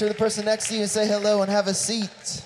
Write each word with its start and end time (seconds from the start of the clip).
To 0.00 0.08
the 0.08 0.14
person 0.14 0.46
next 0.46 0.68
to 0.68 0.74
you 0.76 0.80
and 0.80 0.88
say 0.88 1.06
hello 1.06 1.42
and 1.42 1.50
have 1.50 1.66
a 1.66 1.74
seat. 1.74 2.42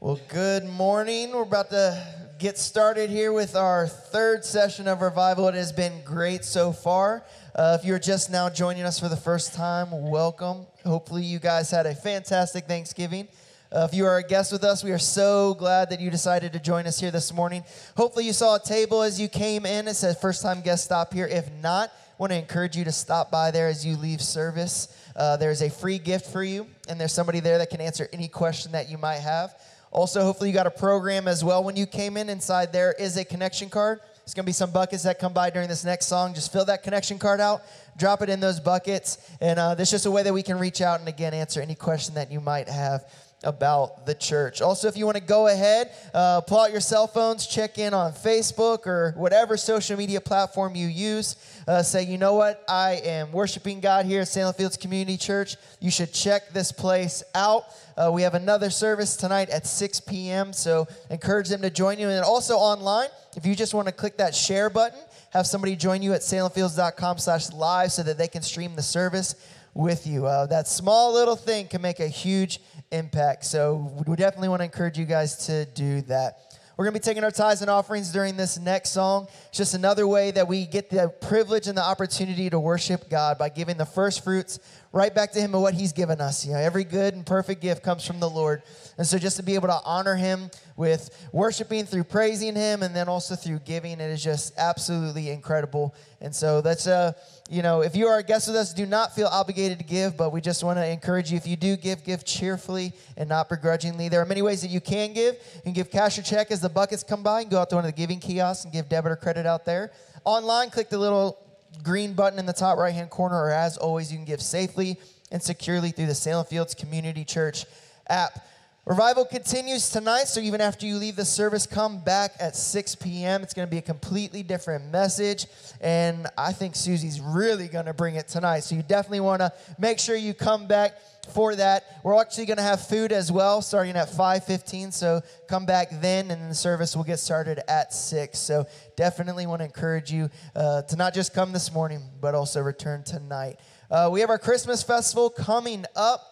Well, 0.00 0.18
good 0.30 0.64
morning. 0.64 1.32
We're 1.32 1.42
about 1.42 1.68
to 1.68 2.02
get 2.38 2.56
started 2.56 3.10
here 3.10 3.30
with 3.30 3.54
our 3.54 3.86
third 3.86 4.46
session 4.46 4.88
of 4.88 5.02
revival. 5.02 5.48
It 5.48 5.54
has 5.54 5.70
been 5.70 6.02
great 6.02 6.46
so 6.46 6.72
far. 6.72 7.26
Uh, 7.54 7.76
if 7.78 7.84
you're 7.84 7.98
just 7.98 8.30
now 8.30 8.48
joining 8.48 8.84
us 8.84 8.98
for 8.98 9.10
the 9.10 9.18
first 9.18 9.52
time, 9.52 9.88
welcome. 9.90 10.64
Hopefully, 10.86 11.24
you 11.24 11.38
guys 11.38 11.70
had 11.70 11.84
a 11.84 11.94
fantastic 11.94 12.64
Thanksgiving. 12.64 13.28
Uh, 13.74 13.88
if 13.90 13.94
you 13.94 14.04
are 14.04 14.18
a 14.18 14.22
guest 14.22 14.52
with 14.52 14.64
us, 14.64 14.84
we 14.84 14.92
are 14.92 14.98
so 14.98 15.54
glad 15.54 15.88
that 15.88 15.98
you 15.98 16.10
decided 16.10 16.52
to 16.52 16.58
join 16.58 16.86
us 16.86 17.00
here 17.00 17.10
this 17.10 17.32
morning. 17.32 17.64
Hopefully, 17.96 18.26
you 18.26 18.32
saw 18.34 18.56
a 18.56 18.60
table 18.60 19.00
as 19.00 19.18
you 19.18 19.28
came 19.28 19.64
in. 19.64 19.88
It 19.88 19.94
says 19.94 20.20
first 20.20 20.42
time 20.42 20.60
guest 20.60 20.84
stop 20.84 21.14
here. 21.14 21.26
If 21.26 21.50
not, 21.62 21.88
I 21.88 21.94
want 22.18 22.32
to 22.32 22.38
encourage 22.38 22.76
you 22.76 22.84
to 22.84 22.92
stop 22.92 23.30
by 23.30 23.50
there 23.50 23.68
as 23.68 23.86
you 23.86 23.96
leave 23.96 24.20
service. 24.20 24.94
Uh, 25.16 25.38
there's 25.38 25.62
a 25.62 25.70
free 25.70 25.98
gift 25.98 26.26
for 26.26 26.44
you, 26.44 26.66
and 26.86 27.00
there's 27.00 27.14
somebody 27.14 27.40
there 27.40 27.56
that 27.56 27.70
can 27.70 27.80
answer 27.80 28.06
any 28.12 28.28
question 28.28 28.72
that 28.72 28.90
you 28.90 28.98
might 28.98 29.20
have. 29.20 29.54
Also, 29.90 30.20
hopefully, 30.22 30.50
you 30.50 30.54
got 30.54 30.66
a 30.66 30.70
program 30.70 31.26
as 31.26 31.42
well. 31.42 31.64
When 31.64 31.74
you 31.74 31.86
came 31.86 32.18
in, 32.18 32.28
inside 32.28 32.74
there 32.74 32.94
is 32.98 33.16
a 33.16 33.24
connection 33.24 33.70
card. 33.70 34.00
It's 34.24 34.34
going 34.34 34.44
to 34.44 34.48
be 34.48 34.52
some 34.52 34.70
buckets 34.70 35.04
that 35.04 35.18
come 35.18 35.32
by 35.32 35.48
during 35.48 35.68
this 35.68 35.82
next 35.82 36.08
song. 36.08 36.34
Just 36.34 36.52
fill 36.52 36.66
that 36.66 36.82
connection 36.82 37.18
card 37.18 37.40
out, 37.40 37.62
drop 37.96 38.20
it 38.20 38.28
in 38.28 38.38
those 38.38 38.60
buckets, 38.60 39.30
and 39.40 39.58
uh, 39.58 39.74
just 39.76 40.04
a 40.04 40.10
way 40.10 40.22
that 40.22 40.34
we 40.34 40.42
can 40.42 40.58
reach 40.58 40.82
out 40.82 41.00
and 41.00 41.08
again 41.08 41.32
answer 41.32 41.62
any 41.62 41.74
question 41.74 42.14
that 42.16 42.30
you 42.30 42.38
might 42.38 42.68
have 42.68 43.06
about 43.44 44.06
the 44.06 44.14
church. 44.14 44.60
Also, 44.60 44.88
if 44.88 44.96
you 44.96 45.04
want 45.04 45.16
to 45.16 45.22
go 45.22 45.48
ahead, 45.48 45.90
uh, 46.14 46.40
pull 46.40 46.60
out 46.60 46.70
your 46.70 46.80
cell 46.80 47.06
phones, 47.06 47.46
check 47.46 47.78
in 47.78 47.94
on 47.94 48.12
Facebook 48.12 48.86
or 48.86 49.12
whatever 49.16 49.56
social 49.56 49.96
media 49.96 50.20
platform 50.20 50.74
you 50.74 50.86
use. 50.86 51.36
Uh, 51.66 51.82
say, 51.82 52.04
you 52.04 52.18
know 52.18 52.34
what? 52.34 52.64
I 52.68 53.00
am 53.04 53.32
worshiping 53.32 53.80
God 53.80 54.06
here 54.06 54.22
at 54.22 54.28
Salem 54.28 54.54
Fields 54.54 54.76
Community 54.76 55.16
Church. 55.16 55.56
You 55.80 55.90
should 55.90 56.12
check 56.12 56.50
this 56.52 56.72
place 56.72 57.22
out. 57.34 57.64
Uh, 57.96 58.10
we 58.12 58.22
have 58.22 58.34
another 58.34 58.70
service 58.70 59.16
tonight 59.16 59.50
at 59.50 59.66
6 59.66 60.00
p.m., 60.00 60.52
so 60.52 60.86
encourage 61.10 61.48
them 61.48 61.62
to 61.62 61.70
join 61.70 61.98
you. 61.98 62.08
And 62.08 62.24
also 62.24 62.56
online, 62.56 63.08
if 63.36 63.44
you 63.44 63.54
just 63.54 63.74
want 63.74 63.86
to 63.88 63.92
click 63.92 64.16
that 64.18 64.34
share 64.34 64.70
button, 64.70 64.98
have 65.30 65.46
somebody 65.46 65.76
join 65.76 66.02
you 66.02 66.12
at 66.12 66.20
salemfields.com 66.20 67.18
slash 67.18 67.52
live 67.52 67.92
so 67.92 68.02
that 68.02 68.18
they 68.18 68.28
can 68.28 68.42
stream 68.42 68.76
the 68.76 68.82
service 68.82 69.34
with 69.74 70.06
you. 70.06 70.26
Uh, 70.26 70.46
that 70.46 70.68
small 70.68 71.12
little 71.12 71.36
thing 71.36 71.66
can 71.66 71.82
make 71.82 72.00
a 72.00 72.08
huge 72.08 72.60
impact. 72.90 73.44
So 73.44 73.92
we 74.06 74.16
definitely 74.16 74.48
want 74.48 74.60
to 74.60 74.64
encourage 74.64 74.98
you 74.98 75.04
guys 75.04 75.46
to 75.46 75.64
do 75.66 76.02
that. 76.02 76.52
We're 76.76 76.86
going 76.86 76.94
to 76.94 77.00
be 77.00 77.04
taking 77.04 77.22
our 77.22 77.30
tithes 77.30 77.60
and 77.60 77.70
offerings 77.70 78.10
during 78.10 78.36
this 78.36 78.58
next 78.58 78.90
song. 78.90 79.28
It's 79.48 79.58
just 79.58 79.74
another 79.74 80.06
way 80.06 80.30
that 80.30 80.48
we 80.48 80.64
get 80.64 80.88
the 80.88 81.10
privilege 81.20 81.66
and 81.66 81.76
the 81.76 81.82
opportunity 81.84 82.48
to 82.48 82.58
worship 82.58 83.10
God 83.10 83.36
by 83.36 83.50
giving 83.50 83.76
the 83.76 83.84
first 83.84 84.24
fruits 84.24 84.58
right 84.90 85.14
back 85.14 85.32
to 85.32 85.40
Him 85.40 85.54
of 85.54 85.60
what 85.60 85.74
He's 85.74 85.92
given 85.92 86.20
us. 86.20 86.46
You 86.46 86.52
know, 86.52 86.58
every 86.58 86.84
good 86.84 87.12
and 87.12 87.26
perfect 87.26 87.60
gift 87.60 87.82
comes 87.82 88.06
from 88.06 88.20
the 88.20 88.28
Lord. 88.28 88.62
And 88.96 89.06
so 89.06 89.18
just 89.18 89.36
to 89.36 89.42
be 89.42 89.54
able 89.54 89.68
to 89.68 89.78
honor 89.84 90.16
Him 90.16 90.50
with 90.74 91.28
worshiping 91.30 91.84
through 91.84 92.04
praising 92.04 92.56
Him 92.56 92.82
and 92.82 92.96
then 92.96 93.06
also 93.06 93.36
through 93.36 93.60
giving, 93.60 93.92
it 93.92 94.10
is 94.10 94.24
just 94.24 94.54
absolutely 94.56 95.28
incredible. 95.28 95.94
And 96.22 96.34
so 96.34 96.62
that's, 96.62 96.86
uh, 96.86 97.12
you 97.52 97.60
know, 97.60 97.82
if 97.82 97.94
you 97.94 98.06
are 98.06 98.16
a 98.16 98.22
guest 98.22 98.48
with 98.48 98.56
us, 98.56 98.72
do 98.72 98.86
not 98.86 99.14
feel 99.14 99.26
obligated 99.26 99.78
to 99.78 99.84
give, 99.84 100.16
but 100.16 100.32
we 100.32 100.40
just 100.40 100.64
want 100.64 100.78
to 100.78 100.86
encourage 100.88 101.30
you 101.30 101.36
if 101.36 101.46
you 101.46 101.54
do 101.54 101.76
give, 101.76 102.02
give 102.02 102.24
cheerfully 102.24 102.94
and 103.18 103.28
not 103.28 103.50
begrudgingly. 103.50 104.08
There 104.08 104.22
are 104.22 104.24
many 104.24 104.40
ways 104.40 104.62
that 104.62 104.68
you 104.68 104.80
can 104.80 105.12
give. 105.12 105.34
You 105.56 105.62
can 105.64 105.72
give 105.74 105.90
cash 105.90 106.18
or 106.18 106.22
check 106.22 106.50
as 106.50 106.62
the 106.62 106.70
buckets 106.70 107.02
come 107.02 107.22
by. 107.22 107.42
and 107.42 107.50
go 107.50 107.58
out 107.58 107.68
to 107.68 107.76
one 107.76 107.84
of 107.84 107.90
the 107.90 107.96
giving 107.96 108.20
kiosks 108.20 108.64
and 108.64 108.72
give 108.72 108.88
debit 108.88 109.12
or 109.12 109.16
credit 109.16 109.44
out 109.44 109.66
there. 109.66 109.92
Online, 110.24 110.70
click 110.70 110.88
the 110.88 110.96
little 110.96 111.36
green 111.82 112.14
button 112.14 112.38
in 112.38 112.46
the 112.46 112.54
top 112.54 112.78
right 112.78 112.94
hand 112.94 113.10
corner, 113.10 113.36
or 113.36 113.50
as 113.50 113.76
always, 113.76 114.10
you 114.10 114.16
can 114.16 114.24
give 114.24 114.40
safely 114.40 114.98
and 115.30 115.42
securely 115.42 115.90
through 115.90 116.06
the 116.06 116.14
Salem 116.14 116.46
Fields 116.46 116.74
Community 116.74 117.22
Church 117.22 117.66
app. 118.08 118.46
Revival 118.84 119.24
continues 119.24 119.90
tonight, 119.90 120.24
so 120.24 120.40
even 120.40 120.60
after 120.60 120.86
you 120.86 120.96
leave 120.96 121.14
the 121.14 121.24
service, 121.24 121.66
come 121.66 122.00
back 122.00 122.32
at 122.40 122.56
6 122.56 122.96
p.m. 122.96 123.44
It's 123.44 123.54
going 123.54 123.68
to 123.68 123.70
be 123.70 123.78
a 123.78 123.82
completely 123.82 124.42
different 124.42 124.90
message, 124.90 125.46
and 125.80 126.26
I 126.36 126.52
think 126.52 126.74
Susie's 126.74 127.20
really 127.20 127.68
going 127.68 127.86
to 127.86 127.94
bring 127.94 128.16
it 128.16 128.26
tonight. 128.26 128.64
So 128.64 128.74
you 128.74 128.82
definitely 128.82 129.20
want 129.20 129.38
to 129.38 129.52
make 129.78 130.00
sure 130.00 130.16
you 130.16 130.34
come 130.34 130.66
back 130.66 130.98
for 131.32 131.54
that. 131.54 132.00
We're 132.02 132.20
actually 132.20 132.46
going 132.46 132.56
to 132.56 132.64
have 132.64 132.84
food 132.84 133.12
as 133.12 133.30
well, 133.30 133.62
starting 133.62 133.94
at 133.94 134.08
5:15. 134.08 134.92
So 134.92 135.20
come 135.46 135.64
back 135.64 135.86
then, 136.00 136.32
and 136.32 136.50
the 136.50 136.54
service 136.56 136.96
will 136.96 137.04
get 137.04 137.20
started 137.20 137.60
at 137.68 137.94
six. 137.94 138.40
So 138.40 138.66
definitely 138.96 139.46
want 139.46 139.60
to 139.60 139.64
encourage 139.64 140.10
you 140.10 140.28
uh, 140.56 140.82
to 140.82 140.96
not 140.96 141.14
just 141.14 141.32
come 141.32 141.52
this 141.52 141.72
morning, 141.72 142.00
but 142.20 142.34
also 142.34 142.60
return 142.60 143.04
tonight. 143.04 143.60
Uh, 143.88 144.08
we 144.10 144.18
have 144.18 144.30
our 144.30 144.40
Christmas 144.40 144.82
festival 144.82 145.30
coming 145.30 145.84
up. 145.94 146.31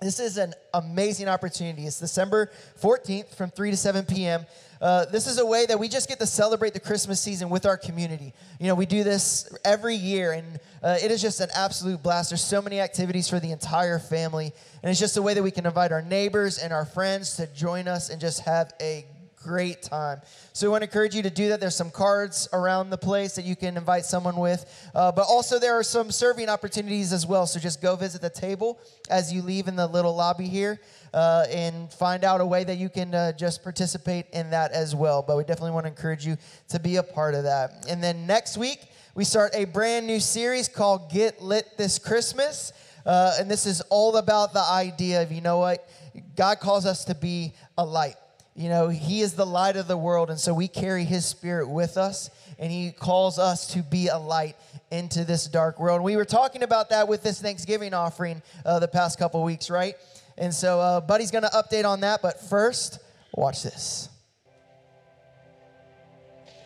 This 0.00 0.18
is 0.18 0.38
an 0.38 0.54
amazing 0.72 1.28
opportunity. 1.28 1.84
It's 1.84 2.00
December 2.00 2.50
14th 2.80 3.34
from 3.34 3.50
3 3.50 3.72
to 3.72 3.76
7 3.76 4.06
p.m. 4.06 4.46
Uh, 4.80 5.04
this 5.04 5.26
is 5.26 5.38
a 5.38 5.44
way 5.44 5.66
that 5.66 5.78
we 5.78 5.88
just 5.88 6.08
get 6.08 6.18
to 6.20 6.26
celebrate 6.26 6.72
the 6.72 6.80
Christmas 6.80 7.20
season 7.20 7.50
with 7.50 7.66
our 7.66 7.76
community. 7.76 8.32
You 8.58 8.68
know, 8.68 8.74
we 8.74 8.86
do 8.86 9.04
this 9.04 9.54
every 9.62 9.94
year, 9.94 10.32
and 10.32 10.58
uh, 10.82 10.96
it 11.02 11.10
is 11.10 11.20
just 11.20 11.40
an 11.40 11.50
absolute 11.54 12.02
blast. 12.02 12.30
There's 12.30 12.42
so 12.42 12.62
many 12.62 12.80
activities 12.80 13.28
for 13.28 13.40
the 13.40 13.52
entire 13.52 13.98
family, 13.98 14.54
and 14.82 14.90
it's 14.90 14.98
just 14.98 15.18
a 15.18 15.22
way 15.22 15.34
that 15.34 15.42
we 15.42 15.50
can 15.50 15.66
invite 15.66 15.92
our 15.92 16.00
neighbors 16.00 16.56
and 16.56 16.72
our 16.72 16.86
friends 16.86 17.36
to 17.36 17.46
join 17.48 17.86
us 17.86 18.08
and 18.08 18.18
just 18.18 18.40
have 18.46 18.72
a 18.80 19.04
great 19.42 19.82
time. 19.82 20.20
So 20.52 20.66
we 20.66 20.70
want 20.70 20.82
to 20.82 20.88
encourage 20.88 21.14
you 21.14 21.22
to 21.22 21.30
do 21.30 21.48
that. 21.48 21.60
There's 21.60 21.74
some 21.74 21.90
cards 21.90 22.48
around 22.52 22.90
the 22.90 22.98
place 22.98 23.34
that 23.36 23.44
you 23.44 23.56
can 23.56 23.76
invite 23.76 24.04
someone 24.04 24.36
with. 24.36 24.90
Uh, 24.94 25.10
but 25.12 25.22
also, 25.22 25.58
there 25.58 25.78
are 25.78 25.82
some 25.82 26.10
serving 26.10 26.48
opportunities 26.48 27.12
as 27.12 27.26
well. 27.26 27.46
So 27.46 27.58
just 27.58 27.80
go 27.80 27.96
visit 27.96 28.20
the 28.20 28.30
table 28.30 28.78
as 29.08 29.32
you 29.32 29.40
leave 29.42 29.66
in 29.66 29.76
the 29.76 29.86
little 29.86 30.14
lobby 30.14 30.46
here 30.46 30.80
uh, 31.14 31.46
and 31.50 31.92
find 31.92 32.22
out 32.22 32.40
a 32.40 32.46
way 32.46 32.64
that 32.64 32.76
you 32.76 32.88
can 32.88 33.14
uh, 33.14 33.32
just 33.32 33.62
participate 33.62 34.26
in 34.32 34.50
that 34.50 34.72
as 34.72 34.94
well. 34.94 35.22
But 35.22 35.38
we 35.38 35.44
definitely 35.44 35.72
want 35.72 35.84
to 35.84 35.90
encourage 35.90 36.26
you 36.26 36.36
to 36.68 36.78
be 36.78 36.96
a 36.96 37.02
part 37.02 37.34
of 37.34 37.44
that. 37.44 37.86
And 37.88 38.02
then 38.02 38.26
next 38.26 38.58
week, 38.58 38.80
we 39.14 39.24
start 39.24 39.52
a 39.54 39.64
brand 39.64 40.06
new 40.06 40.20
series 40.20 40.68
called 40.68 41.10
Get 41.10 41.42
Lit 41.42 41.78
This 41.78 41.98
Christmas. 41.98 42.72
Uh, 43.06 43.36
and 43.40 43.50
this 43.50 43.64
is 43.64 43.80
all 43.88 44.18
about 44.18 44.52
the 44.52 44.62
idea 44.62 45.22
of, 45.22 45.32
you 45.32 45.40
know 45.40 45.58
what? 45.58 45.88
God 46.36 46.60
calls 46.60 46.84
us 46.84 47.06
to 47.06 47.14
be 47.14 47.54
a 47.78 47.84
light. 47.84 48.16
You 48.60 48.68
know, 48.68 48.88
He 48.90 49.22
is 49.22 49.32
the 49.32 49.46
light 49.46 49.76
of 49.76 49.88
the 49.88 49.96
world, 49.96 50.28
and 50.28 50.38
so 50.38 50.52
we 50.52 50.68
carry 50.68 51.04
His 51.04 51.24
Spirit 51.24 51.66
with 51.66 51.96
us, 51.96 52.28
and 52.58 52.70
He 52.70 52.90
calls 52.90 53.38
us 53.38 53.68
to 53.68 53.82
be 53.82 54.08
a 54.08 54.18
light 54.18 54.54
into 54.90 55.24
this 55.24 55.46
dark 55.46 55.80
world. 55.80 55.96
And 55.96 56.04
we 56.04 56.14
were 56.14 56.26
talking 56.26 56.62
about 56.62 56.90
that 56.90 57.08
with 57.08 57.22
this 57.22 57.40
Thanksgiving 57.40 57.94
offering 57.94 58.42
uh, 58.66 58.78
the 58.78 58.86
past 58.86 59.18
couple 59.18 59.42
weeks, 59.42 59.70
right? 59.70 59.94
And 60.36 60.52
so, 60.52 60.78
uh, 60.78 61.00
Buddy's 61.00 61.30
going 61.30 61.44
to 61.44 61.48
update 61.48 61.86
on 61.86 62.00
that, 62.00 62.20
but 62.20 62.38
first, 62.38 62.98
watch 63.32 63.62
this. 63.62 64.10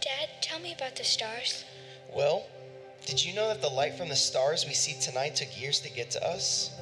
Dad, 0.02 0.31
tell 0.43 0.58
me 0.58 0.75
about 0.76 0.96
the 0.96 1.05
stars. 1.05 1.64
Well, 2.12 2.44
did 3.06 3.25
you 3.25 3.37
know 3.37 3.46
that 3.46 3.62
the 3.62 3.69
light 3.69 3.96
from 3.96 4.08
the 4.08 4.17
stars 4.17 4.67
we 4.67 4.75
see 4.75 5.00
tonight 5.00 5.37
took 5.37 5.61
years 5.61 5.79
to 5.82 5.91
get 5.93 6.11
to 6.11 6.26
us? 6.26 6.73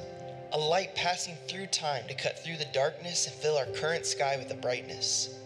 A 0.53 0.57
light 0.57 0.93
passing 0.93 1.35
through 1.47 1.65
time 1.67 2.07
to 2.07 2.13
cut 2.13 2.37
through 2.37 2.57
the 2.57 2.67
darkness 2.73 3.25
and 3.25 3.35
fill 3.35 3.57
our 3.57 3.65
current 3.65 4.05
sky 4.05 4.37
with 4.37 4.51
a 4.51 4.55
brightness. 4.55 5.39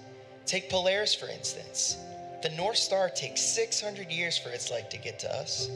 Take 0.45 0.69
Polaris, 0.69 1.15
for 1.15 1.29
instance. 1.29 1.97
The 2.43 2.49
North 2.49 2.77
Star 2.77 3.09
takes 3.09 3.41
600 3.41 4.11
years 4.11 4.37
for 4.37 4.49
its 4.49 4.69
light 4.69 4.91
to 4.91 4.97
get 4.97 5.17
to 5.19 5.33
us. 5.33 5.69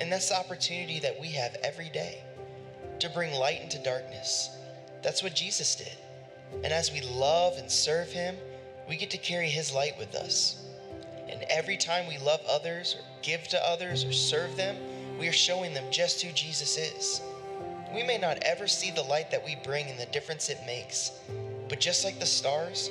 And 0.00 0.12
that's 0.12 0.28
the 0.28 0.38
opportunity 0.38 1.00
that 1.00 1.20
we 1.20 1.26
have 1.32 1.56
every 1.64 1.88
day 1.88 2.22
to 3.00 3.08
bring 3.10 3.34
light 3.34 3.60
into 3.62 3.82
darkness. 3.82 4.56
That's 5.02 5.24
what 5.24 5.34
Jesus 5.34 5.74
did. 5.74 5.96
And 6.62 6.72
as 6.72 6.92
we 6.92 7.00
love 7.00 7.58
and 7.58 7.68
serve 7.68 8.12
Him, 8.12 8.36
we 8.88 8.96
get 8.96 9.10
to 9.10 9.18
carry 9.18 9.48
His 9.48 9.72
light 9.72 9.98
with 9.98 10.14
us. 10.14 10.64
And 11.28 11.42
every 11.50 11.76
time 11.76 12.06
we 12.06 12.18
love 12.18 12.40
others, 12.48 12.94
or 12.94 13.04
give 13.22 13.48
to 13.48 13.68
others, 13.68 14.04
or 14.04 14.12
serve 14.12 14.56
them, 14.56 14.76
we 15.18 15.26
are 15.26 15.32
showing 15.32 15.74
them 15.74 15.90
just 15.90 16.22
who 16.22 16.30
Jesus 16.32 16.78
is. 16.78 17.20
We 17.92 18.02
may 18.02 18.16
not 18.16 18.38
ever 18.42 18.66
see 18.66 18.90
the 18.90 19.02
light 19.02 19.30
that 19.30 19.44
we 19.44 19.56
bring 19.56 19.88
and 19.88 19.98
the 19.98 20.06
difference 20.06 20.48
it 20.48 20.58
makes, 20.66 21.12
but 21.68 21.78
just 21.78 22.04
like 22.04 22.18
the 22.18 22.26
stars, 22.26 22.90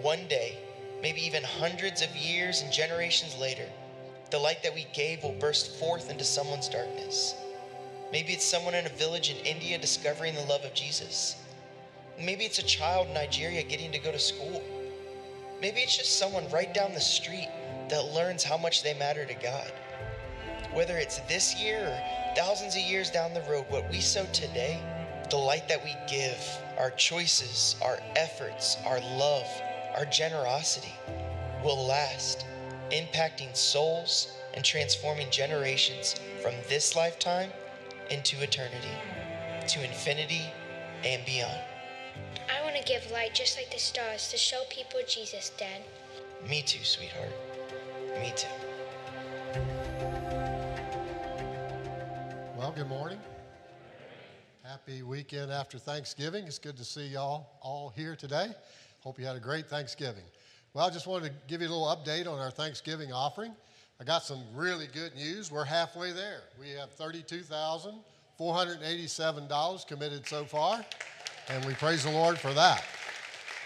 one 0.00 0.26
day, 0.28 0.56
maybe 1.02 1.20
even 1.20 1.42
hundreds 1.42 2.00
of 2.00 2.16
years 2.16 2.62
and 2.62 2.72
generations 2.72 3.36
later, 3.38 3.68
the 4.30 4.38
light 4.38 4.62
that 4.62 4.74
we 4.74 4.86
gave 4.94 5.22
will 5.22 5.32
burst 5.32 5.76
forth 5.76 6.10
into 6.10 6.24
someone's 6.24 6.68
darkness. 6.68 7.34
Maybe 8.10 8.32
it's 8.32 8.44
someone 8.44 8.74
in 8.74 8.86
a 8.86 8.90
village 8.90 9.30
in 9.30 9.36
India 9.44 9.76
discovering 9.76 10.34
the 10.34 10.44
love 10.46 10.64
of 10.64 10.72
Jesus. 10.72 11.36
Maybe 12.18 12.44
it's 12.44 12.58
a 12.58 12.64
child 12.64 13.08
in 13.08 13.14
Nigeria 13.14 13.62
getting 13.62 13.92
to 13.92 13.98
go 13.98 14.12
to 14.12 14.18
school. 14.18 14.62
Maybe 15.60 15.80
it's 15.80 15.96
just 15.96 16.18
someone 16.18 16.48
right 16.50 16.72
down 16.72 16.94
the 16.94 17.00
street 17.00 17.48
that 17.90 18.14
learns 18.14 18.44
how 18.44 18.56
much 18.56 18.82
they 18.82 18.94
matter 18.94 19.26
to 19.26 19.34
God. 19.34 19.70
Whether 20.72 20.98
it's 20.98 21.18
this 21.20 21.60
year 21.60 21.80
or 21.80 22.34
thousands 22.36 22.76
of 22.76 22.82
years 22.82 23.10
down 23.10 23.34
the 23.34 23.42
road, 23.42 23.66
what 23.68 23.90
we 23.90 24.00
sow 24.00 24.24
today, 24.32 24.80
the 25.30 25.36
light 25.36 25.68
that 25.68 25.82
we 25.82 25.96
give, 26.08 26.38
our 26.78 26.90
choices, 26.90 27.76
our 27.82 27.98
efforts, 28.16 28.76
our 28.86 29.00
love, 29.00 29.46
our 29.96 30.04
generosity 30.04 30.94
will 31.64 31.86
last, 31.86 32.46
impacting 32.90 33.54
souls 33.56 34.32
and 34.54 34.64
transforming 34.64 35.30
generations 35.30 36.14
from 36.42 36.54
this 36.68 36.96
lifetime 36.96 37.50
into 38.10 38.40
eternity, 38.42 38.88
to 39.66 39.84
infinity 39.84 40.52
and 41.04 41.24
beyond. 41.26 41.60
I 42.54 42.62
want 42.62 42.76
to 42.76 42.82
give 42.82 43.10
light 43.10 43.34
just 43.34 43.56
like 43.56 43.70
the 43.70 43.78
stars 43.78 44.30
to 44.30 44.36
show 44.36 44.62
people 44.70 45.00
Jesus, 45.06 45.50
Dad. 45.58 45.82
Me 46.48 46.62
too, 46.62 46.84
sweetheart. 46.84 47.32
Me 48.20 48.32
too. 48.36 48.67
Good 52.78 52.88
morning. 52.88 53.18
Happy 54.62 55.02
weekend 55.02 55.50
after 55.50 55.80
Thanksgiving. 55.80 56.44
It's 56.44 56.60
good 56.60 56.76
to 56.76 56.84
see 56.84 57.08
y'all 57.08 57.48
all 57.60 57.88
here 57.88 58.14
today. 58.14 58.50
Hope 59.00 59.18
you 59.18 59.26
had 59.26 59.34
a 59.34 59.40
great 59.40 59.68
Thanksgiving. 59.68 60.22
Well, 60.72 60.86
I 60.86 60.90
just 60.90 61.08
wanted 61.08 61.30
to 61.30 61.34
give 61.48 61.60
you 61.60 61.66
a 61.66 61.74
little 61.74 61.88
update 61.88 62.32
on 62.32 62.38
our 62.38 62.52
Thanksgiving 62.52 63.12
offering. 63.12 63.50
I 64.00 64.04
got 64.04 64.22
some 64.22 64.44
really 64.54 64.86
good 64.86 65.16
news. 65.16 65.50
We're 65.50 65.64
halfway 65.64 66.12
there. 66.12 66.42
We 66.60 66.70
have 66.70 66.96
$32,487 66.96 69.86
committed 69.88 70.28
so 70.28 70.44
far, 70.44 70.86
and 71.48 71.64
we 71.64 71.74
praise 71.74 72.04
the 72.04 72.12
Lord 72.12 72.38
for 72.38 72.54
that. 72.54 72.84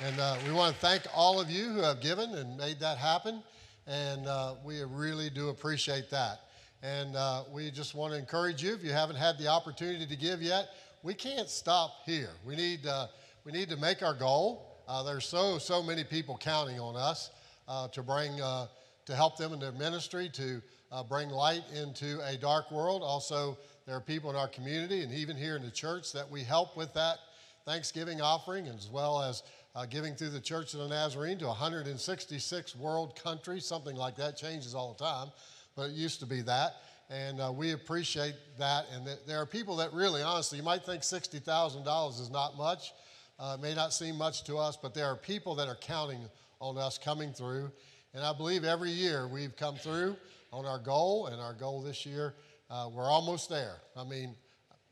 And 0.02 0.18
uh, 0.18 0.36
we 0.46 0.54
want 0.54 0.74
to 0.74 0.80
thank 0.80 1.02
all 1.14 1.38
of 1.38 1.50
you 1.50 1.68
who 1.68 1.82
have 1.82 2.00
given 2.00 2.34
and 2.34 2.56
made 2.56 2.80
that 2.80 2.96
happen, 2.96 3.42
and 3.86 4.26
uh, 4.26 4.54
we 4.64 4.82
really 4.82 5.28
do 5.28 5.50
appreciate 5.50 6.08
that. 6.08 6.46
And 6.82 7.14
uh, 7.14 7.44
we 7.52 7.70
just 7.70 7.94
want 7.94 8.12
to 8.12 8.18
encourage 8.18 8.62
you 8.62 8.74
if 8.74 8.82
you 8.82 8.90
haven't 8.90 9.16
had 9.16 9.38
the 9.38 9.46
opportunity 9.46 10.04
to 10.04 10.16
give 10.16 10.42
yet, 10.42 10.70
we 11.04 11.14
can't 11.14 11.48
stop 11.48 11.92
here. 12.04 12.30
We 12.44 12.56
need, 12.56 12.86
uh, 12.86 13.06
we 13.44 13.52
need 13.52 13.68
to 13.68 13.76
make 13.76 14.02
our 14.02 14.14
goal. 14.14 14.82
Uh, 14.88 15.04
there's 15.04 15.24
so, 15.24 15.58
so 15.58 15.80
many 15.80 16.02
people 16.02 16.36
counting 16.36 16.80
on 16.80 16.96
us 16.96 17.30
uh, 17.68 17.86
to 17.88 18.02
bring, 18.02 18.40
uh, 18.40 18.66
to 19.06 19.14
help 19.14 19.36
them 19.36 19.52
in 19.52 19.60
their 19.60 19.72
ministry, 19.72 20.28
to 20.30 20.60
uh, 20.90 21.04
bring 21.04 21.28
light 21.28 21.62
into 21.72 22.20
a 22.26 22.36
dark 22.36 22.70
world. 22.72 23.02
Also, 23.04 23.56
there 23.86 23.96
are 23.96 24.00
people 24.00 24.30
in 24.30 24.36
our 24.36 24.48
community 24.48 25.02
and 25.02 25.12
even 25.12 25.36
here 25.36 25.54
in 25.54 25.62
the 25.62 25.70
church 25.70 26.12
that 26.12 26.28
we 26.28 26.42
help 26.42 26.76
with 26.76 26.92
that 26.94 27.18
Thanksgiving 27.64 28.20
offering, 28.20 28.66
as 28.66 28.88
well 28.88 29.22
as 29.22 29.44
uh, 29.74 29.86
giving 29.86 30.14
through 30.14 30.30
the 30.30 30.40
Church 30.40 30.74
of 30.74 30.80
the 30.80 30.88
Nazarene 30.88 31.38
to 31.38 31.46
166 31.46 32.76
world 32.76 33.14
countries, 33.22 33.64
something 33.64 33.96
like 33.96 34.16
that 34.16 34.36
changes 34.36 34.74
all 34.74 34.94
the 34.94 35.04
time, 35.04 35.30
but 35.76 35.90
it 35.90 35.92
used 35.92 36.20
to 36.20 36.26
be 36.26 36.40
that. 36.42 36.74
And 37.10 37.40
uh, 37.40 37.52
we 37.54 37.72
appreciate 37.72 38.34
that. 38.58 38.86
And 38.94 39.04
th- 39.04 39.18
there 39.26 39.38
are 39.38 39.46
people 39.46 39.76
that 39.76 39.92
really, 39.92 40.22
honestly, 40.22 40.58
you 40.58 40.64
might 40.64 40.84
think 40.84 41.02
$60,000 41.02 42.20
is 42.20 42.30
not 42.30 42.56
much. 42.56 42.92
Uh, 43.38 43.56
it 43.58 43.62
may 43.62 43.74
not 43.74 43.92
seem 43.92 44.16
much 44.16 44.44
to 44.44 44.56
us, 44.56 44.76
but 44.80 44.94
there 44.94 45.06
are 45.06 45.16
people 45.16 45.54
that 45.56 45.68
are 45.68 45.76
counting 45.76 46.20
on 46.60 46.78
us 46.78 46.96
coming 46.96 47.32
through. 47.32 47.70
And 48.14 48.24
I 48.24 48.32
believe 48.32 48.64
every 48.64 48.90
year 48.90 49.26
we've 49.26 49.56
come 49.56 49.76
through 49.76 50.16
on 50.52 50.66
our 50.66 50.78
goal, 50.78 51.26
and 51.26 51.40
our 51.40 51.54
goal 51.54 51.82
this 51.82 52.04
year, 52.04 52.34
uh, 52.70 52.88
we're 52.92 53.10
almost 53.10 53.48
there. 53.48 53.76
I 53.96 54.04
mean, 54.04 54.34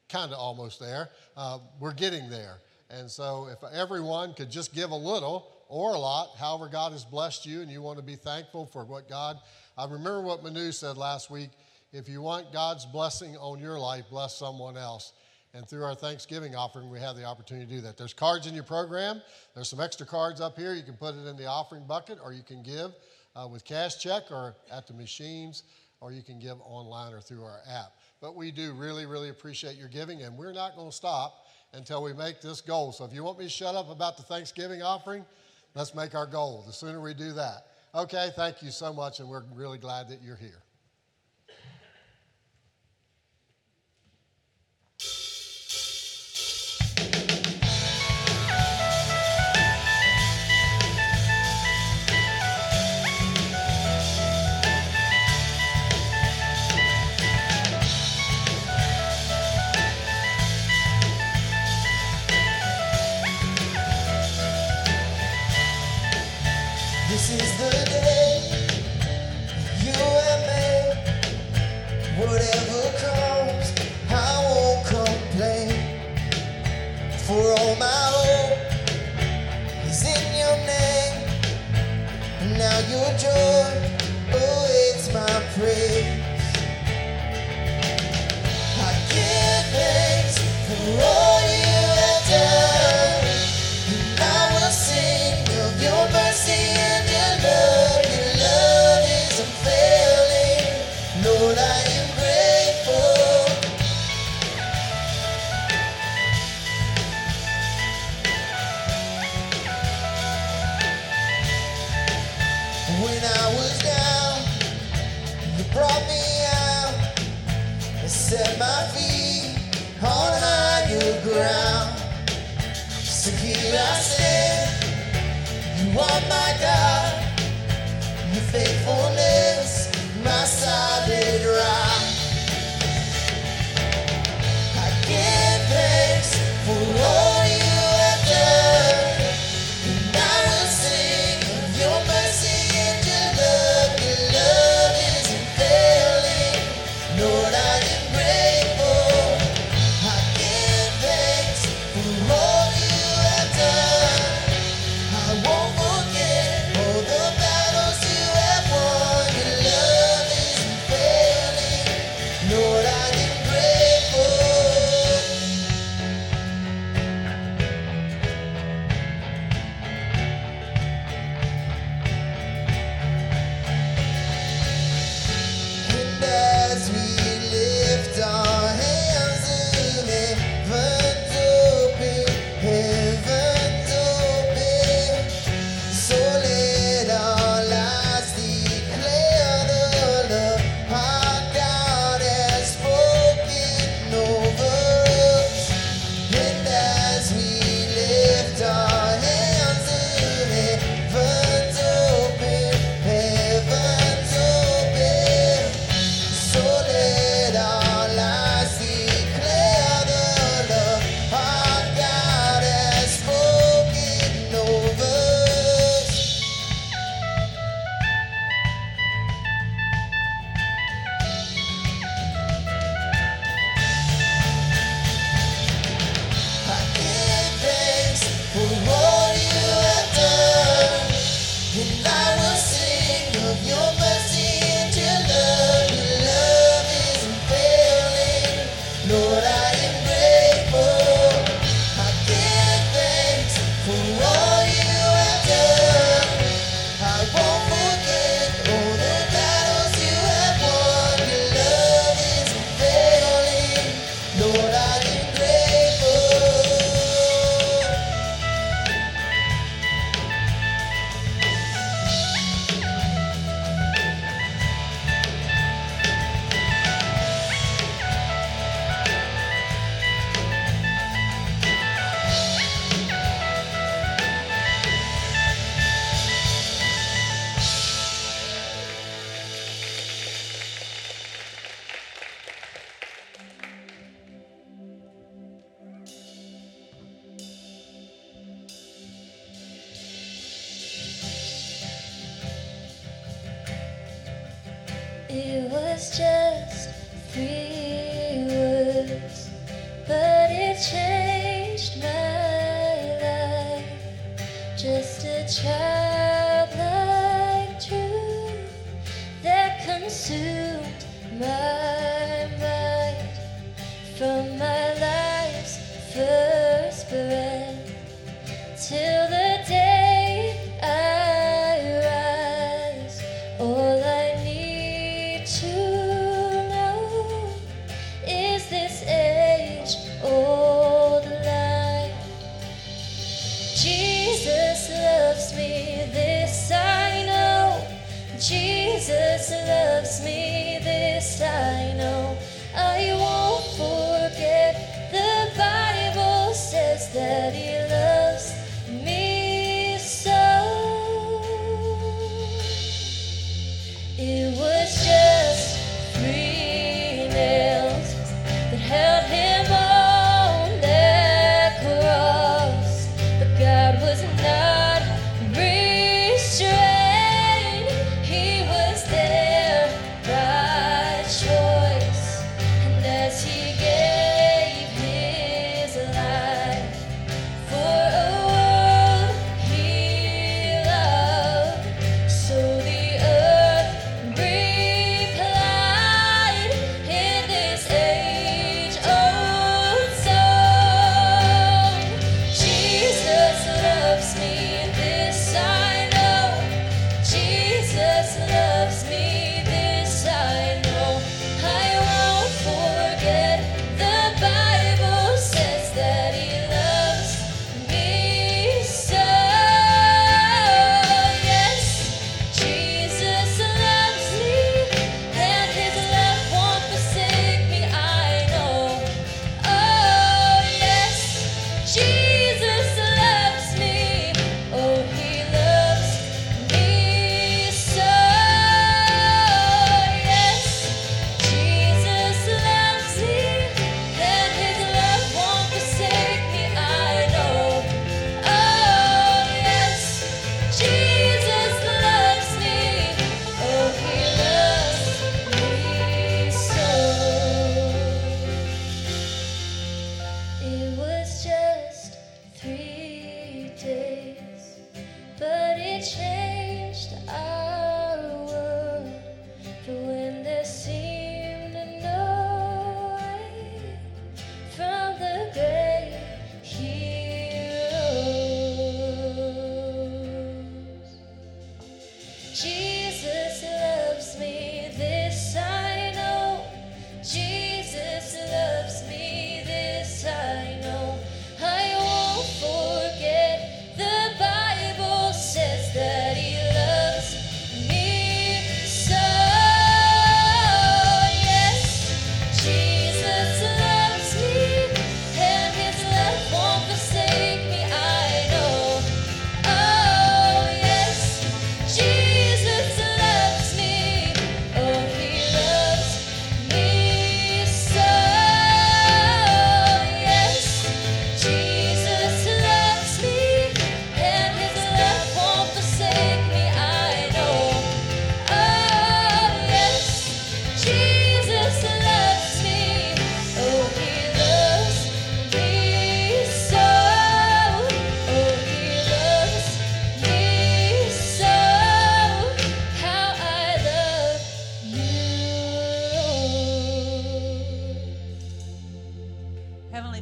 kind 0.09 0.33
of 0.33 0.39
almost 0.39 0.81
there. 0.81 1.11
Uh, 1.37 1.59
we're 1.79 1.95
getting 1.95 2.29
there. 2.31 2.59
And 2.91 3.11
so, 3.11 3.49
if 3.53 3.59
everyone 3.73 4.35
could 4.35 4.51
just 4.51 4.75
give 4.75 4.91
a 4.91 4.97
little 4.97 5.49
or 5.69 5.95
a 5.95 5.99
lot, 5.99 6.31
however, 6.39 6.69
God 6.69 6.93
has 6.93 7.05
blessed 7.05 7.47
you, 7.47 7.61
and 7.61 7.71
you 7.71 7.81
want 7.81 7.99
to 7.99 8.05
be 8.05 8.17
thankful 8.17 8.67
for 8.67 8.85
what 8.85 9.09
God. 9.09 9.37
I 9.81 9.85
remember 9.85 10.21
what 10.21 10.43
Manu 10.43 10.73
said 10.73 10.99
last 10.99 11.31
week 11.31 11.49
if 11.95 12.07
you 12.07 12.21
want 12.21 12.53
God's 12.53 12.85
blessing 12.85 13.35
on 13.39 13.61
your 13.61 13.79
life, 13.79 14.05
bless 14.11 14.37
someone 14.37 14.77
else. 14.77 15.15
And 15.55 15.67
through 15.67 15.85
our 15.85 15.95
Thanksgiving 15.95 16.55
offering, 16.55 16.91
we 16.91 17.01
have 17.01 17.17
the 17.17 17.25
opportunity 17.25 17.67
to 17.67 17.73
do 17.77 17.81
that. 17.81 17.97
There's 17.97 18.13
cards 18.13 18.47
in 18.47 18.55
your 18.55 18.63
program. 18.63 19.23
There's 19.55 19.71
some 19.71 19.81
extra 19.81 20.05
cards 20.05 20.39
up 20.39 20.59
here. 20.59 20.75
You 20.75 20.83
can 20.83 20.99
put 20.99 21.15
it 21.15 21.27
in 21.27 21.35
the 21.39 21.47
offering 21.47 21.87
bucket, 21.87 22.19
or 22.23 22.35
you 22.35 22.43
can 22.43 22.63
give 22.63 22.93
uh, 23.35 23.49
with 23.51 23.65
cash 23.65 23.99
check 23.99 24.25
or 24.31 24.55
at 24.71 24.87
the 24.87 24.93
machines, 24.93 25.63
or 26.03 26.13
you 26.13 26.23
can 26.23 26.39
give 26.39 26.59
online 26.61 27.15
or 27.15 27.23
through 27.23 27.43
our 27.43 27.61
app. 27.67 27.95
But 28.21 28.37
we 28.37 28.51
do 28.51 28.75
really, 28.75 29.07
really 29.07 29.31
appreciate 29.31 29.77
your 29.77 29.89
giving, 29.89 30.23
and 30.25 30.37
we're 30.37 30.53
not 30.53 30.77
going 30.77 30.91
to 30.91 30.97
stop 30.97 31.47
until 31.73 32.03
we 32.03 32.13
make 32.13 32.43
this 32.43 32.61
goal. 32.61 32.93
So 32.93 33.07
if 33.07 33.15
you 33.15 33.25
want 33.25 33.39
me 33.39 33.47
to 33.47 33.51
shut 33.51 33.75
up 33.75 33.89
about 33.89 34.19
the 34.19 34.25
Thanksgiving 34.25 34.83
offering, 34.83 35.25
let's 35.75 35.95
make 35.95 36.15
our 36.15 36.27
goal. 36.27 36.65
The 36.67 36.73
sooner 36.75 37.01
we 37.01 37.15
do 37.15 37.33
that. 37.33 37.65
Okay, 37.93 38.31
thank 38.37 38.63
you 38.63 38.71
so 38.71 38.93
much, 38.93 39.19
and 39.19 39.29
we're 39.29 39.43
really 39.53 39.79
glad 39.79 40.09
that 40.11 40.23
you're 40.23 40.37
here. 40.37 40.63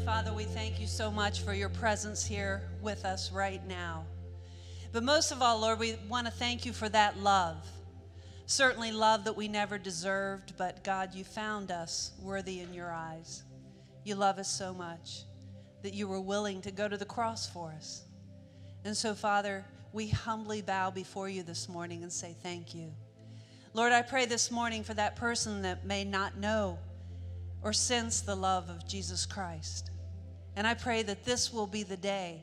Father, 0.08 0.32
we 0.32 0.44
thank 0.44 0.80
you 0.80 0.86
so 0.86 1.10
much 1.10 1.42
for 1.42 1.52
your 1.52 1.68
presence 1.68 2.24
here 2.24 2.62
with 2.80 3.04
us 3.04 3.30
right 3.30 3.60
now. 3.68 4.06
But 4.90 5.02
most 5.02 5.32
of 5.32 5.42
all, 5.42 5.60
Lord, 5.60 5.78
we 5.78 5.96
want 6.08 6.26
to 6.26 6.32
thank 6.32 6.64
you 6.64 6.72
for 6.72 6.88
that 6.88 7.18
love. 7.18 7.58
Certainly, 8.46 8.92
love 8.92 9.24
that 9.24 9.36
we 9.36 9.48
never 9.48 9.76
deserved, 9.76 10.54
but 10.56 10.82
God, 10.82 11.14
you 11.14 11.24
found 11.24 11.70
us 11.70 12.12
worthy 12.22 12.60
in 12.60 12.72
your 12.72 12.90
eyes. 12.90 13.42
You 14.02 14.14
love 14.14 14.38
us 14.38 14.48
so 14.48 14.72
much 14.72 15.24
that 15.82 15.92
you 15.92 16.08
were 16.08 16.22
willing 16.22 16.62
to 16.62 16.70
go 16.70 16.88
to 16.88 16.96
the 16.96 17.04
cross 17.04 17.46
for 17.46 17.70
us. 17.72 18.04
And 18.86 18.96
so, 18.96 19.12
Father, 19.12 19.62
we 19.92 20.08
humbly 20.08 20.62
bow 20.62 20.90
before 20.90 21.28
you 21.28 21.42
this 21.42 21.68
morning 21.68 22.02
and 22.02 22.10
say 22.10 22.34
thank 22.42 22.74
you. 22.74 22.94
Lord, 23.74 23.92
I 23.92 24.00
pray 24.00 24.24
this 24.24 24.50
morning 24.50 24.84
for 24.84 24.94
that 24.94 25.16
person 25.16 25.60
that 25.62 25.84
may 25.84 26.02
not 26.02 26.38
know 26.38 26.78
or 27.62 27.74
sense 27.74 28.22
the 28.22 28.34
love 28.34 28.70
of 28.70 28.88
Jesus 28.88 29.26
Christ. 29.26 29.90
And 30.58 30.66
I 30.66 30.74
pray 30.74 31.04
that 31.04 31.24
this 31.24 31.52
will 31.52 31.68
be 31.68 31.84
the 31.84 31.96
day 31.96 32.42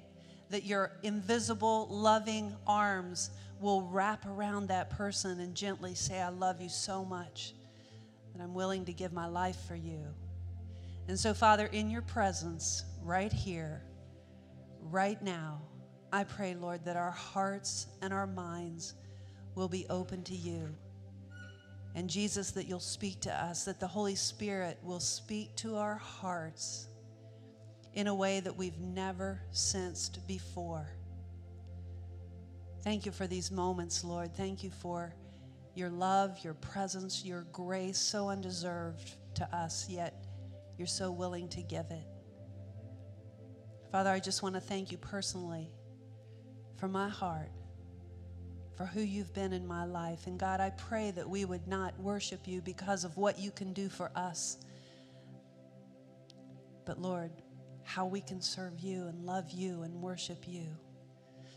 that 0.50 0.64
your 0.64 0.94
invisible, 1.04 1.90
loving 1.92 2.56
arms 2.66 3.32
will 3.60 3.82
wrap 3.82 4.26
around 4.26 4.70
that 4.70 4.90
person 4.90 5.42
and 5.42 5.54
gently 5.54 5.96
say, 5.96 6.22
I 6.22 6.30
love 6.30 6.62
you 6.62 6.70
so 6.70 7.04
much 7.04 7.56
that 8.34 8.42
I'm 8.42 8.54
willing 8.54 8.86
to 8.86 8.94
give 8.94 9.12
my 9.12 9.26
life 9.26 9.58
for 9.68 9.76
you. 9.76 10.00
And 11.10 11.20
so, 11.20 11.34
Father, 11.34 11.66
in 11.74 11.90
your 11.90 12.04
presence, 12.04 12.86
right 13.04 13.34
here, 13.34 13.82
right 14.80 15.22
now, 15.22 15.62
I 16.14 16.24
pray, 16.24 16.56
Lord, 16.56 16.86
that 16.86 16.96
our 16.96 17.12
hearts 17.12 17.88
and 18.02 18.14
our 18.14 18.28
minds 18.28 18.94
will 19.56 19.68
be 19.68 19.86
open 19.90 20.24
to 20.24 20.36
you. 20.36 20.74
And 21.96 22.10
Jesus, 22.10 22.52
that 22.52 22.66
you'll 22.66 22.80
speak 22.80 23.20
to 23.22 23.34
us, 23.34 23.66
that 23.66 23.82
the 23.82 23.88
Holy 23.88 24.16
Spirit 24.16 24.80
will 24.84 25.02
speak 25.02 25.54
to 25.58 25.76
our 25.76 25.96
hearts 25.96 26.88
in 27.96 28.08
a 28.08 28.14
way 28.14 28.42
that 28.42 28.56
we've 28.56 28.78
never 28.78 29.42
sensed 29.52 30.28
before. 30.28 30.88
Thank 32.84 33.06
you 33.06 33.12
for 33.12 33.26
these 33.26 33.50
moments, 33.50 34.04
Lord. 34.04 34.36
Thank 34.36 34.64
you 34.64 34.70
for 34.70 35.16
your 35.74 35.90
love, 35.90 36.38
your 36.44 36.54
presence, 36.54 37.26
your 37.26 37.48
grace, 37.52 37.98
so 37.98 38.30
undeserved 38.30 39.16
to 39.36 39.56
us, 39.56 39.90
yet 39.90 40.26
you're 40.78 40.88
so 40.88 41.10
willing 41.10 41.48
to 41.50 41.62
give 41.64 41.86
it. 41.90 42.06
Father, 43.92 44.10
I 44.10 44.20
just 44.20 44.44
want 44.44 44.56
to 44.56 44.62
thank 44.62 44.92
you 44.92 44.98
personally 44.98 45.72
from 46.78 46.92
my 46.92 47.08
heart 47.10 47.50
for 48.76 48.86
who 48.86 49.00
you've 49.00 49.34
been 49.34 49.54
in 49.54 49.66
my 49.66 49.86
life. 49.86 50.28
And 50.28 50.38
God, 50.38 50.60
I 50.60 50.72
pray 50.72 51.12
that 51.12 51.30
we 51.30 51.46
would 51.46 51.66
not 51.66 51.98
worship 51.98 52.46
you 52.46 52.62
because 52.62 53.06
of 53.06 53.16
what 53.16 53.40
you 53.40 53.52
can 53.52 53.72
do 53.72 53.88
for 53.88 54.12
us, 54.16 54.58
but 56.86 57.02
Lord, 57.02 57.32
how 57.86 58.06
we 58.06 58.20
can 58.20 58.42
serve 58.42 58.80
you 58.80 59.08
and 59.08 59.26
love 59.26 59.52
you 59.52 59.84
and 59.84 60.02
worship 60.02 60.44
you. 60.48 60.66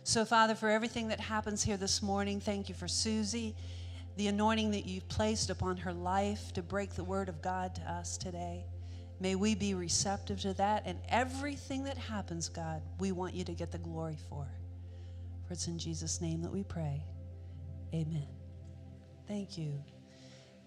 So, 0.05 0.25
Father, 0.25 0.55
for 0.55 0.69
everything 0.69 1.09
that 1.09 1.21
happens 1.21 1.63
here 1.63 1.77
this 1.77 2.03
morning, 2.03 2.41
thank 2.41 2.69
you 2.69 2.75
for 2.75 2.89
Susie, 2.89 3.57
the 4.17 4.29
anointing 4.29 4.71
that 4.71 4.87
you've 4.87 5.09
placed 5.09 5.51
upon 5.51 5.77
her 5.79 5.93
life 5.93 6.53
to 6.53 6.63
break 6.63 6.95
the 6.95 7.05
word 7.05 7.29
of 7.29 7.43
God 7.43 7.75
to 7.75 7.83
us 7.83 8.17
today. 8.17 8.65
May 9.21 9.35
we 9.35 9.55
be 9.55 9.75
receptive 9.75 10.41
to 10.41 10.55
that. 10.55 10.85
And 10.87 10.99
everything 11.09 11.85
that 11.85 11.99
happens, 11.99 12.49
God, 12.49 12.83
we 12.99 13.13
want 13.13 13.35
you 13.35 13.45
to 13.45 13.53
get 13.53 13.73
the 13.73 13.79
glory 13.79 14.17
for. 14.29 14.47
For 15.47 15.55
it's 15.55 15.67
in 15.67 15.79
Jesus' 15.79 16.21
name 16.21 16.43
that 16.43 16.53
we 16.53 16.63
pray. 16.63 17.03
Amen. 17.93 18.29
Thank 19.27 19.59
you. 19.59 19.83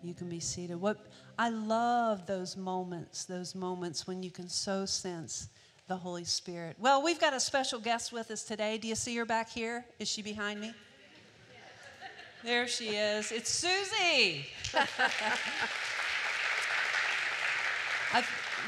You 0.03 0.13
can 0.13 0.29
be 0.29 0.39
seated. 0.39 0.79
What 0.79 1.05
I 1.37 1.49
love 1.49 2.25
those 2.25 2.57
moments, 2.57 3.25
those 3.25 3.53
moments 3.55 4.07
when 4.07 4.23
you 4.23 4.31
can 4.31 4.49
so 4.49 4.85
sense 4.85 5.49
the 5.87 5.97
Holy 5.97 6.23
Spirit. 6.23 6.75
Well, 6.79 7.03
we've 7.03 7.19
got 7.19 7.33
a 7.33 7.39
special 7.39 7.79
guest 7.79 8.11
with 8.13 8.31
us 8.31 8.43
today. 8.43 8.77
Do 8.77 8.87
you 8.87 8.95
see 8.95 9.15
her 9.17 9.25
back 9.25 9.49
here? 9.49 9.85
Is 9.99 10.07
she 10.07 10.21
behind 10.21 10.61
me? 10.61 10.73
There 12.43 12.67
she 12.67 12.89
is. 12.89 13.31
It's 13.31 13.49
Susie. 13.49 14.45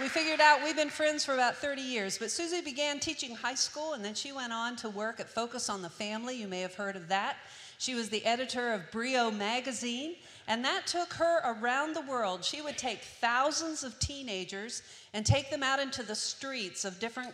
We 0.02 0.08
figured 0.08 0.42
out 0.42 0.64
we've 0.64 0.76
been 0.76 0.90
friends 0.90 1.24
for 1.24 1.36
about 1.36 1.56
30 1.58 1.82
years, 1.82 2.18
but 2.18 2.32
Susie 2.32 2.62
began 2.62 3.00
teaching 3.00 3.36
high 3.36 3.54
school 3.54 3.94
and 3.94 4.04
then 4.04 4.16
she 4.16 4.32
went 4.32 4.52
on 4.52 4.76
to 4.78 4.90
work 4.90 5.20
at 5.20 5.30
Focus 5.30 5.70
on 5.70 5.84
the 5.84 5.90
Family. 5.90 6.36
You 6.36 6.48
may 6.48 6.62
have 6.62 6.74
heard 6.74 6.96
of 6.96 7.10
that. 7.10 7.38
She 7.78 7.96
was 7.96 8.10
the 8.10 8.26
editor 8.26 8.74
of 8.74 8.92
Brio 8.92 9.32
magazine, 9.32 10.16
and 10.48 10.64
that 10.66 10.88
took 10.88 11.14
her 11.14 11.42
around 11.46 11.96
the 11.96 12.02
world. 12.02 12.44
She 12.44 12.62
would 12.62 12.78
take 12.78 13.00
thousands 13.00 13.84
of 13.84 13.98
teenagers 14.00 14.84
and 15.14 15.26
take 15.26 15.50
them 15.50 15.64
out 15.64 15.80
into 15.80 16.04
the 16.04 16.16
streets 16.16 16.86
of 16.86 17.00
different, 17.00 17.34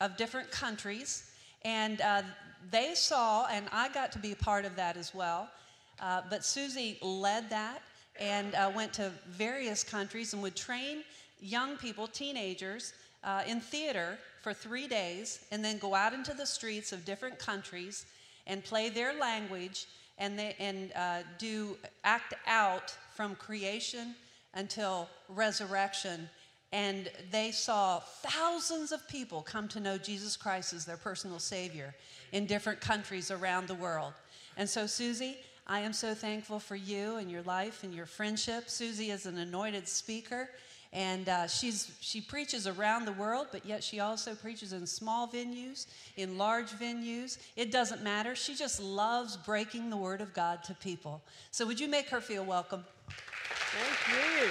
of 0.00 0.16
different 0.16 0.50
countries. 0.50 1.30
And 1.62 2.00
uh, 2.00 2.22
they 2.70 2.94
saw, 2.94 3.46
and 3.46 3.66
I 3.72 3.88
got 3.88 4.12
to 4.12 4.18
be 4.18 4.32
a 4.32 4.36
part 4.36 4.64
of 4.64 4.76
that 4.76 4.96
as 4.96 5.14
well. 5.14 5.48
Uh, 6.00 6.22
but 6.30 6.44
Susie 6.44 6.98
led 7.02 7.50
that 7.50 7.82
and 8.18 8.54
uh, 8.54 8.70
went 8.74 8.92
to 8.94 9.10
various 9.28 9.84
countries 9.84 10.32
and 10.32 10.42
would 10.42 10.56
train 10.56 11.04
young 11.40 11.76
people, 11.76 12.06
teenagers, 12.06 12.92
uh, 13.24 13.42
in 13.46 13.60
theater 13.60 14.18
for 14.42 14.52
three 14.54 14.88
days 14.88 15.44
and 15.50 15.64
then 15.64 15.78
go 15.78 15.94
out 15.94 16.12
into 16.12 16.32
the 16.34 16.46
streets 16.46 16.92
of 16.92 17.04
different 17.04 17.38
countries 17.38 18.06
and 18.50 18.64
play 18.64 18.88
their 18.88 19.14
language 19.18 19.86
and, 20.18 20.36
they, 20.36 20.56
and 20.58 20.92
uh, 20.96 21.18
do 21.38 21.76
act 22.04 22.34
out 22.46 22.94
from 23.14 23.36
creation 23.36 24.14
until 24.54 25.08
resurrection. 25.28 26.28
And 26.72 27.08
they 27.30 27.52
saw 27.52 28.00
thousands 28.00 28.90
of 28.90 29.06
people 29.08 29.42
come 29.42 29.68
to 29.68 29.80
know 29.80 29.96
Jesus 29.96 30.36
Christ 30.36 30.72
as 30.72 30.84
their 30.84 30.96
personal 30.96 31.38
Savior 31.38 31.94
in 32.32 32.46
different 32.46 32.80
countries 32.80 33.30
around 33.30 33.68
the 33.68 33.74
world. 33.76 34.12
And 34.56 34.68
so, 34.68 34.86
Susie, 34.86 35.38
I 35.66 35.80
am 35.80 35.92
so 35.92 36.12
thankful 36.14 36.58
for 36.58 36.76
you 36.76 37.16
and 37.16 37.30
your 37.30 37.42
life 37.42 37.84
and 37.84 37.94
your 37.94 38.06
friendship. 38.06 38.68
Susie 38.68 39.10
is 39.12 39.26
an 39.26 39.38
anointed 39.38 39.86
speaker. 39.86 40.50
And 40.92 41.28
uh, 41.28 41.46
she's, 41.46 41.92
she 42.00 42.20
preaches 42.20 42.66
around 42.66 43.04
the 43.04 43.12
world, 43.12 43.46
but 43.52 43.64
yet 43.64 43.84
she 43.84 44.00
also 44.00 44.34
preaches 44.34 44.72
in 44.72 44.86
small 44.86 45.28
venues, 45.28 45.86
in 46.16 46.36
large 46.36 46.70
venues. 46.70 47.38
It 47.54 47.70
doesn't 47.70 48.02
matter. 48.02 48.34
She 48.34 48.56
just 48.56 48.82
loves 48.82 49.36
breaking 49.36 49.88
the 49.88 49.96
word 49.96 50.20
of 50.20 50.34
God 50.34 50.64
to 50.64 50.74
people. 50.74 51.22
So, 51.52 51.64
would 51.64 51.78
you 51.78 51.86
make 51.86 52.08
her 52.08 52.20
feel 52.20 52.44
welcome? 52.44 52.84
Thank 53.08 54.18
you. 54.42 54.48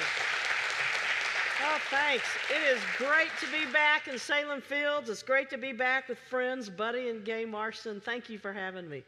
Oh, 1.62 1.78
thanks. 1.90 2.24
It 2.50 2.74
is 2.74 2.82
great 2.98 3.32
to 3.42 3.46
be 3.52 3.70
back 3.74 4.08
in 4.08 4.18
Salem 4.18 4.62
Fields. 4.62 5.10
It's 5.10 5.22
great 5.22 5.50
to 5.50 5.58
be 5.58 5.74
back 5.74 6.08
with 6.08 6.18
friends, 6.18 6.70
Buddy 6.70 7.10
and 7.10 7.26
Gay 7.26 7.44
Marston. 7.44 8.00
Thank 8.00 8.30
you 8.30 8.38
for 8.38 8.54
having 8.54 8.90
me. 8.90 9.04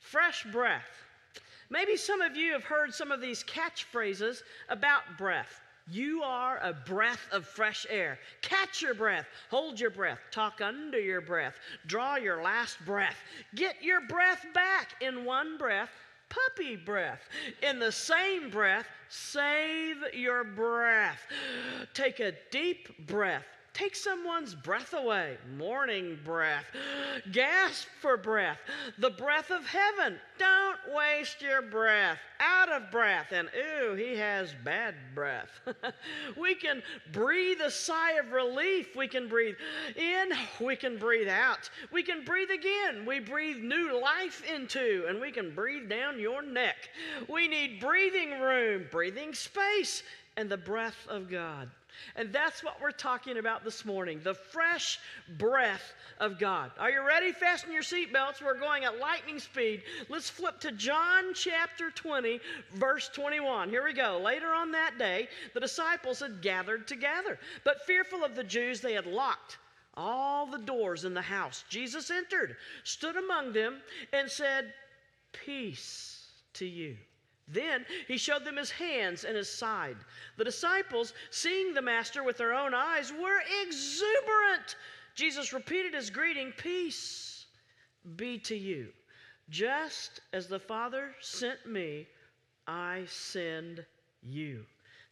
Fresh 0.00 0.46
breath. 0.50 0.82
Maybe 1.70 1.96
some 1.96 2.20
of 2.22 2.36
you 2.36 2.52
have 2.52 2.64
heard 2.64 2.92
some 2.92 3.12
of 3.12 3.20
these 3.20 3.44
catchphrases 3.44 4.42
about 4.68 5.02
breath. 5.16 5.60
You 5.88 6.22
are 6.22 6.58
a 6.62 6.72
breath 6.72 7.28
of 7.30 7.46
fresh 7.46 7.86
air. 7.88 8.18
Catch 8.42 8.82
your 8.82 8.94
breath, 8.94 9.26
hold 9.50 9.78
your 9.78 9.90
breath, 9.90 10.18
talk 10.32 10.60
under 10.60 10.98
your 10.98 11.20
breath, 11.20 11.54
draw 11.86 12.16
your 12.16 12.42
last 12.42 12.78
breath. 12.84 13.16
Get 13.54 13.82
your 13.82 14.00
breath 14.08 14.44
back 14.52 14.94
in 15.00 15.24
one 15.24 15.58
breath, 15.58 15.90
puppy 16.28 16.74
breath. 16.74 17.20
In 17.62 17.78
the 17.78 17.92
same 17.92 18.50
breath, 18.50 18.86
save 19.08 19.98
your 20.12 20.42
breath. 20.42 21.20
Take 21.94 22.18
a 22.18 22.32
deep 22.50 23.06
breath. 23.06 23.44
Take 23.76 23.94
someone's 23.94 24.54
breath 24.54 24.94
away. 24.94 25.36
Morning 25.58 26.18
breath. 26.24 26.64
Gasp 27.30 27.86
for 28.00 28.16
breath. 28.16 28.56
The 28.96 29.10
breath 29.10 29.50
of 29.50 29.66
heaven. 29.66 30.18
Don't 30.38 30.78
waste 30.94 31.42
your 31.42 31.60
breath. 31.60 32.18
Out 32.40 32.72
of 32.72 32.90
breath. 32.90 33.32
And 33.32 33.50
ooh, 33.54 33.92
he 33.92 34.16
has 34.16 34.54
bad 34.64 34.94
breath. 35.14 35.50
we 36.38 36.54
can 36.54 36.82
breathe 37.12 37.58
a 37.62 37.70
sigh 37.70 38.12
of 38.12 38.32
relief. 38.32 38.96
We 38.96 39.08
can 39.08 39.28
breathe 39.28 39.56
in. 39.94 40.30
We 40.58 40.74
can 40.74 40.96
breathe 40.96 41.28
out. 41.28 41.68
We 41.92 42.02
can 42.02 42.24
breathe 42.24 42.50
again. 42.50 43.04
We 43.04 43.20
breathe 43.20 43.58
new 43.58 44.00
life 44.00 44.42
into, 44.50 45.04
and 45.06 45.20
we 45.20 45.30
can 45.30 45.54
breathe 45.54 45.90
down 45.90 46.18
your 46.18 46.40
neck. 46.40 46.76
We 47.28 47.46
need 47.46 47.80
breathing 47.80 48.40
room, 48.40 48.86
breathing 48.90 49.34
space, 49.34 50.02
and 50.38 50.48
the 50.48 50.56
breath 50.56 51.06
of 51.10 51.30
God. 51.30 51.68
And 52.14 52.32
that's 52.32 52.62
what 52.62 52.80
we're 52.80 52.90
talking 52.90 53.38
about 53.38 53.64
this 53.64 53.84
morning 53.84 54.20
the 54.22 54.34
fresh 54.34 54.98
breath 55.38 55.94
of 56.18 56.38
God. 56.38 56.70
Are 56.78 56.90
you 56.90 57.06
ready? 57.06 57.32
Fasten 57.32 57.72
your 57.72 57.82
seatbelts. 57.82 58.42
We're 58.42 58.58
going 58.58 58.84
at 58.84 58.98
lightning 58.98 59.38
speed. 59.38 59.82
Let's 60.08 60.30
flip 60.30 60.60
to 60.60 60.72
John 60.72 61.34
chapter 61.34 61.90
20, 61.90 62.40
verse 62.74 63.08
21. 63.08 63.68
Here 63.68 63.84
we 63.84 63.92
go. 63.92 64.20
Later 64.22 64.52
on 64.52 64.72
that 64.72 64.98
day, 64.98 65.28
the 65.54 65.60
disciples 65.60 66.20
had 66.20 66.42
gathered 66.42 66.86
together, 66.86 67.38
but 67.64 67.86
fearful 67.86 68.24
of 68.24 68.34
the 68.34 68.44
Jews, 68.44 68.80
they 68.80 68.94
had 68.94 69.06
locked 69.06 69.58
all 69.96 70.46
the 70.46 70.58
doors 70.58 71.04
in 71.04 71.14
the 71.14 71.22
house. 71.22 71.64
Jesus 71.68 72.10
entered, 72.10 72.56
stood 72.84 73.16
among 73.16 73.52
them, 73.52 73.80
and 74.12 74.30
said, 74.30 74.72
Peace 75.32 76.26
to 76.54 76.66
you. 76.66 76.96
Then 77.48 77.86
he 78.08 78.18
showed 78.18 78.44
them 78.44 78.56
his 78.56 78.70
hands 78.70 79.24
and 79.24 79.36
his 79.36 79.48
side. 79.48 79.96
The 80.36 80.44
disciples, 80.44 81.14
seeing 81.30 81.74
the 81.74 81.82
master 81.82 82.24
with 82.24 82.38
their 82.38 82.54
own 82.54 82.74
eyes, 82.74 83.12
were 83.12 83.40
exuberant. 83.62 84.76
Jesus 85.14 85.52
repeated 85.52 85.94
his 85.94 86.10
greeting 86.10 86.52
Peace 86.52 87.46
be 88.16 88.38
to 88.38 88.56
you. 88.56 88.88
Just 89.48 90.20
as 90.32 90.48
the 90.48 90.58
Father 90.58 91.14
sent 91.20 91.66
me, 91.66 92.06
I 92.66 93.04
send 93.06 93.84
you. 94.22 94.64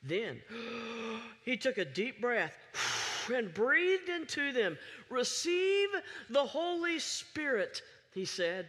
Then 0.03 0.41
he 1.45 1.57
took 1.57 1.79
a 1.79 1.85
deep 1.85 2.21
breath 2.21 2.55
and 3.33 3.55
breathed 3.55 4.09
into 4.09 4.53
them. 4.53 4.77
Receive 5.09 5.89
the 6.31 6.45
Holy 6.45 6.99
Spirit, 6.99 7.81
he 8.13 8.25
said. 8.25 8.69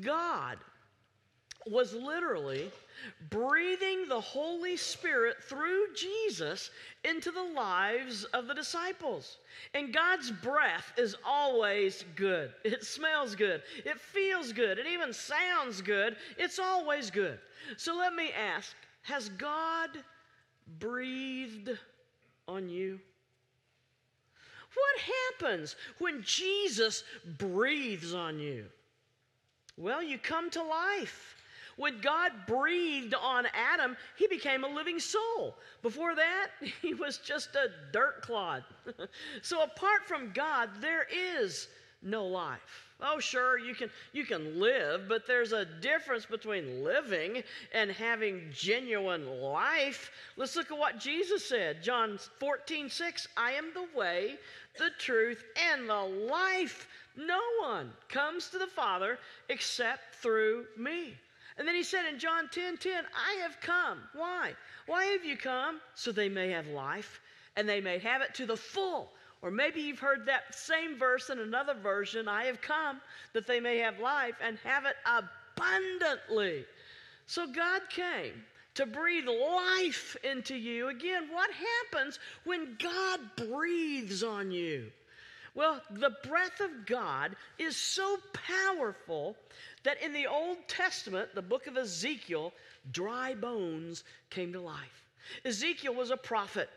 God 0.00 0.58
was 1.66 1.94
literally 1.94 2.70
breathing 3.30 4.06
the 4.08 4.20
Holy 4.20 4.76
Spirit 4.76 5.36
through 5.44 5.86
Jesus 5.94 6.70
into 7.04 7.30
the 7.30 7.42
lives 7.42 8.24
of 8.24 8.46
the 8.46 8.54
disciples. 8.54 9.38
And 9.74 9.92
God's 9.92 10.30
breath 10.30 10.92
is 10.96 11.16
always 11.24 12.04
good. 12.16 12.52
It 12.64 12.84
smells 12.84 13.34
good. 13.34 13.62
It 13.84 14.00
feels 14.00 14.52
good. 14.52 14.78
It 14.78 14.86
even 14.86 15.12
sounds 15.12 15.80
good. 15.80 16.16
It's 16.36 16.58
always 16.58 17.10
good. 17.10 17.38
So 17.76 17.96
let 17.96 18.14
me 18.14 18.30
ask 18.32 18.74
Has 19.02 19.28
God 19.30 19.90
breathed 20.78 21.70
on 22.46 22.68
you? 22.68 23.00
What 24.74 25.40
happens 25.40 25.74
when 25.98 26.22
Jesus 26.22 27.02
breathes 27.38 28.14
on 28.14 28.38
you? 28.38 28.66
Well, 29.76 30.02
you 30.02 30.18
come 30.18 30.50
to 30.50 30.62
life. 30.62 31.34
When 31.80 31.98
God 32.02 32.32
breathed 32.46 33.14
on 33.14 33.46
Adam, 33.54 33.96
he 34.16 34.26
became 34.26 34.64
a 34.64 34.68
living 34.68 34.98
soul. 35.00 35.56
Before 35.80 36.14
that, 36.14 36.48
he 36.82 36.92
was 36.92 37.16
just 37.16 37.54
a 37.54 37.70
dirt 37.90 38.20
clod. 38.20 38.64
so 39.42 39.62
apart 39.62 40.06
from 40.06 40.30
God, 40.34 40.68
there 40.82 41.06
is 41.10 41.68
no 42.02 42.26
life. 42.26 42.90
Oh, 43.00 43.18
sure, 43.18 43.58
you 43.58 43.74
can, 43.74 43.88
you 44.12 44.26
can 44.26 44.60
live, 44.60 45.08
but 45.08 45.26
there's 45.26 45.52
a 45.52 45.64
difference 45.64 46.26
between 46.26 46.84
living 46.84 47.42
and 47.72 47.90
having 47.90 48.50
genuine 48.52 49.40
life. 49.40 50.10
Let's 50.36 50.56
look 50.56 50.70
at 50.70 50.76
what 50.76 51.00
Jesus 51.00 51.42
said. 51.46 51.82
John 51.82 52.18
14, 52.40 52.90
6, 52.90 53.28
I 53.38 53.52
am 53.52 53.70
the 53.72 53.98
way, 53.98 54.34
the 54.76 54.90
truth, 54.98 55.42
and 55.72 55.88
the 55.88 56.02
life. 56.30 56.86
No 57.16 57.40
one 57.62 57.90
comes 58.10 58.50
to 58.50 58.58
the 58.58 58.66
Father 58.66 59.18
except 59.48 60.16
through 60.16 60.66
me. 60.76 61.14
And 61.60 61.68
then 61.68 61.74
he 61.74 61.82
said 61.82 62.06
in 62.10 62.18
John 62.18 62.48
10 62.48 62.78
10, 62.78 63.04
I 63.14 63.42
have 63.42 63.60
come. 63.60 63.98
Why? 64.14 64.54
Why 64.86 65.04
have 65.04 65.26
you 65.26 65.36
come? 65.36 65.82
So 65.94 66.10
they 66.10 66.30
may 66.30 66.48
have 66.52 66.66
life 66.68 67.20
and 67.54 67.68
they 67.68 67.82
may 67.82 67.98
have 67.98 68.22
it 68.22 68.34
to 68.36 68.46
the 68.46 68.56
full. 68.56 69.10
Or 69.42 69.50
maybe 69.50 69.82
you've 69.82 69.98
heard 69.98 70.24
that 70.24 70.54
same 70.54 70.98
verse 70.98 71.28
in 71.28 71.38
another 71.38 71.74
version 71.74 72.28
I 72.28 72.44
have 72.44 72.62
come 72.62 73.02
that 73.34 73.46
they 73.46 73.60
may 73.60 73.76
have 73.76 74.00
life 74.00 74.36
and 74.42 74.56
have 74.64 74.86
it 74.86 74.96
abundantly. 75.04 76.64
So 77.26 77.46
God 77.46 77.82
came 77.90 78.42
to 78.76 78.86
breathe 78.86 79.28
life 79.28 80.16
into 80.24 80.56
you. 80.56 80.88
Again, 80.88 81.28
what 81.30 81.50
happens 81.50 82.18
when 82.44 82.78
God 82.78 83.20
breathes 83.36 84.22
on 84.22 84.50
you? 84.50 84.90
Well, 85.54 85.82
the 85.90 86.16
breath 86.26 86.60
of 86.60 86.86
God 86.86 87.34
is 87.58 87.76
so 87.76 88.18
powerful 88.32 89.36
that 89.82 90.02
in 90.02 90.12
the 90.12 90.26
Old 90.26 90.58
Testament, 90.68 91.34
the 91.34 91.42
book 91.42 91.66
of 91.66 91.76
Ezekiel, 91.76 92.52
dry 92.92 93.34
bones 93.34 94.04
came 94.30 94.52
to 94.52 94.60
life. 94.60 95.04
Ezekiel 95.44 95.94
was 95.94 96.10
a 96.10 96.16
prophet. 96.16 96.68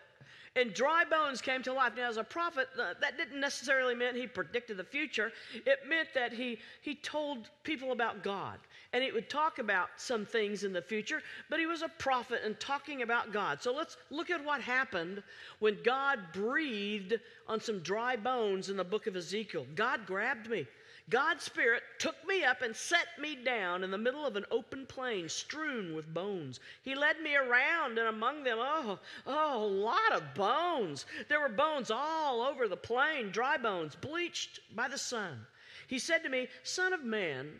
And 0.55 0.71
dry 0.71 1.03
bones 1.03 1.41
came 1.41 1.63
to 1.63 1.73
life. 1.73 1.93
Now, 1.97 2.07
as 2.07 2.17
a 2.17 2.23
prophet, 2.23 2.67
uh, 2.79 2.93
that 3.01 3.17
didn't 3.17 3.39
necessarily 3.39 3.95
mean 3.95 4.13
he 4.13 4.27
predicted 4.27 4.77
the 4.77 4.83
future. 4.83 5.31
It 5.65 5.79
meant 5.89 6.09
that 6.13 6.31
he, 6.31 6.59
he 6.83 6.93
told 6.93 7.49
people 7.63 7.91
about 7.91 8.23
God. 8.23 8.59
And 8.93 9.03
he 9.03 9.11
would 9.11 9.31
talk 9.31 9.57
about 9.57 9.89
some 9.97 10.27
things 10.27 10.63
in 10.63 10.71
the 10.71 10.81
future, 10.81 11.23
but 11.49 11.59
he 11.59 11.65
was 11.65 11.81
a 11.81 11.89
prophet 11.89 12.41
and 12.45 12.59
talking 12.59 13.01
about 13.01 13.33
God. 13.33 13.63
So 13.63 13.73
let's 13.73 13.97
look 14.11 14.29
at 14.29 14.45
what 14.45 14.61
happened 14.61 15.23
when 15.57 15.79
God 15.83 16.19
breathed 16.31 17.15
on 17.47 17.59
some 17.59 17.79
dry 17.79 18.15
bones 18.15 18.69
in 18.69 18.77
the 18.77 18.83
book 18.83 19.07
of 19.07 19.15
Ezekiel. 19.15 19.65
God 19.73 20.05
grabbed 20.05 20.47
me. 20.47 20.67
God's 21.09 21.43
Spirit 21.43 21.83
took 21.99 22.15
me 22.25 22.43
up 22.43 22.61
and 22.61 22.75
set 22.75 23.19
me 23.19 23.35
down 23.35 23.83
in 23.83 23.91
the 23.91 23.97
middle 23.97 24.25
of 24.25 24.35
an 24.35 24.45
open 24.49 24.85
plain 24.85 25.27
strewn 25.27 25.95
with 25.95 26.13
bones. 26.13 26.59
He 26.81 26.95
led 26.95 27.19
me 27.19 27.35
around, 27.35 27.97
and 27.97 28.07
among 28.07 28.43
them, 28.43 28.57
oh, 28.59 28.99
oh, 29.27 29.63
a 29.63 29.65
lot 29.65 30.13
of 30.13 30.33
bones. 30.33 31.05
There 31.27 31.41
were 31.41 31.49
bones 31.49 31.91
all 31.91 32.41
over 32.41 32.67
the 32.67 32.77
plain, 32.77 33.31
dry 33.31 33.57
bones, 33.57 33.95
bleached 33.95 34.61
by 34.75 34.87
the 34.87 34.97
sun. 34.97 35.45
He 35.87 35.99
said 35.99 36.23
to 36.23 36.29
me, 36.29 36.47
Son 36.63 36.93
of 36.93 37.03
man, 37.03 37.59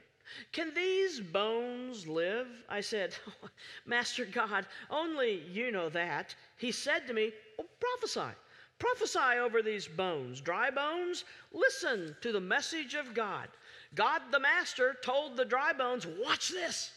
can 0.52 0.74
these 0.74 1.20
bones 1.20 2.08
live? 2.08 2.48
I 2.70 2.80
said, 2.82 3.14
Master 3.86 4.26
God, 4.26 4.66
only 4.90 5.44
you 5.52 5.70
know 5.70 5.90
that. 5.90 6.34
He 6.58 6.72
said 6.72 7.08
to 7.08 7.14
me, 7.14 7.34
well, 7.58 7.68
Prophesy. 7.80 8.36
Prophesy 8.80 9.40
over 9.40 9.62
these 9.62 9.88
bones. 9.88 10.42
Dry 10.42 10.70
bones, 10.70 11.26
listen 11.52 12.16
to 12.22 12.32
the 12.32 12.40
message 12.40 12.96
of 12.96 13.14
God. 13.14 13.48
God 13.96 14.22
the 14.32 14.40
Master 14.40 14.98
told 15.04 15.38
the 15.38 15.46
dry 15.46 15.74
bones, 15.74 16.06
Watch 16.06 16.50
this. 16.50 16.92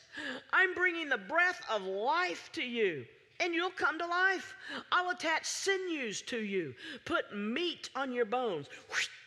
I'm 0.52 0.74
bringing 0.74 1.08
the 1.08 1.18
breath 1.18 1.60
of 1.70 1.82
life 1.82 2.50
to 2.52 2.62
you, 2.62 3.04
and 3.40 3.54
you'll 3.54 3.70
come 3.70 3.98
to 3.98 4.06
life. 4.06 4.54
I'll 4.90 5.10
attach 5.10 5.44
sinews 5.44 6.22
to 6.22 6.38
you, 6.38 6.74
put 7.04 7.36
meat 7.36 7.90
on 7.94 8.12
your 8.12 8.24
bones, 8.24 8.68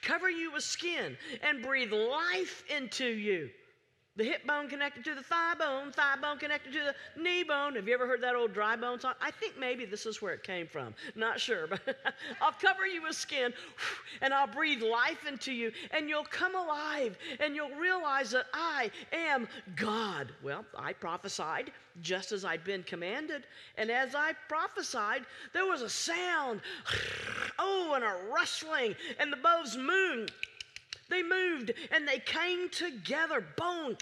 cover 0.01 0.29
you 0.29 0.51
with 0.51 0.63
skin, 0.63 1.15
and 1.43 1.61
breathe 1.61 1.93
life 1.93 2.63
into 2.69 3.05
you. 3.05 3.51
The 4.15 4.25
hip 4.25 4.45
bone 4.45 4.67
connected 4.67 5.05
to 5.05 5.15
the 5.15 5.23
thigh 5.23 5.53
bone, 5.57 5.91
thigh 5.91 6.17
bone 6.21 6.37
connected 6.39 6.73
to 6.73 6.79
the 6.79 7.21
knee 7.21 7.43
bone. 7.43 7.75
Have 7.75 7.87
you 7.87 7.93
ever 7.93 8.05
heard 8.05 8.21
that 8.21 8.35
old 8.35 8.53
dry 8.53 8.75
bone 8.75 8.99
song? 8.99 9.13
I 9.21 9.31
think 9.31 9.57
maybe 9.57 9.85
this 9.85 10.05
is 10.05 10.21
where 10.21 10.33
it 10.33 10.43
came 10.43 10.67
from. 10.67 10.93
Not 11.15 11.39
sure, 11.39 11.67
but 11.67 11.79
I'll 12.41 12.51
cover 12.51 12.85
you 12.85 13.03
with 13.03 13.15
skin 13.15 13.53
and 14.21 14.33
I'll 14.33 14.47
breathe 14.47 14.81
life 14.81 15.25
into 15.25 15.53
you 15.53 15.71
and 15.91 16.09
you'll 16.09 16.25
come 16.25 16.55
alive 16.55 17.17
and 17.39 17.55
you'll 17.55 17.75
realize 17.75 18.31
that 18.31 18.47
I 18.53 18.91
am 19.13 19.47
God. 19.77 20.33
Well, 20.43 20.65
I 20.77 20.91
prophesied 20.91 21.71
just 22.01 22.31
as 22.31 22.43
I'd 22.43 22.63
been 22.63 22.83
commanded. 22.83 23.45
And 23.77 23.89
as 23.89 24.15
I 24.15 24.33
prophesied, 24.47 25.25
there 25.53 25.65
was 25.65 25.81
a 25.81 25.89
sound, 25.89 26.61
oh, 27.59 27.93
and 27.95 28.03
a 28.03 28.15
rustling, 28.33 28.95
and 29.19 29.31
the 29.31 29.37
bows 29.37 29.77
moved 29.77 30.33
they 31.09 31.23
moved 31.23 31.73
and 31.91 32.07
they 32.07 32.19
came 32.19 32.69
together, 32.69 33.45
bone 33.57 33.97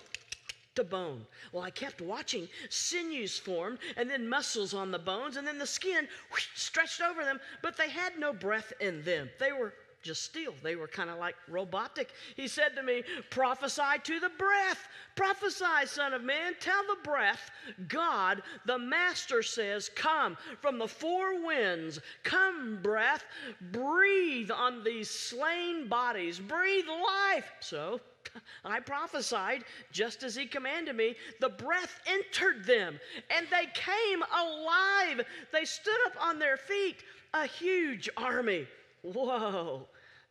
to 0.76 0.84
bone. 0.84 1.26
Well, 1.52 1.64
I 1.64 1.72
kept 1.72 2.02
watching. 2.02 2.48
Sinews 2.70 3.38
formed, 3.38 3.80
and 3.96 4.10
then 4.10 4.30
muscles 4.30 4.74
on 4.74 4.92
the 4.92 5.00
bones, 5.00 5.36
and 5.36 5.46
then 5.46 5.58
the 5.58 5.68
skin 5.68 6.08
whoosh, 6.32 6.48
stretched 6.54 7.02
over 7.02 7.24
them, 7.24 7.40
but 7.62 7.76
they 7.76 7.90
had 7.90 8.18
no 8.20 8.32
breath 8.32 8.72
in 8.80 9.04
them. 9.04 9.30
They 9.40 9.52
were 9.52 9.74
just 10.08 10.24
still. 10.24 10.54
They 10.64 10.76
were 10.76 10.88
kind 10.88 11.10
of 11.10 11.20
like 11.20 11.36
robotic. 11.48 12.12
He 12.36 12.48
said 12.48 12.76
to 12.76 12.84
me, 12.84 13.04
Prophesy 13.30 14.00
to 14.04 14.20
the 14.20 14.32
breath. 14.38 14.88
Prophesy, 15.16 15.86
Son 15.86 16.14
of 16.14 16.24
Man. 16.24 16.54
Tell 16.60 16.82
the 16.84 17.04
breath, 17.04 17.52
God, 17.88 18.42
the 18.66 18.80
Master 18.80 19.44
says, 19.44 19.90
Come 19.90 20.38
from 20.62 20.80
the 20.80 20.88
four 20.88 21.46
winds. 21.46 22.00
Come, 22.24 22.80
breath. 22.82 23.26
Breathe 23.72 24.50
on 24.50 24.84
these 24.84 25.10
slain 25.10 25.88
bodies. 25.88 26.40
Breathe 26.40 26.88
life. 26.88 27.52
So, 27.60 28.00
I 28.66 28.80
prophesied 28.80 29.66
just 29.92 30.24
as 30.24 30.36
he 30.36 30.46
commanded 30.46 30.96
me. 30.96 31.16
The 31.42 31.50
breath 31.50 32.00
entered 32.08 32.66
them 32.66 33.00
and 33.30 33.48
they 33.52 33.68
came 33.74 34.24
alive. 34.24 35.26
They 35.52 35.66
stood 35.66 35.98
up 36.06 36.14
on 36.22 36.40
their 36.40 36.58
feet, 36.58 37.04
a 37.34 37.46
huge 37.46 38.10
army. 38.16 38.68
Whoa, 39.02 39.88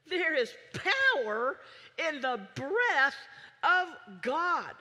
there 0.09 0.35
is 0.35 0.53
power 0.73 1.59
in 2.09 2.21
the 2.21 2.41
breath 2.55 3.17
of 3.63 4.23
God. 4.23 4.73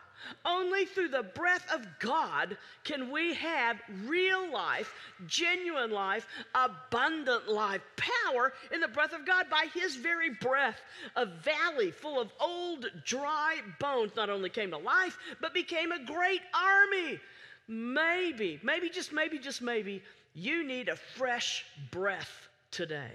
Only 0.43 0.85
through 0.85 1.09
the 1.09 1.23
breath 1.23 1.65
of 1.73 1.85
God 1.99 2.57
can 2.83 3.11
we 3.11 3.33
have 3.35 3.79
real 4.05 4.51
life, 4.51 4.91
genuine 5.27 5.91
life, 5.91 6.27
abundant 6.53 7.47
life, 7.47 7.81
power 7.95 8.53
in 8.71 8.79
the 8.79 8.87
breath 8.87 9.13
of 9.13 9.25
God 9.25 9.49
by 9.49 9.67
His 9.73 9.95
very 9.95 10.31
breath. 10.31 10.81
A 11.15 11.25
valley 11.25 11.91
full 11.91 12.19
of 12.19 12.31
old, 12.39 12.87
dry 13.05 13.57
bones 13.79 14.15
not 14.15 14.29
only 14.29 14.49
came 14.49 14.71
to 14.71 14.77
life, 14.77 15.17
but 15.41 15.53
became 15.53 15.91
a 15.91 16.03
great 16.03 16.41
army. 16.53 17.19
Maybe, 17.67 18.59
maybe, 18.63 18.89
just 18.89 19.11
maybe, 19.11 19.39
just 19.39 19.61
maybe, 19.61 20.01
you 20.33 20.65
need 20.65 20.89
a 20.89 20.95
fresh 20.95 21.65
breath 21.91 22.47
today. 22.71 23.11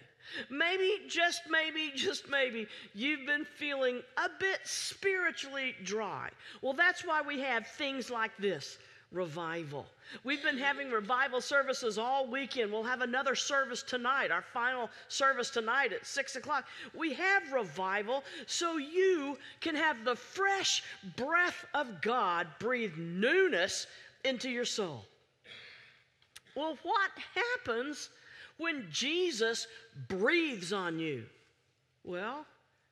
Maybe, 0.50 1.00
just 1.08 1.42
maybe, 1.50 1.92
just 1.94 2.28
maybe, 2.28 2.66
you've 2.94 3.26
been 3.26 3.44
feeling 3.44 4.02
a 4.16 4.28
bit 4.38 4.60
spiritually 4.64 5.74
dry. 5.84 6.30
Well, 6.62 6.72
that's 6.72 7.04
why 7.04 7.22
we 7.22 7.40
have 7.40 7.66
things 7.66 8.10
like 8.10 8.36
this. 8.38 8.78
revival. 9.12 9.86
We've 10.24 10.42
been 10.42 10.58
having 10.58 10.90
revival 10.90 11.40
services 11.40 11.98
all 11.98 12.26
weekend. 12.28 12.72
We'll 12.72 12.84
have 12.84 13.00
another 13.00 13.34
service 13.34 13.82
tonight, 13.82 14.30
our 14.30 14.42
final 14.42 14.88
service 15.08 15.50
tonight 15.50 15.92
at 15.92 16.06
6 16.06 16.36
o'clock. 16.36 16.66
We 16.96 17.14
have 17.14 17.52
revival 17.52 18.24
so 18.46 18.76
you 18.76 19.36
can 19.60 19.74
have 19.74 20.04
the 20.04 20.16
fresh 20.16 20.82
breath 21.16 21.64
of 21.74 22.00
God 22.02 22.46
breathe 22.58 22.96
newness 22.96 23.86
into 24.24 24.48
your 24.48 24.64
soul. 24.64 25.04
Well, 26.54 26.76
what 26.82 27.10
happens 27.34 28.10
when 28.60 28.86
Jesus 28.90 29.66
breathes 30.08 30.72
on 30.72 30.98
you? 30.98 31.24
Well, 32.04 32.44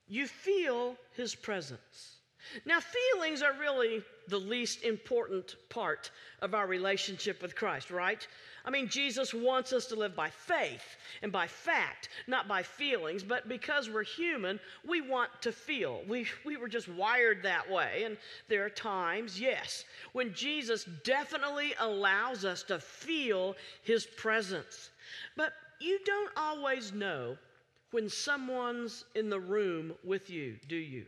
you 0.09 0.26
feel 0.26 0.96
his 1.14 1.35
presence. 1.35 2.16
Now, 2.64 2.78
feelings 2.81 3.42
are 3.42 3.52
really 3.61 4.02
the 4.28 4.38
least 4.38 4.83
important 4.83 5.57
part 5.68 6.11
of 6.40 6.54
our 6.54 6.66
relationship 6.66 7.42
with 7.42 7.54
Christ, 7.54 7.90
right? 7.90 8.26
I 8.64 8.70
mean, 8.70 8.88
Jesus 8.88 9.35
wants 9.35 9.72
us 9.72 9.87
to 9.87 9.96
live 9.96 10.14
by 10.14 10.31
faith 10.31 10.96
and 11.22 11.33
by 11.33 11.46
fact, 11.46 12.09
not 12.26 12.48
by 12.48 12.62
feelings, 12.62 13.22
but 13.22 13.48
because 13.48 13.90
we're 13.90 14.04
human, 14.04 14.61
we 14.87 15.00
want 15.00 15.31
to 15.42 15.52
feel. 15.52 16.02
We, 16.09 16.26
we 16.44 16.57
were 16.57 16.68
just 16.68 16.88
wired 16.88 17.42
that 17.42 17.70
way. 17.70 18.04
And 18.04 18.16
there 18.48 18.64
are 18.64 18.70
times, 18.70 19.40
yes, 19.40 19.85
when 20.12 20.33
Jesus 20.33 20.85
definitely 21.04 21.74
allows 21.81 22.44
us 22.44 22.62
to 22.64 22.78
feel 22.78 23.57
his 23.83 24.07
presence. 24.07 24.90
But 25.37 25.53
you 25.81 26.01
don't 26.05 26.31
always 26.37 26.92
know 26.92 27.37
when 27.90 28.09
someone's 28.09 29.05
in 29.14 29.31
the 29.31 29.40
room 29.40 29.94
with 30.05 30.29
you, 30.29 30.57
do 30.68 30.77
you? 30.77 31.07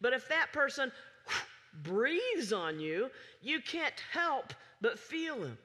But 0.00 0.12
if 0.12 0.28
that 0.28 0.52
person 0.52 0.90
breathes 1.82 2.52
on 2.52 2.80
you, 2.80 3.10
you 3.42 3.60
can't 3.60 4.00
help 4.12 4.54
but 4.80 4.98
feel 4.98 5.42
him. 5.42 5.58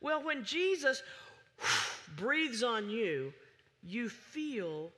Well, 0.00 0.22
when 0.22 0.44
Jesus 0.44 1.02
breathes 2.16 2.62
on 2.62 2.90
you, 2.90 3.32
you 3.82 4.08
feel 4.08 4.90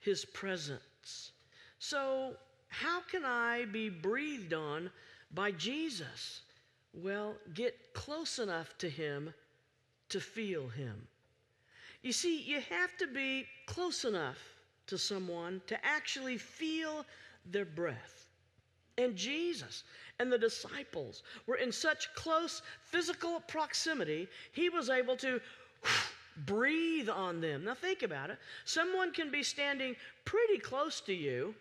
his 0.00 0.24
presence. 0.24 1.32
So, 1.78 2.34
how 2.68 3.00
can 3.00 3.24
I 3.24 3.64
be 3.64 3.88
breathed 3.88 4.52
on 4.52 4.90
by 5.32 5.52
Jesus? 5.52 6.42
Well, 6.92 7.36
get 7.54 7.74
close 7.94 8.38
enough 8.38 8.76
to 8.78 8.88
him 8.88 9.32
to 10.10 10.20
feel 10.20 10.68
him. 10.68 11.06
You 12.02 12.12
see, 12.12 12.40
you 12.42 12.60
have 12.70 12.96
to 12.98 13.06
be 13.06 13.46
close 13.66 14.04
enough 14.04 14.38
to 14.86 14.96
someone 14.96 15.60
to 15.66 15.84
actually 15.84 16.38
feel 16.38 17.04
their 17.44 17.64
breath. 17.64 18.28
And 18.96 19.16
Jesus 19.16 19.84
and 20.18 20.30
the 20.30 20.38
disciples 20.38 21.22
were 21.46 21.56
in 21.56 21.70
such 21.70 22.12
close 22.14 22.62
physical 22.82 23.40
proximity, 23.40 24.28
he 24.52 24.68
was 24.68 24.90
able 24.90 25.16
to 25.16 25.40
breathe 26.46 27.08
on 27.08 27.40
them. 27.40 27.64
Now, 27.64 27.74
think 27.74 28.02
about 28.02 28.30
it. 28.30 28.38
Someone 28.64 29.12
can 29.12 29.30
be 29.30 29.42
standing 29.42 29.94
pretty 30.24 30.58
close 30.58 31.00
to 31.02 31.14
you, 31.14 31.54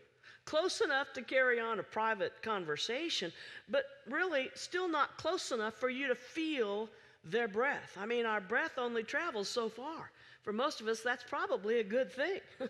close 0.45 0.82
enough 0.82 1.13
to 1.13 1.21
carry 1.21 1.60
on 1.60 1.80
a 1.80 1.84
private 1.84 2.41
conversation, 2.41 3.32
but 3.69 3.86
really 4.10 4.50
still 4.56 4.88
not 4.88 5.17
close 5.17 5.52
enough 5.52 5.76
for 5.76 5.89
you 5.89 6.08
to 6.08 6.15
feel 6.15 6.89
their 7.23 7.47
breath. 7.47 7.97
I 8.00 8.06
mean, 8.06 8.26
our 8.26 8.41
breath 8.41 8.78
only 8.78 9.04
travels 9.04 9.50
so 9.50 9.69
far. 9.69 10.12
For 10.47 10.53
most 10.53 10.79
of 10.79 10.88
us, 10.88 11.01
that's 11.01 11.25
probably 11.25 11.81
a 11.81 11.83
good 11.83 12.10
thing. 12.10 12.39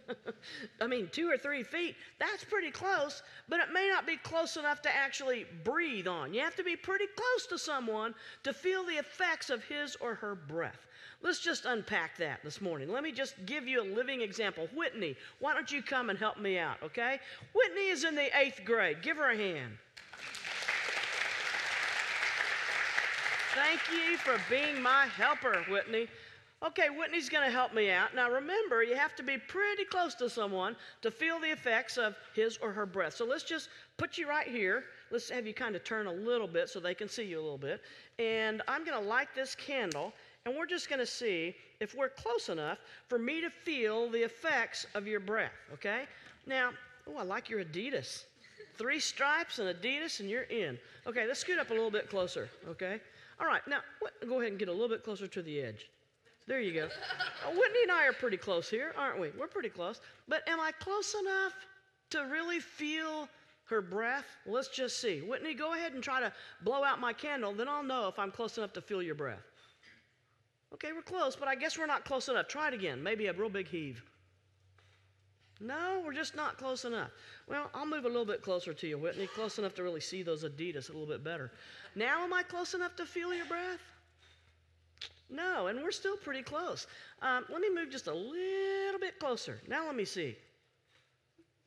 I 0.81 0.87
mean, 0.87 1.09
two 1.11 1.29
or 1.29 1.37
three 1.37 1.61
feet, 1.61 1.95
that's 2.17 2.43
pretty 2.43 2.71
close, 2.71 3.21
but 3.49 3.59
it 3.59 3.71
may 3.71 3.87
not 3.87 4.07
be 4.07 4.17
close 4.17 4.57
enough 4.57 4.81
to 4.81 4.89
actually 4.95 5.45
breathe 5.63 6.07
on. 6.07 6.33
You 6.33 6.39
have 6.39 6.55
to 6.55 6.63
be 6.63 6.75
pretty 6.75 7.05
close 7.15 7.45
to 7.45 7.59
someone 7.59 8.15
to 8.41 8.51
feel 8.51 8.83
the 8.83 8.93
effects 8.93 9.51
of 9.51 9.63
his 9.63 9.95
or 9.97 10.15
her 10.15 10.33
breath. 10.33 10.87
Let's 11.21 11.39
just 11.39 11.65
unpack 11.65 12.17
that 12.17 12.39
this 12.43 12.61
morning. 12.61 12.91
Let 12.91 13.03
me 13.03 13.11
just 13.11 13.35
give 13.45 13.67
you 13.67 13.83
a 13.83 13.93
living 13.93 14.21
example. 14.21 14.67
Whitney, 14.75 15.15
why 15.37 15.53
don't 15.53 15.71
you 15.71 15.83
come 15.83 16.09
and 16.09 16.17
help 16.17 16.39
me 16.39 16.57
out, 16.57 16.77
okay? 16.81 17.19
Whitney 17.53 17.89
is 17.89 18.03
in 18.03 18.15
the 18.15 18.35
eighth 18.39 18.65
grade. 18.65 19.03
Give 19.03 19.17
her 19.17 19.29
a 19.29 19.37
hand. 19.37 19.77
Thank 23.53 23.81
you 23.91 24.17
for 24.17 24.39
being 24.49 24.81
my 24.81 25.05
helper, 25.15 25.63
Whitney. 25.69 26.07
Okay, 26.65 26.87
Whitney's 26.89 27.29
going 27.29 27.45
to 27.45 27.51
help 27.51 27.75
me 27.75 27.91
out. 27.91 28.15
Now 28.15 28.31
remember, 28.31 28.81
you 28.81 28.95
have 28.95 29.15
to 29.17 29.23
be 29.23 29.37
pretty 29.37 29.85
close 29.85 30.15
to 30.15 30.27
someone 30.27 30.75
to 31.03 31.11
feel 31.11 31.39
the 31.39 31.51
effects 31.51 31.97
of 31.97 32.15
his 32.33 32.57
or 32.57 32.71
her 32.71 32.87
breath. 32.87 33.15
So 33.15 33.25
let's 33.25 33.43
just 33.43 33.69
put 33.97 34.17
you 34.17 34.27
right 34.27 34.47
here. 34.47 34.85
Let's 35.11 35.29
have 35.29 35.45
you 35.45 35.53
kind 35.53 35.75
of 35.75 35.83
turn 35.83 36.07
a 36.07 36.11
little 36.11 36.47
bit 36.47 36.67
so 36.67 36.79
they 36.79 36.95
can 36.95 37.07
see 37.09 37.25
you 37.25 37.39
a 37.39 37.43
little 37.43 37.59
bit. 37.59 37.81
And 38.17 38.63
I'm 38.67 38.83
going 38.83 38.99
to 38.99 39.07
light 39.07 39.27
this 39.35 39.53
candle, 39.53 40.13
and 40.45 40.55
we're 40.55 40.65
just 40.65 40.89
going 40.89 40.99
to 40.99 41.05
see 41.05 41.55
if 41.79 41.93
we're 41.93 42.09
close 42.09 42.49
enough 42.49 42.79
for 43.07 43.19
me 43.19 43.39
to 43.39 43.51
feel 43.51 44.09
the 44.09 44.23
effects 44.23 44.87
of 44.95 45.05
your 45.05 45.19
breath, 45.19 45.53
okay? 45.73 46.05
Now, 46.47 46.71
oh, 47.07 47.17
I 47.19 47.23
like 47.23 47.51
your 47.51 47.63
Adidas. 47.63 48.23
Three 48.79 48.99
stripes 48.99 49.59
and 49.59 49.69
Adidas, 49.69 50.21
and 50.21 50.29
you're 50.29 50.43
in. 50.43 50.79
Okay, 51.05 51.27
let's 51.27 51.39
scoot 51.39 51.59
up 51.59 51.69
a 51.69 51.73
little 51.73 51.91
bit 51.91 52.09
closer, 52.09 52.49
okay? 52.67 52.99
All 53.39 53.45
right, 53.45 53.61
now 53.67 53.81
go 54.27 54.39
ahead 54.39 54.49
and 54.49 54.59
get 54.59 54.69
a 54.69 54.71
little 54.71 54.89
bit 54.89 55.03
closer 55.03 55.27
to 55.27 55.43
the 55.43 55.61
edge. 55.61 55.87
There 56.47 56.61
you 56.61 56.73
go. 56.73 56.85
Uh, 56.85 57.51
Whitney 57.51 57.83
and 57.83 57.91
I 57.91 58.05
are 58.07 58.13
pretty 58.13 58.37
close 58.37 58.69
here, 58.69 58.93
aren't 58.97 59.19
we? 59.19 59.31
We're 59.37 59.47
pretty 59.47 59.69
close. 59.69 59.99
But 60.29 60.47
am 60.47 60.59
I 60.59 60.71
close 60.71 61.13
enough 61.13 61.53
to 62.11 62.19
really 62.31 62.61
feel 62.61 63.27
her 63.65 63.81
breath? 63.81 64.25
let's 64.45 64.69
just 64.69 65.01
see. 65.01 65.19
Whitney, 65.19 65.53
go 65.53 65.73
ahead 65.73 65.93
and 65.93 66.01
try 66.01 66.21
to 66.21 66.31
blow 66.63 66.85
out 66.85 67.01
my 67.01 67.11
candle, 67.11 67.53
then 67.53 67.67
I'll 67.67 67.83
know 67.83 68.07
if 68.07 68.17
I'm 68.17 68.31
close 68.31 68.57
enough 68.57 68.71
to 68.73 68.81
feel 68.81 69.03
your 69.03 69.15
breath. 69.15 69.43
Okay, 70.73 70.93
we're 70.93 71.01
close, 71.01 71.35
but 71.35 71.49
I 71.49 71.55
guess 71.55 71.77
we're 71.77 71.85
not 71.85 72.05
close 72.05 72.29
enough. 72.29 72.47
Try 72.47 72.69
it 72.69 72.73
again. 72.73 73.03
Maybe 73.03 73.27
a 73.27 73.33
real 73.33 73.49
big 73.49 73.67
heave. 73.67 74.01
No, 75.59 76.01
we're 76.05 76.13
just 76.13 76.35
not 76.35 76.57
close 76.57 76.85
enough. 76.85 77.09
Well, 77.47 77.69
I'll 77.73 77.85
move 77.85 78.05
a 78.05 78.09
little 78.09 78.25
bit 78.25 78.41
closer 78.41 78.73
to 78.73 78.87
you, 78.87 78.97
Whitney, 78.97 79.27
close 79.27 79.57
enough 79.57 79.73
to 79.75 79.83
really 79.83 80.01
see 80.01 80.23
those 80.23 80.43
Adidas 80.43 80.89
a 80.89 80.93
little 80.93 81.07
bit 81.07 81.23
better. 81.23 81.51
Now, 81.95 82.23
am 82.23 82.33
I 82.33 82.43
close 82.43 82.73
enough 82.73 82.95
to 82.97 83.05
feel 83.05 83.33
your 83.33 83.47
breath? 83.47 83.79
No, 85.29 85.67
and 85.67 85.81
we're 85.81 85.91
still 85.91 86.17
pretty 86.17 86.41
close. 86.41 86.87
Um, 87.21 87.45
let 87.49 87.61
me 87.61 87.69
move 87.73 87.89
just 87.91 88.07
a 88.07 88.13
little 88.13 88.99
bit 88.99 89.19
closer. 89.19 89.59
Now 89.67 89.85
let 89.85 89.95
me 89.95 90.05
see. 90.05 90.37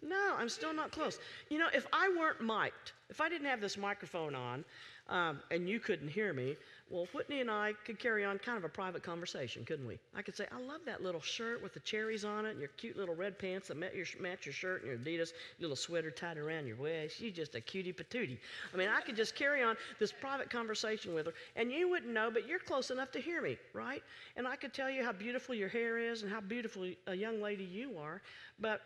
No, 0.03 0.35
I'm 0.39 0.49
still 0.49 0.73
not 0.73 0.93
close. 0.93 1.19
You 1.51 1.59
know, 1.59 1.69
if 1.75 1.87
I 1.93 2.09
weren't 2.19 2.41
mic'd, 2.41 2.93
if 3.11 3.21
I 3.21 3.29
didn't 3.29 3.49
have 3.49 3.61
this 3.61 3.77
microphone 3.77 4.35
on, 4.35 4.65
um, 5.09 5.41
and 5.51 5.69
you 5.69 5.79
couldn't 5.79 6.09
hear 6.09 6.33
me, 6.33 6.57
well, 6.91 7.07
Whitney 7.15 7.41
and 7.41 7.51
I 7.51 7.73
could 7.85 8.01
carry 8.01 8.25
on 8.25 8.39
kind 8.39 8.59
of 8.59 8.65
a 8.65 8.69
private 8.69 9.05
conversation, 9.05 9.65
couldn't 9.65 9.87
we? 9.87 9.99
I 10.15 10.23
could 10.23 10.37
say, 10.37 10.47
I 10.51 10.61
love 10.61 10.81
that 10.87 11.03
little 11.03 11.21
shirt 11.21 11.63
with 11.63 11.73
the 11.73 11.81
cherries 11.81 12.25
on 12.25 12.45
it 12.47 12.51
and 12.51 12.59
your 12.59 12.71
cute 12.77 12.97
little 12.97 13.15
red 13.15 13.39
pants 13.39 13.69
that 13.69 13.77
match 13.77 13.95
your, 13.95 14.07
match 14.21 14.45
your 14.45 14.53
shirt 14.53 14.83
and 14.83 14.91
your 14.91 14.99
Adidas 14.99 15.33
little 15.61 15.77
sweater 15.77 16.11
tied 16.11 16.37
around 16.37 16.67
your 16.67 16.77
waist. 16.77 17.21
You're 17.21 17.31
just 17.31 17.55
a 17.55 17.61
cutie 17.61 17.93
patootie. 17.93 18.39
I 18.75 18.77
mean, 18.77 18.89
I 18.89 19.01
could 19.03 19.15
just 19.15 19.37
carry 19.37 19.63
on 19.63 19.77
this 20.01 20.11
private 20.11 20.51
conversation 20.51 21.15
with 21.15 21.27
her, 21.27 21.35
and 21.55 21.71
you 21.71 21.89
wouldn't 21.89 22.13
know, 22.13 22.29
but 22.29 22.49
you're 22.49 22.59
close 22.59 22.91
enough 22.91 23.13
to 23.13 23.21
hear 23.21 23.41
me, 23.41 23.57
right? 23.73 24.03
And 24.37 24.49
I 24.49 24.57
could 24.57 24.75
tell 24.75 24.91
you 24.91 25.05
how 25.05 25.13
beautiful 25.13 25.55
your 25.55 25.69
hair 25.69 25.99
is 25.99 26.23
and 26.23 26.33
how 26.33 26.41
beautiful 26.41 26.91
a 27.07 27.15
young 27.15 27.41
lady 27.41 27.65
you 27.65 27.97
are, 27.99 28.21
but 28.59 28.81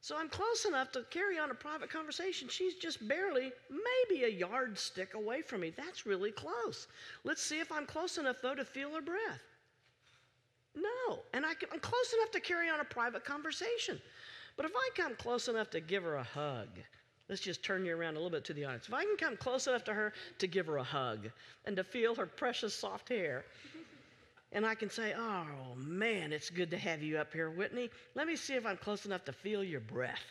so 0.00 0.16
I'm 0.16 0.28
close 0.28 0.64
enough 0.64 0.92
to 0.92 1.04
carry 1.10 1.38
on 1.38 1.50
a 1.50 1.54
private 1.54 1.90
conversation. 1.90 2.48
She's 2.48 2.74
just 2.74 3.06
barely, 3.08 3.52
maybe 3.68 4.24
a 4.24 4.28
yardstick 4.28 5.14
away 5.14 5.42
from 5.42 5.60
me. 5.60 5.72
That's 5.76 6.06
really 6.06 6.30
close. 6.30 6.86
Let's 7.24 7.42
see 7.42 7.58
if 7.58 7.72
I'm 7.72 7.84
close 7.84 8.16
enough, 8.16 8.36
though, 8.40 8.54
to 8.54 8.64
feel 8.64 8.94
her 8.94 9.02
breath. 9.02 9.42
No. 10.76 11.20
And 11.34 11.44
I 11.44 11.50
am 11.50 11.80
close 11.80 12.14
enough 12.14 12.30
to 12.32 12.40
carry 12.40 12.68
on 12.68 12.80
a 12.80 12.84
private 12.84 13.24
conversation. 13.24 14.00
But 14.56 14.66
if 14.66 14.72
I 14.74 14.88
come 14.96 15.16
close 15.16 15.48
enough 15.48 15.70
to 15.70 15.80
give 15.80 16.04
her 16.04 16.16
a 16.16 16.22
hug, 16.22 16.68
let's 17.28 17.40
just 17.40 17.64
turn 17.64 17.84
you 17.84 17.96
around 17.96 18.14
a 18.14 18.18
little 18.18 18.30
bit 18.30 18.44
to 18.46 18.52
the 18.52 18.64
audience. 18.64 18.86
If 18.86 18.94
I 18.94 19.02
can 19.02 19.16
come 19.16 19.36
close 19.36 19.66
enough 19.66 19.84
to 19.84 19.94
her 19.94 20.12
to 20.38 20.46
give 20.46 20.66
her 20.66 20.76
a 20.76 20.84
hug 20.84 21.28
and 21.64 21.76
to 21.76 21.82
feel 21.82 22.14
her 22.14 22.26
precious 22.26 22.74
soft 22.74 23.08
hair, 23.08 23.44
and 24.52 24.66
I 24.66 24.74
can 24.74 24.90
say, 24.90 25.14
Oh, 25.16 25.46
man, 25.76 26.32
it's 26.32 26.50
good 26.50 26.70
to 26.70 26.78
have 26.78 27.02
you 27.02 27.18
up 27.18 27.32
here, 27.32 27.50
Whitney. 27.50 27.90
Let 28.14 28.26
me 28.26 28.36
see 28.36 28.54
if 28.54 28.66
I'm 28.66 28.76
close 28.76 29.06
enough 29.06 29.24
to 29.26 29.32
feel 29.32 29.62
your 29.62 29.80
breath. 29.80 30.24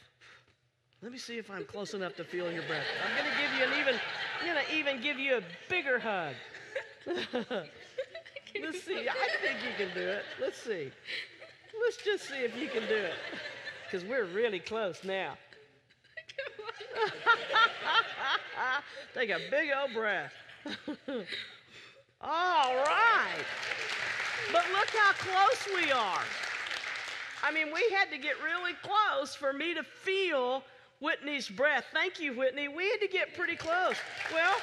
Let 1.01 1.11
me 1.11 1.17
see 1.17 1.37
if 1.37 1.51
I'm 1.51 1.63
close 1.63 1.93
enough 1.93 2.15
to 2.15 2.23
feel 2.23 2.51
your 2.51 2.63
breath. 2.63 2.85
I'm 3.05 3.15
going 3.15 3.31
to 3.31 3.37
give 3.41 3.53
you 3.57 3.65
an 3.65 3.79
even, 3.79 3.95
I'm 4.41 4.47
to 4.65 4.75
even 4.75 5.01
give 5.01 5.19
you 5.19 5.37
a 5.37 5.41
bigger 5.69 5.99
hug. 5.99 6.33
Let's 8.61 8.83
see. 8.83 9.07
I 9.07 9.13
think 9.41 9.57
you 9.63 9.85
can 9.85 9.93
do 9.93 10.07
it. 10.07 10.23
Let's 10.41 10.61
see. 10.61 10.91
Let's 11.81 11.97
just 11.97 12.27
see 12.27 12.43
if 12.43 12.57
you 12.57 12.67
can 12.67 12.87
do 12.87 12.95
it. 12.95 13.13
Because 13.85 14.03
we're 14.07 14.25
really 14.25 14.59
close 14.59 15.03
now. 15.03 15.37
Take 19.13 19.29
a 19.29 19.39
big 19.49 19.69
old 19.79 19.93
breath. 19.93 20.33
All 22.21 22.75
right. 22.75 23.45
But 24.51 24.65
look 24.73 24.89
how 24.89 25.13
close 25.13 25.67
we 25.75 25.91
are. 25.91 26.21
I 27.43 27.51
mean, 27.51 27.67
we 27.73 27.87
had 27.97 28.09
to 28.11 28.17
get 28.17 28.35
really 28.43 28.73
close 28.81 29.35
for 29.35 29.53
me 29.53 29.73
to 29.73 29.83
feel 29.83 30.63
Whitney's 30.99 31.47
breath. 31.47 31.85
Thank 31.93 32.19
you, 32.19 32.33
Whitney. 32.33 32.67
We 32.67 32.89
had 32.89 32.99
to 33.01 33.07
get 33.07 33.35
pretty 33.35 33.55
close. 33.55 33.95
Well, 34.33 34.55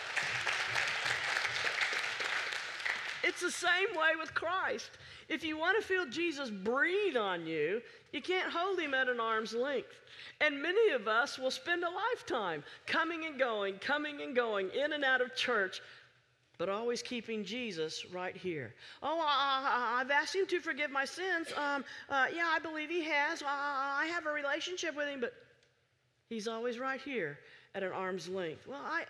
It's 3.24 3.40
the 3.40 3.50
same 3.50 3.88
way 3.96 4.10
with 4.20 4.34
Christ. 4.34 4.90
If 5.30 5.42
you 5.42 5.56
want 5.56 5.80
to 5.80 5.86
feel 5.86 6.04
Jesus 6.04 6.50
breathe 6.50 7.16
on 7.16 7.46
you, 7.46 7.80
you 8.12 8.20
can't 8.20 8.52
hold 8.52 8.78
him 8.78 8.92
at 8.92 9.08
an 9.08 9.18
arm's 9.18 9.54
length. 9.54 9.94
And 10.42 10.60
many 10.60 10.90
of 10.90 11.08
us 11.08 11.38
will 11.38 11.50
spend 11.50 11.84
a 11.84 11.88
lifetime 11.88 12.62
coming 12.86 13.24
and 13.24 13.38
going, 13.38 13.78
coming 13.78 14.20
and 14.20 14.36
going, 14.36 14.68
in 14.70 14.92
and 14.92 15.04
out 15.04 15.22
of 15.22 15.34
church, 15.34 15.80
but 16.58 16.68
always 16.68 17.02
keeping 17.02 17.44
Jesus 17.44 18.04
right 18.12 18.36
here. 18.36 18.74
Oh, 19.02 19.20
I, 19.26 19.98
have 19.98 20.10
asked 20.10 20.34
him 20.34 20.46
to 20.46 20.60
forgive 20.60 20.90
my 20.90 21.04
sins. 21.04 21.48
Um, 21.56 21.84
uh, 22.08 22.26
yeah, 22.34 22.50
I 22.52 22.58
believe 22.58 22.88
he 22.88 23.04
has. 23.04 23.42
Uh, 23.42 23.46
I 23.48 24.08
have 24.12 24.26
a 24.26 24.30
relationship 24.30 24.96
with 24.96 25.08
him, 25.08 25.20
but 25.20 25.32
he's 26.28 26.46
always 26.46 26.78
right 26.78 27.00
here 27.00 27.38
at 27.74 27.82
an 27.82 27.92
arm's 27.92 28.28
length. 28.28 28.66
Well, 28.66 28.82
I, 28.82 29.04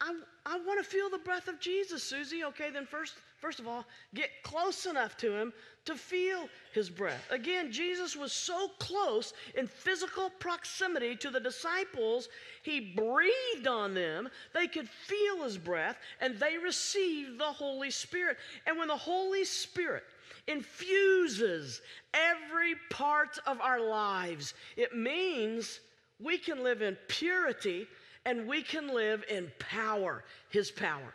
I, 0.00 0.14
I 0.46 0.58
want 0.66 0.82
to 0.82 0.88
feel 0.88 1.08
the 1.08 1.18
breath 1.18 1.48
of 1.48 1.60
Jesus, 1.60 2.02
Susie. 2.02 2.44
Okay, 2.44 2.70
then 2.70 2.86
first, 2.86 3.14
first 3.42 3.58
of 3.58 3.66
all, 3.66 3.84
get 4.14 4.30
close 4.44 4.86
enough 4.86 5.16
to 5.16 5.36
him 5.36 5.52
to 5.84 5.96
feel 5.96 6.48
his 6.72 6.88
breath. 6.88 7.26
Again, 7.28 7.72
Jesus 7.72 8.14
was 8.14 8.32
so 8.32 8.68
close 8.78 9.34
in 9.56 9.66
physical 9.66 10.30
proximity 10.38 11.16
to 11.16 11.28
the 11.28 11.40
disciples, 11.40 12.28
he 12.62 12.94
breathed 12.94 13.66
on 13.66 13.94
them. 13.94 14.28
They 14.54 14.68
could 14.68 14.88
feel 14.88 15.42
his 15.42 15.58
breath, 15.58 15.98
and 16.20 16.38
they 16.38 16.56
received 16.56 17.40
the 17.40 17.44
Holy 17.44 17.90
Spirit. 17.90 18.36
And 18.64 18.78
when 18.78 18.86
the 18.86 18.96
Holy 18.96 19.44
Spirit 19.44 20.04
infuses 20.46 21.82
every 22.14 22.76
part 22.90 23.40
of 23.44 23.60
our 23.60 23.80
lives, 23.80 24.54
it 24.76 24.96
means 24.96 25.80
we 26.20 26.38
can 26.38 26.62
live 26.62 26.80
in 26.80 26.96
purity 27.08 27.88
and 28.24 28.46
we 28.46 28.62
can 28.62 28.94
live 28.94 29.24
in 29.28 29.50
power, 29.58 30.22
His 30.48 30.70
power. 30.70 31.12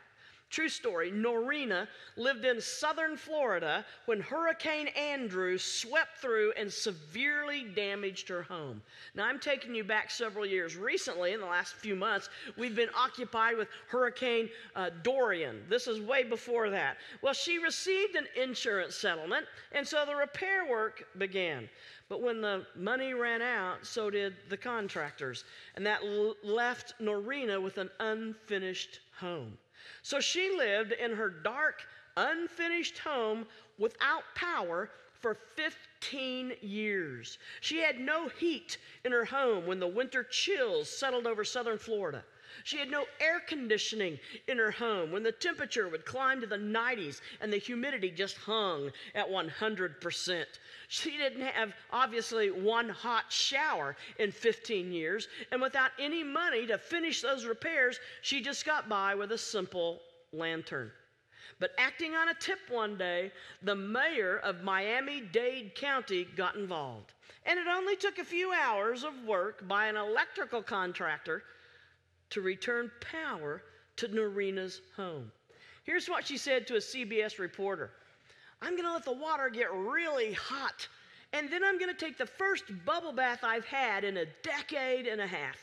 True 0.50 0.70
story 0.70 1.12
Norina 1.12 1.88
lived 2.16 2.46
in 2.46 2.62
southern 2.62 3.18
Florida 3.18 3.86
when 4.06 4.22
Hurricane 4.22 4.88
Andrew 4.88 5.58
swept 5.58 6.20
through 6.20 6.54
and 6.58 6.72
severely 6.72 7.66
damaged 7.76 8.30
her 8.30 8.44
home. 8.44 8.82
Now, 9.14 9.26
I'm 9.26 9.40
taking 9.40 9.76
you 9.76 9.84
back 9.84 10.10
several 10.10 10.46
years. 10.46 10.78
Recently, 10.78 11.34
in 11.34 11.42
the 11.42 11.46
last 11.46 11.74
few 11.74 11.98
months, 11.98 12.30
we've 12.58 12.78
been 12.78 12.90
occupied 12.96 13.58
with 13.58 13.68
Hurricane 13.90 14.50
uh, 14.76 14.90
Dorian. 15.04 15.64
This 15.70 15.86
is 15.86 16.00
way 16.00 16.24
before 16.24 16.70
that. 16.70 16.96
Well, 17.22 17.34
she 17.34 17.58
received 17.58 18.16
an 18.16 18.28
insurance 18.42 18.96
settlement, 18.96 19.46
and 19.74 19.86
so 19.86 20.06
the 20.06 20.16
repair 20.16 20.66
work 20.66 21.04
began. 21.18 21.70
But 22.08 22.22
when 22.22 22.40
the 22.40 22.66
money 22.74 23.14
ran 23.14 23.42
out, 23.42 23.86
so 23.86 24.10
did 24.10 24.34
the 24.48 24.56
contractors. 24.56 25.44
And 25.76 25.86
that 25.86 26.00
l- 26.04 26.36
left 26.42 26.94
Norina 27.02 27.62
with 27.62 27.78
an 27.78 27.90
unfinished 28.00 29.02
home. 29.20 29.58
So 30.08 30.22
she 30.22 30.50
lived 30.56 30.94
in 30.94 31.12
her 31.12 31.30
dark, 31.30 31.86
unfinished 32.16 32.98
home 33.00 33.46
without 33.78 34.24
power 34.36 34.90
for 35.20 35.36
15 35.58 36.54
years. 36.62 37.38
She 37.60 37.80
had 37.80 38.00
no 38.00 38.30
heat 38.30 38.78
in 39.04 39.12
her 39.12 39.26
home 39.26 39.66
when 39.68 39.82
the 39.82 39.88
winter 39.88 40.24
chills 40.24 40.90
settled 40.90 41.28
over 41.28 41.44
southern 41.44 41.78
Florida. 41.78 42.24
She 42.64 42.78
had 42.78 42.90
no 42.90 43.06
air 43.20 43.40
conditioning 43.40 44.20
in 44.48 44.58
her 44.58 44.72
home 44.72 45.12
when 45.12 45.24
the 45.24 45.32
temperature 45.32 45.88
would 45.88 46.06
climb 46.06 46.42
to 46.42 46.48
the 46.48 46.58
90s 46.58 47.22
and 47.42 47.52
the 47.52 47.58
humidity 47.58 48.12
just 48.12 48.38
hung 48.38 48.92
at 49.16 49.30
100%. 49.30 50.46
She 50.88 51.18
didn't 51.18 51.42
have, 51.42 51.74
obviously, 51.92 52.50
one 52.50 52.90
hot 52.90 53.26
shower 53.32 53.96
in 54.20 54.32
15 54.32 54.92
years, 54.92 55.28
and 55.52 55.62
without 55.62 55.92
any 56.00 56.24
money 56.24 56.66
to 56.68 56.78
finish 56.78 57.22
those 57.22 57.46
repairs, 57.46 58.00
she 58.22 58.42
just 58.42 58.66
got 58.66 58.88
by 58.88 59.16
with 59.16 59.32
a 59.32 59.38
simple 59.38 60.02
lantern. 60.32 60.92
But 61.60 61.74
acting 61.78 62.14
on 62.16 62.30
a 62.30 62.34
tip 62.36 62.60
one 62.70 62.98
day, 62.98 63.32
the 63.64 63.76
mayor 63.76 64.38
of 64.38 64.64
Miami 64.64 65.22
Dade 65.22 65.74
County 65.76 66.26
got 66.36 66.56
involved. 66.56 67.14
And 67.46 67.58
it 67.60 67.68
only 67.68 67.96
took 67.96 68.20
a 68.20 68.26
few 68.26 68.52
hours 68.52 69.04
of 69.04 69.24
work 69.24 69.68
by 69.68 69.88
an 69.88 69.96
electrical 69.96 70.62
contractor 70.62 71.44
to 72.32 72.42
return 72.42 72.92
power 73.00 73.64
to 73.98 74.08
Norina's 74.08 74.82
home. 74.96 75.32
Here's 75.84 76.10
what 76.10 76.28
she 76.28 76.38
said 76.38 76.68
to 76.68 76.76
a 76.76 76.80
CBS 76.80 77.40
reporter 77.40 77.92
I'm 78.62 78.72
going 78.72 78.86
to 78.86 78.94
let 78.94 79.06
the 79.06 79.14
water 79.14 79.50
get 79.50 79.72
really 79.72 80.34
hot, 80.34 80.88
and 81.34 81.50
then 81.50 81.64
I'm 81.64 81.78
going 81.78 81.94
to 81.94 82.06
take 82.06 82.18
the 82.18 82.26
first 82.26 82.66
bubble 82.86 83.14
bath 83.14 83.44
I've 83.44 83.66
had 83.66 84.04
in 84.04 84.18
a 84.18 84.26
decade 84.44 85.08
and 85.08 85.22
a 85.22 85.28
half. 85.28 85.58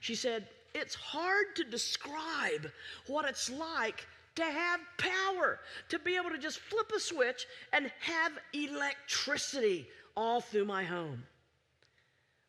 She 0.00 0.14
said, 0.14 0.48
It's 0.74 0.94
hard 0.94 1.54
to 1.56 1.64
describe 1.64 2.70
what 3.06 3.24
it's 3.24 3.50
like 3.50 4.06
to 4.36 4.44
have 4.44 4.80
power, 4.98 5.60
to 5.88 5.98
be 5.98 6.16
able 6.16 6.30
to 6.30 6.38
just 6.38 6.58
flip 6.58 6.90
a 6.94 7.00
switch 7.00 7.46
and 7.72 7.90
have 8.00 8.32
electricity 8.52 9.86
all 10.16 10.40
through 10.40 10.64
my 10.64 10.84
home. 10.84 11.22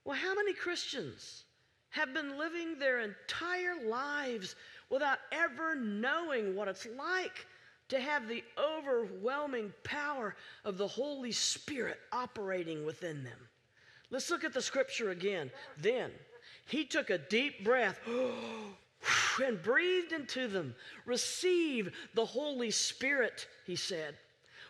Well, 0.04 0.18
how 0.18 0.34
many 0.34 0.54
Christians 0.54 1.44
have 1.92 2.14
been 2.14 2.38
living 2.38 2.78
their 2.78 3.02
entire 3.02 3.88
lives 3.88 4.56
without 4.90 5.20
ever 5.32 5.76
knowing 5.76 6.56
what 6.56 6.68
it's 6.68 6.88
like 6.98 7.46
to 7.90 8.00
have 8.00 8.28
the 8.28 8.44
overwhelming 8.58 9.74
power 9.84 10.36
of 10.64 10.78
the 10.78 10.88
Holy 10.88 11.32
Spirit 11.32 12.00
operating 12.12 12.86
within 12.86 13.24
them. 13.24 13.38
Let's 14.10 14.30
look 14.30 14.44
at 14.44 14.54
the 14.54 14.62
scripture 14.62 15.12
again. 15.12 15.52
Then 15.78 16.12
he 16.68 16.86
took 16.86 17.10
a 17.10 17.18
deep 17.18 17.64
breath 17.64 18.00
and 19.44 19.62
breathed 19.62 20.14
into 20.14 20.48
them. 20.48 20.74
Receive 21.06 21.92
the 22.14 22.26
Holy 22.26 22.72
Spirit, 22.72 23.48
he 23.66 23.76
said. 23.76 24.16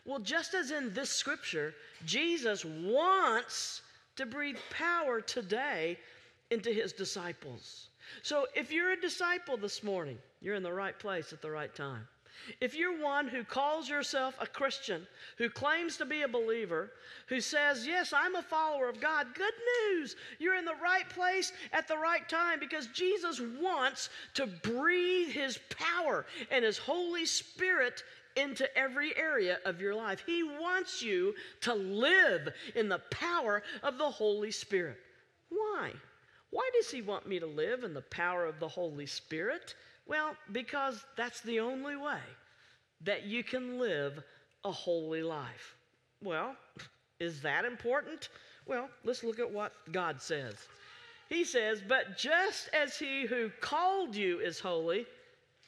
Well, 0.05 0.19
just 0.19 0.55
as 0.55 0.71
in 0.71 0.93
this 0.93 1.11
scripture, 1.11 1.75
Jesus 2.05 2.65
wants 2.65 3.81
to 4.15 4.25
breathe 4.25 4.57
power 4.71 5.21
today 5.21 5.97
into 6.51 6.71
his 6.71 6.93
disciples. 6.93 7.89
So 8.21 8.45
if 8.55 8.71
you're 8.71 8.91
a 8.91 9.01
disciple 9.01 9.57
this 9.57 9.83
morning, 9.83 10.17
you're 10.41 10.55
in 10.55 10.63
the 10.63 10.73
right 10.73 10.97
place 10.97 11.33
at 11.33 11.41
the 11.41 11.49
right 11.49 11.73
time. 11.73 12.07
If 12.59 12.75
you're 12.75 13.01
one 13.01 13.27
who 13.27 13.43
calls 13.43 13.87
yourself 13.87 14.35
a 14.39 14.47
Christian, 14.47 15.05
who 15.37 15.49
claims 15.49 15.97
to 15.97 16.05
be 16.05 16.23
a 16.23 16.27
believer, 16.27 16.91
who 17.27 17.39
says, 17.39 17.85
Yes, 17.85 18.13
I'm 18.13 18.35
a 18.35 18.41
follower 18.41 18.89
of 18.89 18.99
God, 18.99 19.27
good 19.35 19.53
news. 19.83 20.15
You're 20.39 20.55
in 20.55 20.65
the 20.65 20.75
right 20.81 21.07
place 21.09 21.51
at 21.71 21.87
the 21.87 21.97
right 21.97 22.27
time 22.27 22.59
because 22.59 22.87
Jesus 22.87 23.41
wants 23.59 24.09
to 24.35 24.47
breathe 24.47 25.29
His 25.29 25.59
power 25.69 26.25
and 26.49 26.65
His 26.65 26.77
Holy 26.77 27.25
Spirit 27.25 28.03
into 28.35 28.75
every 28.77 29.15
area 29.17 29.59
of 29.65 29.81
your 29.81 29.93
life. 29.93 30.23
He 30.25 30.43
wants 30.43 31.01
you 31.01 31.35
to 31.61 31.73
live 31.73 32.49
in 32.75 32.89
the 32.89 33.01
power 33.11 33.61
of 33.83 33.97
the 33.97 34.09
Holy 34.09 34.51
Spirit. 34.51 34.97
Why? 35.49 35.91
Why 36.51 36.69
does 36.73 36.91
he 36.91 37.01
want 37.01 37.27
me 37.27 37.39
to 37.39 37.45
live 37.45 37.83
in 37.83 37.93
the 37.93 38.01
power 38.01 38.45
of 38.45 38.59
the 38.59 38.67
Holy 38.67 39.05
Spirit? 39.05 39.73
Well, 40.05 40.35
because 40.51 41.03
that's 41.15 41.41
the 41.41 41.59
only 41.59 41.95
way 41.95 42.19
that 43.03 43.23
you 43.23 43.43
can 43.43 43.79
live 43.79 44.21
a 44.63 44.71
holy 44.71 45.23
life. 45.23 45.75
Well, 46.21 46.55
is 47.19 47.41
that 47.41 47.65
important? 47.65 48.29
Well, 48.67 48.89
let's 49.03 49.23
look 49.23 49.39
at 49.39 49.49
what 49.49 49.73
God 49.91 50.21
says. 50.21 50.55
He 51.29 51.45
says, 51.45 51.81
But 51.87 52.17
just 52.17 52.69
as 52.73 52.97
he 52.97 53.25
who 53.25 53.49
called 53.61 54.15
you 54.15 54.39
is 54.39 54.59
holy, 54.59 55.05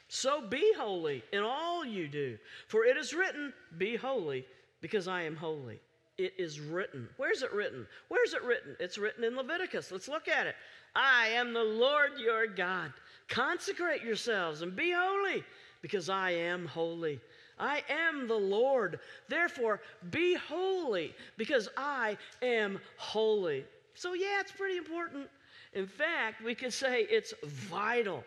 so 0.08 0.42
be 0.46 0.72
holy 0.76 1.24
in 1.32 1.42
all 1.42 1.84
you 1.84 2.06
do. 2.06 2.38
For 2.68 2.84
it 2.84 2.96
is 2.98 3.14
written, 3.14 3.52
Be 3.78 3.96
holy, 3.96 4.44
because 4.82 5.08
I 5.08 5.22
am 5.22 5.36
holy. 5.36 5.80
It 6.16 6.34
is 6.38 6.60
written. 6.60 7.08
Where's 7.16 7.42
it 7.42 7.52
written? 7.52 7.86
Where's 8.08 8.34
it 8.34 8.42
written? 8.42 8.76
It's 8.78 8.98
written 8.98 9.24
in 9.24 9.36
Leviticus. 9.36 9.90
Let's 9.90 10.08
look 10.08 10.28
at 10.28 10.46
it. 10.46 10.54
I 10.94 11.28
am 11.28 11.52
the 11.52 11.64
Lord 11.64 12.12
your 12.18 12.46
God. 12.46 12.92
Consecrate 13.28 14.02
yourselves 14.02 14.62
and 14.62 14.76
be 14.76 14.92
holy, 14.92 15.42
because 15.82 16.08
I 16.08 16.30
am 16.30 16.66
holy. 16.66 17.20
I 17.58 17.82
am 17.88 18.28
the 18.28 18.34
Lord. 18.34 19.00
Therefore, 19.28 19.80
be 20.10 20.34
holy, 20.34 21.14
because 21.36 21.68
I 21.76 22.16
am 22.42 22.80
holy. 22.96 23.64
So, 23.94 24.12
yeah, 24.14 24.40
it's 24.40 24.52
pretty 24.52 24.76
important. 24.76 25.28
In 25.72 25.86
fact, 25.86 26.42
we 26.44 26.54
could 26.54 26.72
say 26.72 27.06
it's 27.10 27.34
vital. 27.44 28.22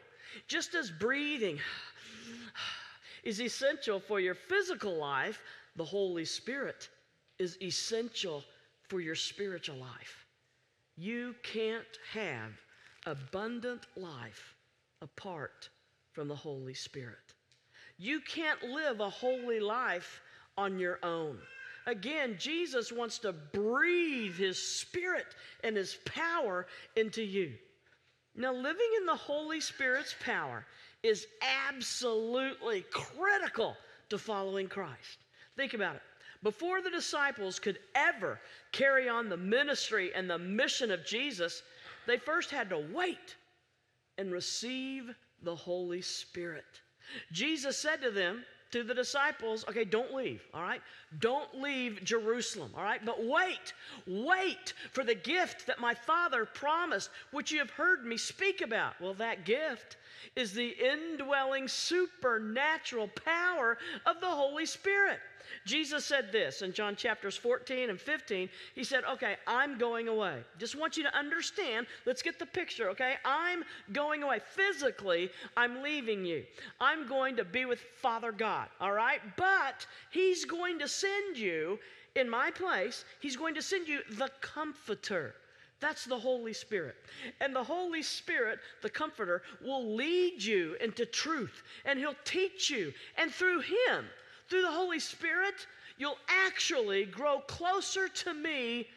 Just 0.48 0.76
as 0.76 0.92
breathing 0.92 1.60
is 3.24 3.40
essential 3.40 4.00
for 4.00 4.20
your 4.20 4.36
physical 4.36 4.98
life, 4.98 5.42
the 5.78 5.86
Holy 5.86 6.26
Spirit 6.26 6.90
is 7.40 7.58
essential 7.62 8.44
for 8.88 9.00
your 9.00 9.16
spiritual 9.16 9.78
life. 9.78 10.26
You 10.96 11.36
can't 11.44 11.86
have 12.14 12.52
abundant 13.06 13.86
life 13.96 14.56
apart 15.02 15.70
from 16.14 16.28
the 16.28 16.36
Holy 16.36 16.74
Spirit. 16.74 17.34
You 17.98 18.22
can't 18.22 18.62
live 18.64 19.00
a 19.00 19.10
holy 19.10 19.60
life 19.60 20.22
on 20.58 20.80
your 20.80 21.00
own. 21.04 21.38
Again, 21.86 22.36
Jesus 22.38 22.92
wants 22.92 23.18
to 23.20 23.32
breathe 23.32 24.36
his 24.36 24.62
spirit 24.62 25.28
and 25.64 25.78
his 25.78 25.98
power 26.06 26.68
into 26.96 27.24
you. 27.24 27.54
Now, 28.36 28.54
living 28.54 28.90
in 28.98 29.06
the 29.06 29.16
Holy 29.16 29.62
Spirit's 29.62 30.16
power 30.20 30.66
is 31.02 31.28
absolutely 31.70 32.86
critical 32.92 33.78
to 34.10 34.18
following 34.18 34.68
Christ. 34.68 35.20
Think 35.56 35.74
about 35.74 35.96
it. 35.96 36.02
Before 36.44 36.82
the 36.82 36.90
disciples 36.90 37.60
could 37.60 37.80
ever 37.96 38.40
carry 38.72 39.10
on 39.10 39.30
the 39.30 39.38
ministry 39.38 40.12
and 40.14 40.30
the 40.30 40.38
mission 40.38 40.92
of 40.92 41.06
Jesus, 41.06 41.64
they 42.06 42.18
first 42.18 42.52
had 42.52 42.70
to 42.70 42.86
wait 42.94 43.36
and 44.18 44.32
receive 44.32 45.14
the 45.44 45.56
Holy 45.56 46.02
Spirit. 46.02 46.66
Jesus 47.32 47.78
said 47.78 48.02
to 48.02 48.12
them, 48.12 48.44
to 48.72 48.84
the 48.84 48.94
disciples, 48.94 49.64
okay, 49.70 49.86
don't 49.86 50.14
leave, 50.14 50.42
all 50.54 50.62
right? 50.62 50.82
Don't 51.20 51.62
leave 51.62 52.04
Jerusalem, 52.04 52.72
all 52.76 52.84
right? 52.84 53.04
But 53.06 53.26
wait, 53.26 53.74
wait 54.06 54.74
for 54.92 55.04
the 55.04 55.16
gift 55.16 55.68
that 55.68 55.80
my 55.80 55.94
Father 55.94 56.46
promised, 56.46 57.10
which 57.32 57.52
you 57.52 57.60
have 57.60 57.70
heard 57.70 58.06
me 58.06 58.18
speak 58.18 58.62
about. 58.62 59.00
Well, 59.00 59.14
that 59.16 59.46
gift 59.46 59.96
is 60.36 60.52
the 60.52 60.68
indwelling 60.68 61.68
supernatural 61.68 63.10
power 63.24 63.78
of 64.06 64.20
the 64.20 64.28
Holy 64.28 64.66
Spirit. 64.66 65.20
Jesus 65.68 66.05
said 66.05 66.32
this 66.32 66.61
in 66.61 66.72
John 66.72 66.95
chapters 66.95 67.36
14 67.36 67.89
and 67.89 67.99
15. 67.99 68.49
He 68.74 68.84
said, 68.84 69.03
Okay, 69.03 69.36
I'm 69.45 69.78
going 69.78 70.07
away. 70.07 70.39
Just 70.57 70.76
want 70.76 70.95
you 70.95 71.03
to 71.03 71.15
understand. 71.15 71.86
Let's 72.05 72.22
get 72.22 72.39
the 72.39 72.45
picture, 72.45 72.89
okay? 72.91 73.15
I'm 73.26 73.63
going 73.91 74.24
away. 74.24 74.39
Physically, 74.43 75.30
I'm 75.57 75.84
leaving 75.84 76.26
you. 76.26 76.43
I'm 76.80 77.07
going 77.07 77.36
to 77.36 77.43
be 77.43 77.65
with 77.65 77.82
Father 77.97 78.32
God, 78.32 78.70
all 78.80 78.93
right? 78.93 79.20
But 79.36 79.86
He's 80.09 80.45
going 80.45 80.80
to 80.80 80.88
send 80.88 81.38
you 81.38 81.78
in 82.15 82.30
my 82.30 82.49
place, 82.49 83.05
He's 83.20 83.36
going 83.36 83.53
to 83.55 83.61
send 83.61 83.88
you 83.88 83.99
the 84.11 84.32
Comforter. 84.41 85.36
That's 85.80 86.05
the 86.05 86.18
Holy 86.18 86.53
Spirit. 86.53 86.95
And 87.39 87.55
the 87.55 87.63
Holy 87.63 88.01
Spirit, 88.01 88.59
the 88.82 88.89
Comforter, 88.89 89.43
will 89.63 89.93
lead 89.93 90.41
you 90.41 90.76
into 90.82 91.05
truth 91.05 91.61
and 91.86 91.99
He'll 91.99 92.15
teach 92.24 92.72
you. 92.72 92.93
And 93.18 93.32
through 93.32 93.59
Him, 93.59 94.05
through 94.50 94.62
the 94.62 94.72
Holy 94.72 95.00
Spirit, 95.00 95.68
you'll 95.98 96.18
actually 96.45 97.06
grow 97.06 97.39
closer 97.39 98.08
to 98.08 98.34
me 98.34 98.88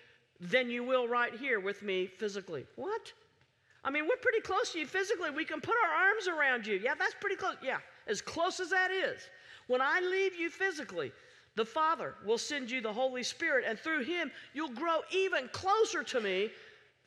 than 0.40 0.70
you 0.70 0.84
will 0.84 1.06
right 1.08 1.34
here 1.34 1.60
with 1.60 1.82
me 1.82 2.06
physically. 2.06 2.66
What? 2.76 3.12
I 3.84 3.90
mean, 3.90 4.06
we're 4.06 4.16
pretty 4.16 4.40
close 4.40 4.72
to 4.72 4.78
you 4.78 4.86
physically. 4.86 5.30
We 5.30 5.44
can 5.44 5.60
put 5.60 5.74
our 5.84 6.08
arms 6.08 6.28
around 6.28 6.66
you. 6.66 6.80
Yeah, 6.82 6.94
that's 6.98 7.14
pretty 7.20 7.36
close. 7.36 7.56
Yeah, 7.62 7.78
as 8.06 8.20
close 8.20 8.60
as 8.60 8.70
that 8.70 8.90
is. 8.90 9.20
When 9.66 9.80
I 9.80 10.00
leave 10.00 10.34
you 10.34 10.50
physically, 10.50 11.12
the 11.56 11.64
Father 11.64 12.14
will 12.24 12.38
send 12.38 12.70
you 12.70 12.80
the 12.80 12.92
Holy 12.92 13.22
Spirit, 13.22 13.64
and 13.66 13.78
through 13.78 14.04
Him, 14.04 14.30
you'll 14.54 14.70
grow 14.70 15.00
even 15.12 15.48
closer 15.52 16.02
to 16.02 16.20
me 16.20 16.50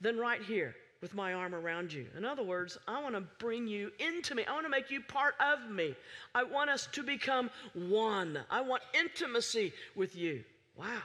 than 0.01 0.17
right 0.17 0.41
here 0.41 0.75
with 1.03 1.13
my 1.13 1.33
arm 1.33 1.53
around 1.53 1.91
you. 1.91 2.05
In 2.17 2.23
other 2.23 2.43
words, 2.43 2.77
I 2.87 3.03
want 3.03 3.13
to 3.13 3.21
bring 3.37 3.67
you 3.67 3.91
into 3.99 4.35
me. 4.35 4.45
I 4.45 4.53
want 4.53 4.65
to 4.65 4.69
make 4.69 4.89
you 4.89 5.01
part 5.01 5.35
of 5.41 5.69
me. 5.69 5.95
I 6.33 6.43
want 6.43 6.69
us 6.69 6.87
to 6.93 7.03
become 7.03 7.51
one. 7.73 8.39
I 8.49 8.61
want 8.61 8.83
intimacy 8.97 9.73
with 9.97 10.15
you. 10.15 10.45
Wow. 10.77 11.01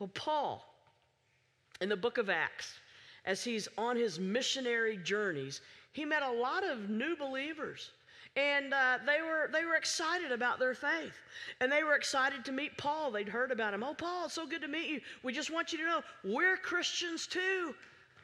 Well, 0.00 0.10
Paul, 0.14 0.64
in 1.80 1.88
the 1.88 1.96
book 1.96 2.18
of 2.18 2.28
Acts, 2.28 2.74
as 3.24 3.44
he's 3.44 3.68
on 3.78 3.94
his 3.94 4.18
missionary 4.18 4.96
journeys, 4.96 5.60
he 5.92 6.04
met 6.04 6.24
a 6.24 6.32
lot 6.32 6.68
of 6.68 6.90
new 6.90 7.16
believers. 7.16 7.92
And 8.34 8.74
uh, 8.74 8.98
they, 9.06 9.22
were, 9.22 9.48
they 9.52 9.64
were 9.64 9.76
excited 9.76 10.32
about 10.32 10.58
their 10.58 10.74
faith. 10.74 11.14
And 11.60 11.70
they 11.70 11.84
were 11.84 11.94
excited 11.94 12.44
to 12.46 12.52
meet 12.52 12.76
Paul. 12.76 13.12
They'd 13.12 13.28
heard 13.28 13.52
about 13.52 13.74
him. 13.74 13.84
Oh, 13.84 13.94
Paul, 13.94 14.24
it's 14.24 14.34
so 14.34 14.46
good 14.46 14.62
to 14.62 14.68
meet 14.68 14.88
you. 14.88 15.00
We 15.22 15.32
just 15.32 15.52
want 15.52 15.72
you 15.72 15.78
to 15.78 15.84
know 15.84 16.00
we're 16.24 16.56
Christians 16.56 17.28
too. 17.28 17.74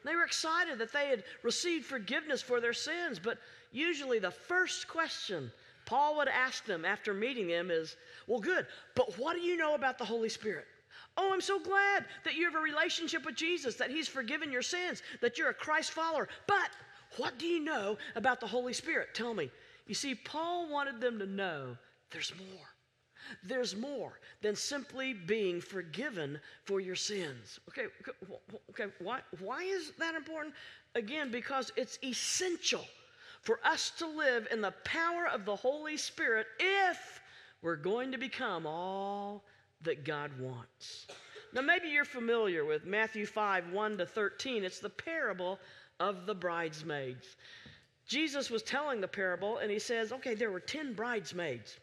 They 0.04 0.14
were 0.14 0.24
excited 0.24 0.78
that 0.78 0.92
they 0.92 1.08
had 1.08 1.24
received 1.42 1.86
forgiveness 1.86 2.42
for 2.42 2.60
their 2.60 2.72
sins, 2.72 3.18
but 3.18 3.38
usually 3.72 4.18
the 4.18 4.30
first 4.30 4.86
question 4.86 5.50
Paul 5.86 6.16
would 6.16 6.28
ask 6.28 6.64
them 6.64 6.84
after 6.84 7.12
meeting 7.12 7.48
them 7.48 7.70
is, 7.70 7.96
Well, 8.26 8.40
good, 8.40 8.66
but 8.94 9.18
what 9.18 9.34
do 9.34 9.40
you 9.40 9.56
know 9.56 9.74
about 9.74 9.98
the 9.98 10.04
Holy 10.04 10.28
Spirit? 10.28 10.66
Oh, 11.16 11.32
I'm 11.32 11.40
so 11.40 11.60
glad 11.60 12.06
that 12.24 12.34
you 12.34 12.44
have 12.44 12.54
a 12.54 12.60
relationship 12.60 13.24
with 13.24 13.36
Jesus, 13.36 13.76
that 13.76 13.90
He's 13.90 14.08
forgiven 14.08 14.50
your 14.50 14.62
sins, 14.62 15.02
that 15.20 15.38
you're 15.38 15.50
a 15.50 15.54
Christ 15.54 15.92
follower. 15.92 16.28
But 16.46 16.70
what 17.16 17.38
do 17.38 17.46
you 17.46 17.62
know 17.62 17.98
about 18.16 18.40
the 18.40 18.46
Holy 18.46 18.72
Spirit? 18.72 19.08
Tell 19.14 19.34
me. 19.34 19.50
You 19.86 19.94
see, 19.94 20.14
Paul 20.14 20.68
wanted 20.70 21.00
them 21.00 21.18
to 21.18 21.26
know 21.26 21.76
there's 22.10 22.32
more. 22.36 22.73
There's 23.42 23.76
more 23.76 24.20
than 24.42 24.56
simply 24.56 25.12
being 25.12 25.60
forgiven 25.60 26.40
for 26.64 26.80
your 26.80 26.96
sins. 26.96 27.60
Okay, 27.68 27.86
okay, 28.70 28.92
why, 28.98 29.20
why 29.40 29.62
is 29.62 29.92
that 29.98 30.14
important? 30.14 30.54
Again, 30.94 31.30
because 31.30 31.72
it's 31.76 31.98
essential 32.02 32.84
for 33.42 33.60
us 33.64 33.92
to 33.98 34.06
live 34.06 34.48
in 34.50 34.60
the 34.60 34.74
power 34.84 35.26
of 35.26 35.44
the 35.44 35.56
Holy 35.56 35.96
Spirit 35.96 36.46
if 36.58 37.20
we're 37.62 37.76
going 37.76 38.12
to 38.12 38.18
become 38.18 38.66
all 38.66 39.44
that 39.82 40.04
God 40.04 40.30
wants. 40.40 41.06
Now, 41.52 41.60
maybe 41.60 41.88
you're 41.88 42.04
familiar 42.04 42.64
with 42.64 42.84
Matthew 42.84 43.26
5 43.26 43.72
1 43.72 43.98
to 43.98 44.06
13. 44.06 44.64
It's 44.64 44.80
the 44.80 44.90
parable 44.90 45.60
of 46.00 46.26
the 46.26 46.34
bridesmaids. 46.34 47.36
Jesus 48.06 48.50
was 48.50 48.62
telling 48.62 49.00
the 49.00 49.08
parable, 49.08 49.58
and 49.58 49.70
he 49.70 49.78
says, 49.78 50.12
okay, 50.12 50.34
there 50.34 50.50
were 50.50 50.60
10 50.60 50.94
bridesmaids. 50.94 51.78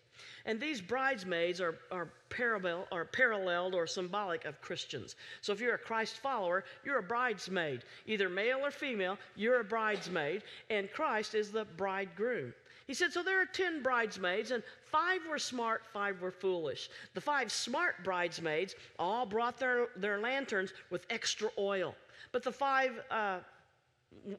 And 0.46 0.60
these 0.60 0.82
bridesmaids 0.82 1.62
are, 1.62 1.78
are, 1.92 2.10
parallel, 2.30 2.88
are 2.92 3.06
paralleled 3.06 3.76
or 3.76 3.86
symbolic 3.86 4.46
of 4.46 4.60
Christians. 4.62 5.16
So 5.42 5.54
if 5.54 5.60
you're 5.60 5.76
a 5.76 5.80
Christ 5.80 6.18
follower, 6.18 6.64
you're 6.84 7.00
a 7.00 7.04
bridesmaid. 7.04 7.84
Either 8.08 8.30
male 8.30 8.60
or 8.64 8.72
female, 8.72 9.18
you're 9.36 9.60
a 9.60 9.64
bridesmaid, 9.64 10.44
and 10.70 10.92
Christ 10.92 11.36
is 11.36 11.52
the 11.52 11.66
bridegroom. 11.66 12.54
He 12.88 12.94
said, 12.94 13.14
So 13.14 13.24
there 13.24 13.42
are 13.42 13.46
10 13.46 13.84
bridesmaids, 13.84 14.52
and 14.52 14.64
five 14.92 15.22
were 15.30 15.40
smart, 15.40 15.84
five 15.94 16.22
were 16.22 16.32
foolish. 16.32 16.90
The 17.14 17.22
five 17.22 17.52
smart 17.52 18.04
bridesmaids 18.04 18.76
all 19.00 19.26
brought 19.26 19.58
their, 19.58 19.88
their 19.96 20.20
lanterns 20.20 20.74
with 20.90 21.06
extra 21.10 21.50
oil. 21.58 21.96
But 22.32 22.44
the 22.44 22.52
five 22.52 23.00
uh, 23.10 23.40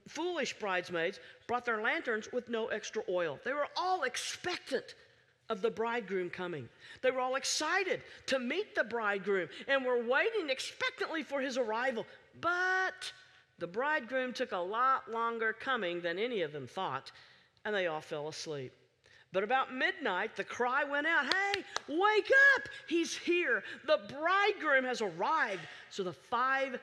foolish 0.07 0.59
bridesmaids 0.59 1.21
brought 1.47 1.65
their 1.65 1.81
lanterns 1.81 2.31
with 2.33 2.49
no 2.49 2.67
extra 2.69 3.03
oil. 3.09 3.39
They 3.45 3.53
were 3.53 3.69
all 3.77 4.03
expectant 4.03 4.95
of 5.53 5.61
the 5.63 5.71
bridegroom 5.71 6.31
coming. 6.31 6.69
They 7.03 7.11
were 7.11 7.21
all 7.21 7.37
excited 7.37 8.01
to 8.27 8.39
meet 8.39 8.75
the 8.75 8.85
bridegroom 8.85 9.49
and 9.69 9.85
were 9.85 10.03
waiting 10.03 10.49
expectantly 10.49 11.23
for 11.23 11.41
his 11.41 11.59
arrival. 11.59 12.07
But 12.41 13.13
the 13.59 13.67
bridegroom 13.67 14.33
took 14.33 14.53
a 14.53 14.57
lot 14.57 15.11
longer 15.11 15.53
coming 15.53 16.01
than 16.01 16.19
any 16.19 16.41
of 16.41 16.53
them 16.53 16.67
thought, 16.67 17.13
and 17.65 17.75
they 17.75 17.87
all 17.87 18.01
fell 18.01 18.29
asleep. 18.29 18.73
But 19.33 19.45
about 19.45 19.75
midnight, 19.75 20.37
the 20.37 20.45
cry 20.45 20.85
went 20.85 21.07
out 21.07 21.25
Hey, 21.25 21.65
wake 21.89 22.31
up! 22.57 22.69
He's 22.89 23.17
here. 23.17 23.63
The 23.87 24.01
bridegroom 24.09 24.85
has 24.85 25.01
arrived. 25.01 25.63
So 25.91 26.03
the 26.03 26.13
five 26.13 26.79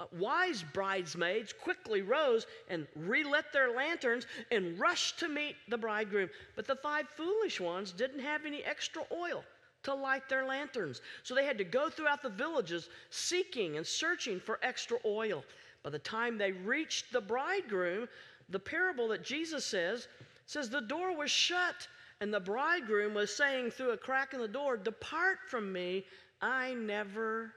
uh, 0.00 0.06
wise 0.18 0.64
bridesmaids 0.72 1.52
quickly 1.52 2.02
rose 2.02 2.46
and 2.68 2.86
relit 2.96 3.44
their 3.52 3.74
lanterns 3.74 4.26
and 4.50 4.78
rushed 4.78 5.18
to 5.20 5.28
meet 5.28 5.56
the 5.68 5.78
bridegroom. 5.78 6.28
But 6.56 6.66
the 6.66 6.76
five 6.76 7.08
foolish 7.16 7.60
ones 7.60 7.92
didn't 7.92 8.20
have 8.20 8.44
any 8.44 8.64
extra 8.64 9.02
oil 9.12 9.44
to 9.84 9.94
light 9.94 10.28
their 10.28 10.44
lanterns. 10.44 11.00
So 11.22 11.34
they 11.34 11.44
had 11.44 11.58
to 11.58 11.64
go 11.64 11.88
throughout 11.88 12.22
the 12.22 12.30
villages 12.30 12.88
seeking 13.10 13.76
and 13.76 13.86
searching 13.86 14.40
for 14.40 14.58
extra 14.62 14.98
oil. 15.04 15.44
By 15.82 15.90
the 15.90 15.98
time 15.98 16.38
they 16.38 16.52
reached 16.52 17.12
the 17.12 17.20
bridegroom, 17.20 18.08
the 18.48 18.58
parable 18.58 19.08
that 19.08 19.24
Jesus 19.24 19.64
says 19.64 20.08
says 20.46 20.68
the 20.68 20.80
door 20.80 21.16
was 21.16 21.30
shut 21.30 21.88
and 22.20 22.32
the 22.32 22.40
bridegroom 22.40 23.14
was 23.14 23.34
saying 23.34 23.70
through 23.70 23.90
a 23.90 23.96
crack 23.96 24.34
in 24.34 24.40
the 24.40 24.48
door, 24.48 24.76
Depart 24.76 25.38
from 25.48 25.72
me, 25.72 26.04
I 26.40 26.74
never 26.74 27.52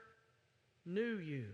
knew 0.86 1.18
you. 1.18 1.46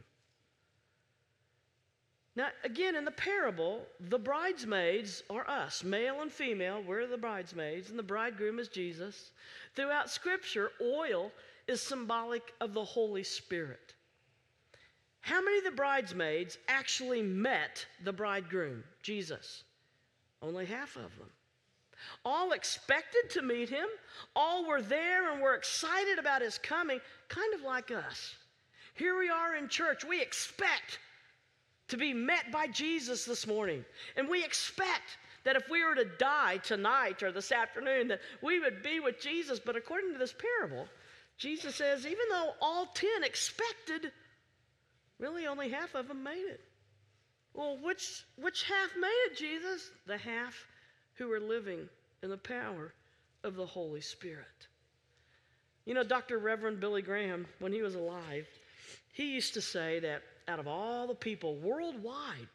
Now, 2.36 2.48
again, 2.64 2.96
in 2.96 3.04
the 3.04 3.12
parable, 3.12 3.86
the 4.00 4.18
bridesmaids 4.18 5.22
are 5.30 5.48
us, 5.48 5.84
male 5.84 6.20
and 6.20 6.32
female. 6.32 6.82
We're 6.82 7.06
the 7.06 7.16
bridesmaids, 7.16 7.90
and 7.90 7.98
the 7.98 8.02
bridegroom 8.02 8.58
is 8.58 8.68
Jesus. 8.68 9.30
Throughout 9.76 10.10
Scripture, 10.10 10.72
oil 10.82 11.30
is 11.68 11.80
symbolic 11.80 12.52
of 12.60 12.74
the 12.74 12.84
Holy 12.84 13.22
Spirit. 13.22 13.94
How 15.20 15.40
many 15.40 15.58
of 15.58 15.64
the 15.64 15.70
bridesmaids 15.70 16.58
actually 16.68 17.22
met 17.22 17.86
the 18.02 18.12
bridegroom, 18.12 18.82
Jesus? 19.02 19.62
Only 20.42 20.66
half 20.66 20.96
of 20.96 21.16
them. 21.16 21.30
All 22.24 22.52
expected 22.52 23.30
to 23.30 23.42
meet 23.42 23.70
him, 23.70 23.86
all 24.36 24.66
were 24.66 24.82
there 24.82 25.32
and 25.32 25.40
were 25.40 25.54
excited 25.54 26.18
about 26.18 26.42
his 26.42 26.58
coming, 26.58 27.00
kind 27.28 27.54
of 27.54 27.62
like 27.62 27.90
us. 27.90 28.34
Here 28.94 29.18
we 29.18 29.30
are 29.30 29.54
in 29.54 29.68
church. 29.68 30.04
We 30.04 30.20
expect 30.20 30.98
to 31.88 31.96
be 31.96 32.14
met 32.14 32.50
by 32.50 32.66
Jesus 32.68 33.24
this 33.24 33.46
morning. 33.46 33.84
And 34.16 34.28
we 34.28 34.44
expect 34.44 35.18
that 35.44 35.56
if 35.56 35.68
we 35.68 35.84
were 35.84 35.94
to 35.94 36.06
die 36.18 36.58
tonight 36.58 37.22
or 37.22 37.30
this 37.30 37.52
afternoon, 37.52 38.08
that 38.08 38.20
we 38.42 38.58
would 38.60 38.82
be 38.82 39.00
with 39.00 39.20
Jesus. 39.20 39.60
But 39.60 39.76
according 39.76 40.12
to 40.12 40.18
this 40.18 40.34
parable, 40.34 40.86
Jesus 41.36 41.76
says, 41.76 42.06
even 42.06 42.24
though 42.30 42.52
all 42.60 42.86
10 42.86 43.08
expected, 43.22 44.10
really 45.18 45.46
only 45.46 45.68
half 45.68 45.94
of 45.94 46.08
them 46.08 46.22
made 46.22 46.46
it. 46.46 46.60
Well, 47.52 47.78
which, 47.82 48.24
which 48.36 48.64
half 48.64 48.90
made 48.98 49.30
it, 49.30 49.36
Jesus? 49.36 49.90
The 50.06 50.18
half 50.18 50.66
who 51.14 51.30
are 51.32 51.40
living 51.40 51.88
in 52.22 52.30
the 52.30 52.36
power 52.36 52.92
of 53.44 53.54
the 53.54 53.66
Holy 53.66 54.00
Spirit. 54.00 54.46
You 55.84 55.94
know, 55.94 56.02
Dr. 56.02 56.38
Reverend 56.38 56.80
Billy 56.80 57.02
Graham, 57.02 57.46
when 57.58 57.72
he 57.72 57.82
was 57.82 57.94
alive, 57.94 58.46
he 59.12 59.34
used 59.34 59.54
to 59.54 59.60
say 59.60 60.00
that 60.00 60.22
out 60.48 60.58
of 60.58 60.66
all 60.66 61.06
the 61.06 61.14
people 61.14 61.56
worldwide 61.56 62.48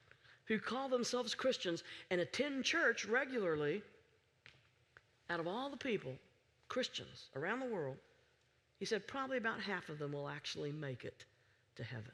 who 0.45 0.59
call 0.59 0.89
themselves 0.89 1.35
Christians 1.35 1.83
and 2.09 2.19
attend 2.21 2.65
church 2.65 3.05
regularly, 3.05 3.83
out 5.29 5.39
of 5.39 5.47
all 5.47 5.69
the 5.69 5.77
people, 5.77 6.13
Christians 6.67 7.29
around 7.35 7.59
the 7.59 7.67
world, 7.67 7.97
he 8.79 8.85
said 8.85 9.07
probably 9.07 9.37
about 9.37 9.59
half 9.59 9.89
of 9.89 9.99
them 9.99 10.13
will 10.13 10.29
actually 10.29 10.71
make 10.71 11.03
it 11.03 11.25
to 11.75 11.83
heaven. 11.83 12.11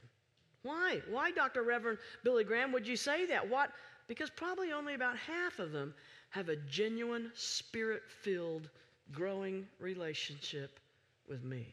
Why? 0.63 1.01
Why, 1.09 1.32
Dr. 1.32 1.63
Reverend 1.63 1.99
Billy 2.23 2.43
Graham, 2.43 2.71
would 2.71 2.88
you 2.88 2.97
say 2.97 3.26
that? 3.28 3.47
What? 3.47 3.71
Because 4.07 4.30
probably 4.30 4.71
only 4.71 4.95
about 4.95 5.17
half 5.17 5.59
of 5.59 5.71
them 5.71 5.93
have 6.32 6.49
a 6.49 6.55
genuine, 6.55 7.32
spirit 7.36 8.03
filled, 8.21 8.69
growing 9.11 9.67
relationship 9.80 10.80
with 11.30 11.43
me. 11.43 11.67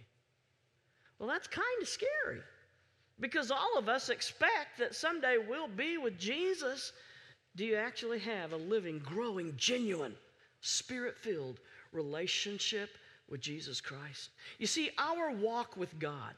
Well, 1.18 1.28
that's 1.28 1.48
kind 1.48 1.66
of 1.80 1.88
scary 1.88 2.40
because 3.20 3.50
all 3.50 3.78
of 3.78 3.88
us 3.88 4.08
expect 4.08 4.78
that 4.78 4.94
someday 4.94 5.36
we'll 5.38 5.68
be 5.68 5.98
with 5.98 6.18
Jesus. 6.18 6.92
Do 7.56 7.64
you 7.64 7.76
actually 7.76 8.18
have 8.20 8.52
a 8.52 8.56
living, 8.56 8.98
growing, 8.98 9.54
genuine, 9.56 10.14
spirit 10.60 11.18
filled 11.18 11.60
relationship 11.92 12.90
with 13.28 13.40
Jesus 13.40 13.80
Christ? 13.80 14.30
You 14.58 14.66
see, 14.66 14.90
our 14.98 15.30
walk 15.30 15.76
with 15.76 15.98
God 15.98 16.34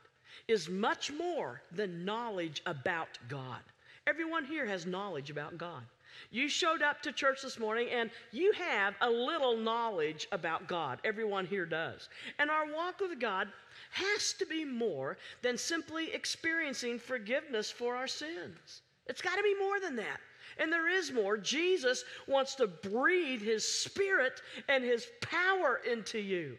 is 0.49 0.69
much 0.69 1.13
more 1.13 1.63
than 1.73 2.05
knowledge 2.05 2.63
about 2.67 3.19
God. 3.29 3.61
Everyone 4.07 4.45
here 4.45 4.67
has 4.67 4.85
knowledge 4.85 5.31
about 5.31 5.57
God. 5.57 5.83
You 6.31 6.49
showed 6.49 6.83
up 6.83 7.03
to 7.03 7.13
church 7.13 7.43
this 7.43 7.59
morning 7.59 7.89
and 7.91 8.11
you 8.31 8.53
have 8.53 8.95
a 9.01 9.11
little 9.11 9.57
knowledge 9.57 10.29
about 10.31 10.69
God. 10.69 11.01
Everyone 11.05 11.47
here 11.47 11.67
does. 11.67 12.09
And 12.39 12.51
our 12.51 12.73
walk 12.73 13.01
with 13.01 13.19
God 13.19 13.49
has 13.95 14.33
to 14.35 14.47
be 14.47 14.65
more 14.65 15.17
than 15.43 15.57
simply 15.57 16.13
experiencing 16.13 16.99
forgiveness 16.99 17.71
for 17.71 17.95
our 17.95 18.09
sins. 18.09 18.83
It's 19.07 19.23
got 19.23 19.37
to 19.37 19.43
be 19.43 19.55
more 19.59 19.79
than 19.81 19.97
that. 19.97 20.21
And 20.59 20.73
there 20.73 20.89
is 20.89 21.13
more. 21.13 21.37
Jesus 21.37 22.05
wants 22.27 22.55
to 22.57 22.67
breathe 22.67 23.41
his 23.41 23.67
spirit 23.67 24.41
and 24.69 24.83
his 24.83 25.07
power 25.21 25.81
into 25.91 26.19
you. 26.19 26.57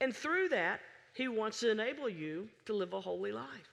And 0.00 0.14
through 0.14 0.48
that, 0.50 0.80
he 1.14 1.28
wants 1.28 1.60
to 1.60 1.70
enable 1.70 2.08
you 2.08 2.48
to 2.66 2.72
live 2.72 2.92
a 2.92 3.00
holy 3.00 3.32
life. 3.32 3.72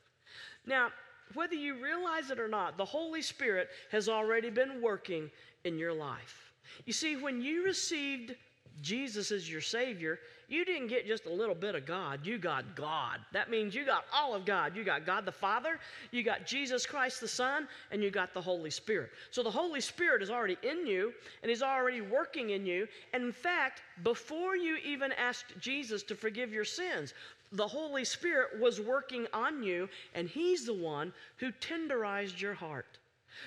Now, 0.65 0.89
whether 1.33 1.55
you 1.55 1.81
realize 1.81 2.29
it 2.29 2.39
or 2.39 2.47
not, 2.47 2.77
the 2.77 2.85
Holy 2.85 3.21
Spirit 3.21 3.69
has 3.91 4.09
already 4.09 4.49
been 4.49 4.81
working 4.81 5.29
in 5.63 5.77
your 5.77 5.93
life. 5.93 6.51
You 6.85 6.93
see, 6.93 7.15
when 7.15 7.41
you 7.41 7.63
received 7.63 8.35
Jesus 8.81 9.31
as 9.31 9.49
your 9.49 9.61
Savior, 9.61 10.19
you 10.47 10.65
didn't 10.65 10.87
get 10.87 11.07
just 11.07 11.25
a 11.25 11.33
little 11.33 11.55
bit 11.55 11.75
of 11.75 11.85
God, 11.85 12.25
you 12.25 12.37
got 12.37 12.75
God. 12.75 13.19
That 13.33 13.49
means 13.49 13.73
you 13.73 13.85
got 13.85 14.05
all 14.13 14.35
of 14.35 14.45
God. 14.45 14.75
You 14.75 14.83
got 14.83 15.05
God 15.05 15.25
the 15.25 15.31
Father, 15.31 15.79
you 16.11 16.23
got 16.23 16.45
Jesus 16.45 16.85
Christ 16.85 17.21
the 17.21 17.27
Son, 17.27 17.67
and 17.91 18.03
you 18.03 18.11
got 18.11 18.33
the 18.33 18.41
Holy 18.41 18.69
Spirit. 18.69 19.11
So 19.31 19.43
the 19.43 19.51
Holy 19.51 19.81
Spirit 19.81 20.21
is 20.21 20.29
already 20.29 20.57
in 20.63 20.85
you, 20.85 21.13
and 21.41 21.49
He's 21.49 21.63
already 21.63 22.01
working 22.01 22.51
in 22.51 22.65
you. 22.65 22.87
And 23.13 23.23
in 23.23 23.31
fact, 23.31 23.81
before 24.03 24.55
you 24.55 24.77
even 24.85 25.11
asked 25.13 25.57
Jesus 25.59 26.03
to 26.03 26.15
forgive 26.15 26.53
your 26.53 26.65
sins, 26.65 27.13
the 27.51 27.67
Holy 27.67 28.03
Spirit 28.03 28.59
was 28.59 28.81
working 28.81 29.27
on 29.33 29.63
you, 29.63 29.89
and 30.13 30.27
He's 30.27 30.65
the 30.65 30.73
one 30.73 31.13
who 31.37 31.51
tenderized 31.53 32.39
your 32.41 32.53
heart, 32.53 32.97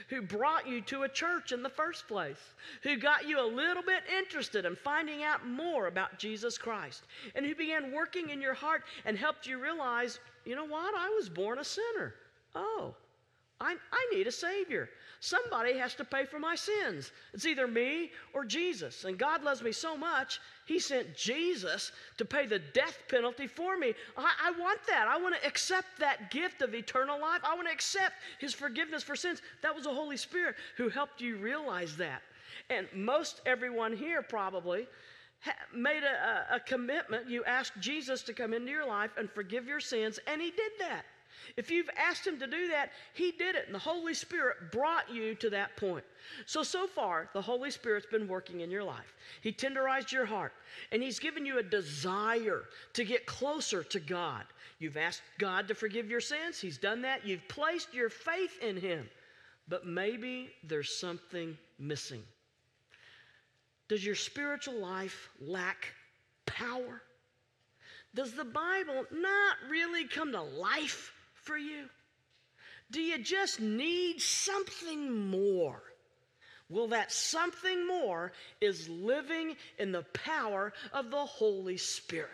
who 0.08 0.22
brought 0.22 0.66
you 0.66 0.80
to 0.82 1.02
a 1.02 1.08
church 1.08 1.52
in 1.52 1.62
the 1.62 1.68
first 1.68 2.08
place, 2.08 2.54
who 2.82 2.96
got 2.96 3.28
you 3.28 3.40
a 3.40 3.46
little 3.46 3.82
bit 3.82 4.02
interested 4.16 4.64
in 4.64 4.76
finding 4.76 5.22
out 5.22 5.46
more 5.46 5.86
about 5.86 6.18
Jesus 6.18 6.58
Christ, 6.58 7.04
and 7.34 7.44
who 7.44 7.54
began 7.54 7.92
working 7.92 8.30
in 8.30 8.40
your 8.40 8.54
heart 8.54 8.82
and 9.04 9.16
helped 9.16 9.46
you 9.46 9.62
realize, 9.62 10.20
you 10.44 10.56
know 10.56 10.66
what? 10.66 10.94
I 10.96 11.08
was 11.10 11.28
born 11.28 11.58
a 11.58 11.64
sinner. 11.64 12.14
Oh, 12.54 12.94
I, 13.60 13.76
I 13.92 14.14
need 14.14 14.26
a 14.26 14.32
Savior. 14.32 14.88
Somebody 15.20 15.76
has 15.78 15.94
to 15.96 16.04
pay 16.04 16.24
for 16.24 16.38
my 16.38 16.54
sins. 16.54 17.10
It's 17.34 17.44
either 17.44 17.66
me 17.66 18.12
or 18.32 18.44
Jesus. 18.44 19.04
And 19.04 19.18
God 19.18 19.42
loves 19.42 19.62
me 19.62 19.72
so 19.72 19.96
much, 19.96 20.40
He 20.66 20.78
sent 20.78 21.16
Jesus 21.16 21.90
to 22.18 22.24
pay 22.24 22.46
the 22.46 22.60
death 22.60 22.98
penalty 23.08 23.48
for 23.48 23.76
me. 23.76 23.94
I, 24.16 24.32
I 24.44 24.50
want 24.52 24.80
that. 24.86 25.08
I 25.08 25.18
want 25.18 25.34
to 25.40 25.46
accept 25.46 25.86
that 25.98 26.30
gift 26.30 26.62
of 26.62 26.74
eternal 26.74 27.20
life. 27.20 27.40
I 27.42 27.54
want 27.56 27.66
to 27.66 27.74
accept 27.74 28.14
His 28.38 28.54
forgiveness 28.54 29.02
for 29.02 29.16
sins. 29.16 29.42
That 29.62 29.74
was 29.74 29.84
the 29.84 29.94
Holy 29.94 30.16
Spirit 30.16 30.54
who 30.76 30.88
helped 30.88 31.20
you 31.20 31.36
realize 31.36 31.96
that. 31.96 32.22
And 32.70 32.86
most 32.94 33.40
everyone 33.44 33.96
here 33.96 34.22
probably 34.22 34.86
made 35.74 36.02
a, 36.02 36.52
a, 36.52 36.56
a 36.56 36.60
commitment. 36.60 37.28
You 37.28 37.44
asked 37.44 37.72
Jesus 37.80 38.22
to 38.22 38.32
come 38.32 38.52
into 38.52 38.70
your 38.70 38.86
life 38.86 39.10
and 39.16 39.30
forgive 39.30 39.66
your 39.66 39.80
sins, 39.80 40.20
and 40.26 40.40
He 40.40 40.50
did 40.50 40.72
that. 40.78 41.04
If 41.56 41.70
you've 41.70 41.90
asked 41.96 42.26
Him 42.26 42.38
to 42.38 42.46
do 42.46 42.68
that, 42.68 42.90
He 43.14 43.32
did 43.32 43.56
it, 43.56 43.66
and 43.66 43.74
the 43.74 43.78
Holy 43.78 44.14
Spirit 44.14 44.72
brought 44.72 45.12
you 45.12 45.34
to 45.36 45.50
that 45.50 45.76
point. 45.76 46.04
So, 46.46 46.62
so 46.62 46.86
far, 46.86 47.28
the 47.32 47.42
Holy 47.42 47.70
Spirit's 47.70 48.06
been 48.06 48.28
working 48.28 48.60
in 48.60 48.70
your 48.70 48.84
life. 48.84 49.14
He 49.40 49.52
tenderized 49.52 50.12
your 50.12 50.26
heart, 50.26 50.52
and 50.92 51.02
He's 51.02 51.18
given 51.18 51.46
you 51.46 51.58
a 51.58 51.62
desire 51.62 52.64
to 52.94 53.04
get 53.04 53.26
closer 53.26 53.82
to 53.84 54.00
God. 54.00 54.44
You've 54.78 54.96
asked 54.96 55.22
God 55.38 55.68
to 55.68 55.74
forgive 55.74 56.10
your 56.10 56.20
sins, 56.20 56.60
He's 56.60 56.78
done 56.78 57.02
that. 57.02 57.26
You've 57.26 57.46
placed 57.48 57.94
your 57.94 58.08
faith 58.08 58.58
in 58.62 58.76
Him, 58.76 59.08
but 59.68 59.86
maybe 59.86 60.50
there's 60.64 60.94
something 60.94 61.56
missing. 61.78 62.22
Does 63.88 64.04
your 64.04 64.14
spiritual 64.14 64.74
life 64.74 65.30
lack 65.40 65.92
power? 66.46 67.02
Does 68.14 68.32
the 68.32 68.44
Bible 68.44 69.04
not 69.12 69.56
really 69.70 70.06
come 70.06 70.32
to 70.32 70.42
life 70.42 71.12
for 71.48 71.56
you? 71.56 71.88
Do 72.90 73.00
you 73.00 73.18
just 73.18 73.58
need 73.58 74.20
something 74.20 75.30
more? 75.30 75.82
Well, 76.68 76.88
that 76.88 77.10
something 77.10 77.86
more 77.86 78.32
is 78.60 78.88
living 78.90 79.56
in 79.78 79.90
the 79.90 80.04
power 80.12 80.74
of 80.92 81.10
the 81.10 81.24
Holy 81.24 81.78
Spirit. 81.78 82.28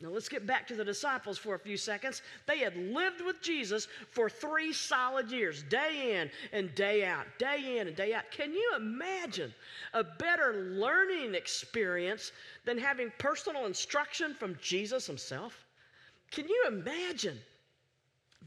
Now, 0.00 0.08
let's 0.08 0.30
get 0.30 0.46
back 0.46 0.66
to 0.68 0.74
the 0.74 0.84
disciples 0.84 1.36
for 1.36 1.54
a 1.54 1.58
few 1.58 1.76
seconds. 1.76 2.22
They 2.46 2.60
had 2.60 2.74
lived 2.74 3.20
with 3.20 3.42
Jesus 3.42 3.86
for 4.08 4.30
three 4.30 4.72
solid 4.72 5.30
years, 5.30 5.62
day 5.64 6.18
in 6.18 6.30
and 6.58 6.74
day 6.74 7.04
out, 7.04 7.26
day 7.38 7.76
in 7.78 7.86
and 7.86 7.94
day 7.94 8.14
out. 8.14 8.30
Can 8.30 8.54
you 8.54 8.72
imagine 8.76 9.52
a 9.92 10.02
better 10.02 10.70
learning 10.72 11.34
experience 11.34 12.32
than 12.64 12.78
having 12.78 13.12
personal 13.18 13.66
instruction 13.66 14.32
from 14.32 14.56
Jesus 14.62 15.06
himself? 15.06 15.66
Can 16.30 16.48
you 16.48 16.64
imagine 16.68 17.38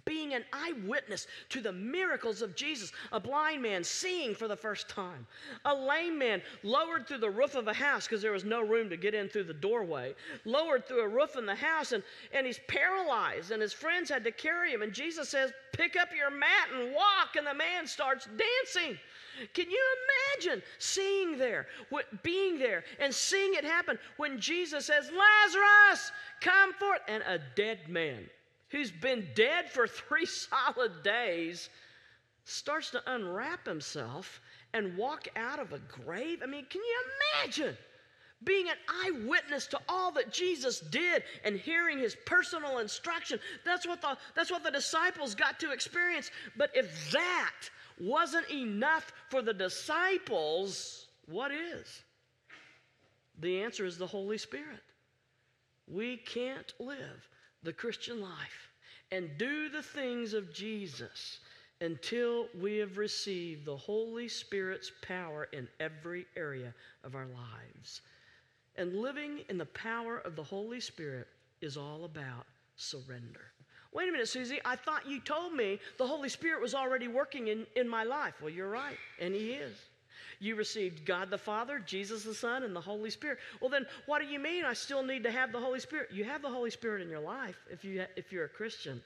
being 0.06 0.34
an 0.34 0.44
eyewitness 0.52 1.28
to 1.50 1.62
the 1.62 1.72
miracles 1.72 2.42
of 2.42 2.56
Jesus. 2.56 2.92
A 3.12 3.20
blind 3.20 3.62
man 3.62 3.84
seeing 3.84 4.36
for 4.36 4.48
the 4.48 4.56
first 4.56 4.90
time, 4.90 5.26
a 5.66 5.74
lame 5.74 6.18
man 6.18 6.42
lowered 6.64 7.08
through 7.08 7.20
the 7.20 7.30
roof 7.30 7.56
of 7.56 7.68
a 7.68 7.74
house 7.74 8.06
because 8.06 8.22
there 8.22 8.32
was 8.32 8.44
no 8.44 8.62
room 8.62 8.90
to 8.90 8.98
get 8.98 9.14
in 9.14 9.30
through 9.30 9.46
the 9.46 9.54
doorway, 9.54 10.14
lowered 10.46 10.86
through 10.86 11.02
a 11.02 11.08
roof 11.08 11.36
in 11.38 11.46
the 11.46 11.56
house, 11.56 11.92
and, 11.92 12.04
and 12.34 12.46
he's 12.46 12.60
paralyzed, 12.68 13.52
and 13.52 13.62
his 13.62 13.74
friends 13.74 14.10
had 14.10 14.24
to 14.24 14.32
carry 14.32 14.72
him. 14.72 14.82
And 14.82 14.94
Jesus 14.94 15.30
says, 15.30 15.52
Pick 15.74 15.96
up 15.96 16.10
your 16.16 16.30
mat 16.30 16.70
and 16.74 16.94
walk, 16.94 17.36
and 17.38 17.48
the 17.48 17.54
man 17.54 17.88
starts 17.88 18.28
dancing. 18.28 18.98
Can 19.54 19.70
you 19.70 19.84
imagine 20.38 20.62
seeing 20.78 21.38
there, 21.38 21.68
being 22.22 22.60
there, 22.60 22.84
and 23.00 23.14
seeing 23.14 23.56
it 23.56 23.64
happen 23.64 23.98
when 24.18 24.40
Jesus 24.40 24.86
says, 24.86 25.10
Lazarus, 25.10 26.12
come 26.42 26.74
forth, 26.74 27.02
and 27.08 27.24
a 27.24 27.40
dead 27.56 27.90
man 27.90 28.30
who's 28.74 28.92
been 28.92 29.26
dead 29.36 29.70
for 29.70 29.88
three 29.88 30.26
solid 30.26 31.04
days 31.04 31.70
starts 32.44 32.90
to 32.90 33.14
unwrap 33.14 33.66
himself 33.66 34.42
and 34.74 34.98
walk 34.98 35.28
out 35.38 35.60
of 35.60 35.72
a 35.72 35.80
grave? 35.80 36.42
I 36.44 36.48
mean, 36.48 36.66
can 36.70 36.82
you 36.82 37.04
imagine? 37.40 37.78
being 38.44 38.68
an 38.68 38.76
eyewitness 39.06 39.68
to 39.68 39.80
all 39.88 40.12
that 40.12 40.30
Jesus 40.30 40.82
did 40.82 41.24
and 41.46 41.56
hearing 41.56 41.98
his 41.98 42.18
personal 42.26 42.80
instruction. 42.80 43.40
That's 43.64 43.88
what 43.88 44.02
the, 44.02 44.18
that's 44.36 44.52
what 44.52 44.66
the 44.66 44.72
disciples 44.72 45.34
got 45.34 45.62
to 45.62 45.72
experience. 45.72 46.30
But 46.58 46.72
if 46.74 47.12
that 47.12 47.54
wasn't 48.02 48.50
enough 48.52 49.14
for 49.30 49.42
the 49.42 49.54
disciples, 49.54 51.08
what 51.26 51.52
is? 51.52 52.04
The 53.40 53.62
answer 53.62 53.86
is 53.86 53.98
the 53.98 54.08
Holy 54.08 54.38
Spirit. 54.38 54.82
We 55.88 56.18
can't 56.18 56.74
live 56.80 57.30
the 57.64 57.74
Christian 57.74 58.22
life 58.22 58.70
and 59.12 59.30
do 59.38 59.70
the 59.70 59.82
things 59.82 60.34
of 60.34 60.54
Jesus 60.54 61.40
until 61.82 62.48
we 62.60 62.78
have 62.78 62.98
received 62.98 63.66
the 63.66 63.76
Holy 63.76 64.28
Spirit's 64.28 64.92
power 65.02 65.50
in 65.52 65.68
every 65.80 66.26
area 66.38 66.74
of 67.04 67.16
our 67.16 67.26
lives. 67.26 68.02
And 68.76 68.96
living 68.96 69.42
in 69.50 69.58
the 69.58 69.66
power 69.66 70.20
of 70.20 70.36
the 70.36 70.44
Holy 70.44 70.80
Spirit 70.80 71.28
is 71.62 71.78
all 71.78 72.06
about 72.06 72.46
surrender. 72.76 73.52
Wait 73.92 74.10
a 74.10 74.12
minute, 74.12 74.28
Susie, 74.28 74.60
I 74.66 74.76
thought 74.76 75.08
you 75.08 75.20
told 75.20 75.54
me 75.54 75.80
the 75.98 76.08
Holy 76.08 76.30
Spirit 76.30 76.62
was 76.62 76.74
already 76.74 77.08
working 77.08 77.50
in, 77.50 77.68
in 77.76 77.88
my 77.88 78.04
life. 78.04 78.34
Well, 78.42 78.50
you're 78.50 78.70
right, 78.70 78.98
and 79.20 79.34
He 79.36 79.52
is. 79.52 79.78
You 80.40 80.56
received 80.56 81.06
God 81.06 81.30
the 81.30 81.38
Father, 81.38 81.80
Jesus 81.80 82.24
the 82.24 82.34
Son, 82.34 82.64
and 82.64 82.76
the 82.76 82.82
Holy 82.82 83.10
Spirit. 83.10 83.40
Well, 83.62 83.70
then, 83.70 83.86
what 84.06 84.22
do 84.22 84.28
you 84.28 84.40
mean 84.40 84.66
I 84.66 84.74
still 84.74 85.04
need 85.04 85.24
to 85.24 85.32
have 85.32 85.52
the 85.52 85.60
Holy 85.60 85.80
Spirit? 85.80 86.10
You 86.12 86.24
have 86.26 86.42
the 86.42 86.50
Holy 86.50 86.72
Spirit 86.72 87.02
in 87.02 87.10
your 87.10 87.20
life 87.20 87.58
if, 87.70 87.84
you, 87.84 88.06
if 88.16 88.32
you're 88.32 88.46
a 88.46 88.50
Christian. 88.50 89.02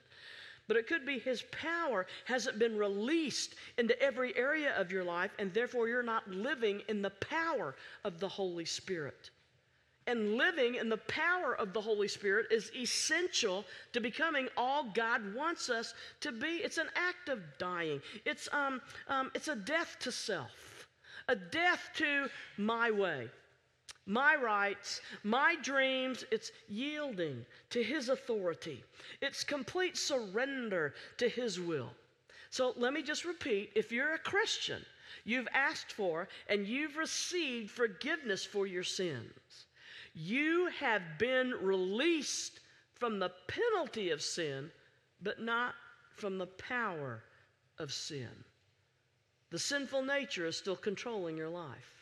But 0.68 0.78
it 0.78 0.88
could 0.88 1.06
be 1.06 1.20
His 1.20 1.44
power 1.44 2.06
hasn't 2.26 2.60
been 2.60 2.78
released 2.78 3.56
into 3.78 4.00
every 4.02 4.36
area 4.36 4.76
of 4.78 4.92
your 4.92 5.04
life, 5.04 5.32
and 5.40 5.54
therefore 5.54 5.88
you're 5.88 6.04
not 6.04 6.30
living 6.30 6.82
in 6.90 7.02
the 7.02 7.10
power 7.10 7.76
of 8.04 8.20
the 8.20 8.28
Holy 8.28 8.66
Spirit. 8.66 9.30
And 10.08 10.36
living 10.36 10.76
in 10.76 10.88
the 10.88 10.98
power 10.98 11.54
of 11.54 11.74
the 11.74 11.82
Holy 11.82 12.08
Spirit 12.08 12.48
is 12.50 12.72
essential 12.74 13.66
to 13.92 14.00
becoming 14.00 14.48
all 14.56 14.86
God 14.94 15.36
wants 15.36 15.70
us 15.70 15.94
to 16.22 16.32
be. 16.32 16.48
It's 16.48 16.78
an 16.78 16.88
act 16.96 17.28
of 17.28 17.42
dying, 17.58 18.02
it's, 18.26 18.48
um, 18.54 18.82
um, 19.10 19.32
it's 19.36 19.50
a 19.50 19.56
death 19.56 19.98
to 20.02 20.12
self, 20.12 20.67
a 21.28 21.36
death 21.36 21.90
to 21.96 22.30
my 22.58 22.92
way 22.92 23.30
my 24.08 24.36
rights, 24.38 25.02
my 25.24 25.56
dreams. 25.62 26.24
It's 26.32 26.52
yielding 26.70 27.46
to 27.70 27.84
His 27.84 28.10
authority, 28.10 28.84
it's 29.22 29.44
complete 29.44 29.98
surrender 29.98 30.96
to 31.18 31.30
His 31.30 31.60
will. 31.60 31.92
So 32.50 32.74
let 32.78 32.94
me 32.94 33.04
just 33.04 33.26
repeat 33.26 33.72
if 33.76 33.92
you're 33.92 34.14
a 34.14 34.20
Christian, 34.20 34.82
you've 35.26 35.50
asked 35.54 35.92
for 35.92 36.30
and 36.48 36.66
you've 36.66 36.96
received 36.96 37.70
forgiveness 37.70 38.46
for 38.46 38.66
your 38.66 38.84
sins. 38.84 39.66
You 40.14 40.70
have 40.80 41.02
been 41.20 41.54
released 41.62 42.62
from 42.96 43.20
the 43.20 43.32
penalty 43.48 44.10
of 44.10 44.22
sin, 44.22 44.72
but 45.22 45.42
not 45.42 45.76
from 46.16 46.38
the 46.38 46.48
power 46.48 47.22
of 47.78 47.92
sin. 47.94 48.30
The 49.50 49.60
sinful 49.60 50.04
nature 50.04 50.46
is 50.46 50.58
still 50.58 50.76
controlling 50.76 51.38
your 51.38 51.50
life. 51.50 51.94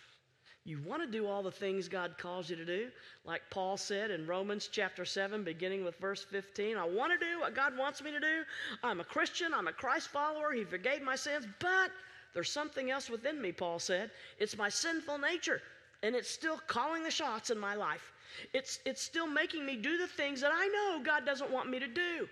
You 0.64 0.80
want 0.84 1.04
to 1.04 1.12
do 1.12 1.28
all 1.28 1.44
the 1.44 1.52
things 1.52 1.88
God 1.88 2.18
calls 2.18 2.50
you 2.50 2.56
to 2.56 2.66
do, 2.66 2.90
like 3.24 3.44
Paul 3.52 3.78
said 3.78 4.10
in 4.10 4.26
Romans 4.26 4.68
chapter 4.72 5.06
7, 5.06 5.44
beginning 5.44 5.86
with 5.86 5.96
verse 5.98 6.24
15. 6.24 6.76
I 6.76 6.86
want 6.86 7.14
to 7.14 7.24
do 7.24 7.40
what 7.40 7.56
God 7.56 7.78
wants 7.78 8.02
me 8.02 8.10
to 8.12 8.20
do. 8.20 8.44
I'm 8.84 9.00
a 9.00 9.04
Christian, 9.04 9.54
I'm 9.54 9.68
a 9.68 9.74
Christ 9.74 10.08
follower. 10.08 10.54
He 10.54 10.64
forgave 10.64 11.04
my 11.04 11.16
sins, 11.16 11.46
but 11.60 11.92
there's 12.34 12.52
something 12.52 12.90
else 12.90 13.12
within 13.12 13.40
me, 13.40 13.52
Paul 13.52 13.78
said. 13.78 14.10
It's 14.40 14.58
my 14.58 14.70
sinful 14.70 15.20
nature 15.20 15.62
and 16.06 16.16
it's 16.16 16.30
still 16.30 16.60
calling 16.68 17.04
the 17.04 17.12
shots 17.12 17.50
in 17.50 17.58
my 17.58 17.74
life. 17.74 18.14
It's, 18.54 18.80
it's 18.86 19.02
still 19.02 19.28
making 19.28 19.66
me 19.66 19.76
do 19.76 19.98
the 19.98 20.08
things 20.08 20.42
that 20.42 20.52
I 20.54 20.68
know 20.68 21.04
God 21.04 21.26
doesn't 21.26 21.50
want 21.50 21.70
me 21.70 21.80
to 21.80 21.88
do. 21.88 22.28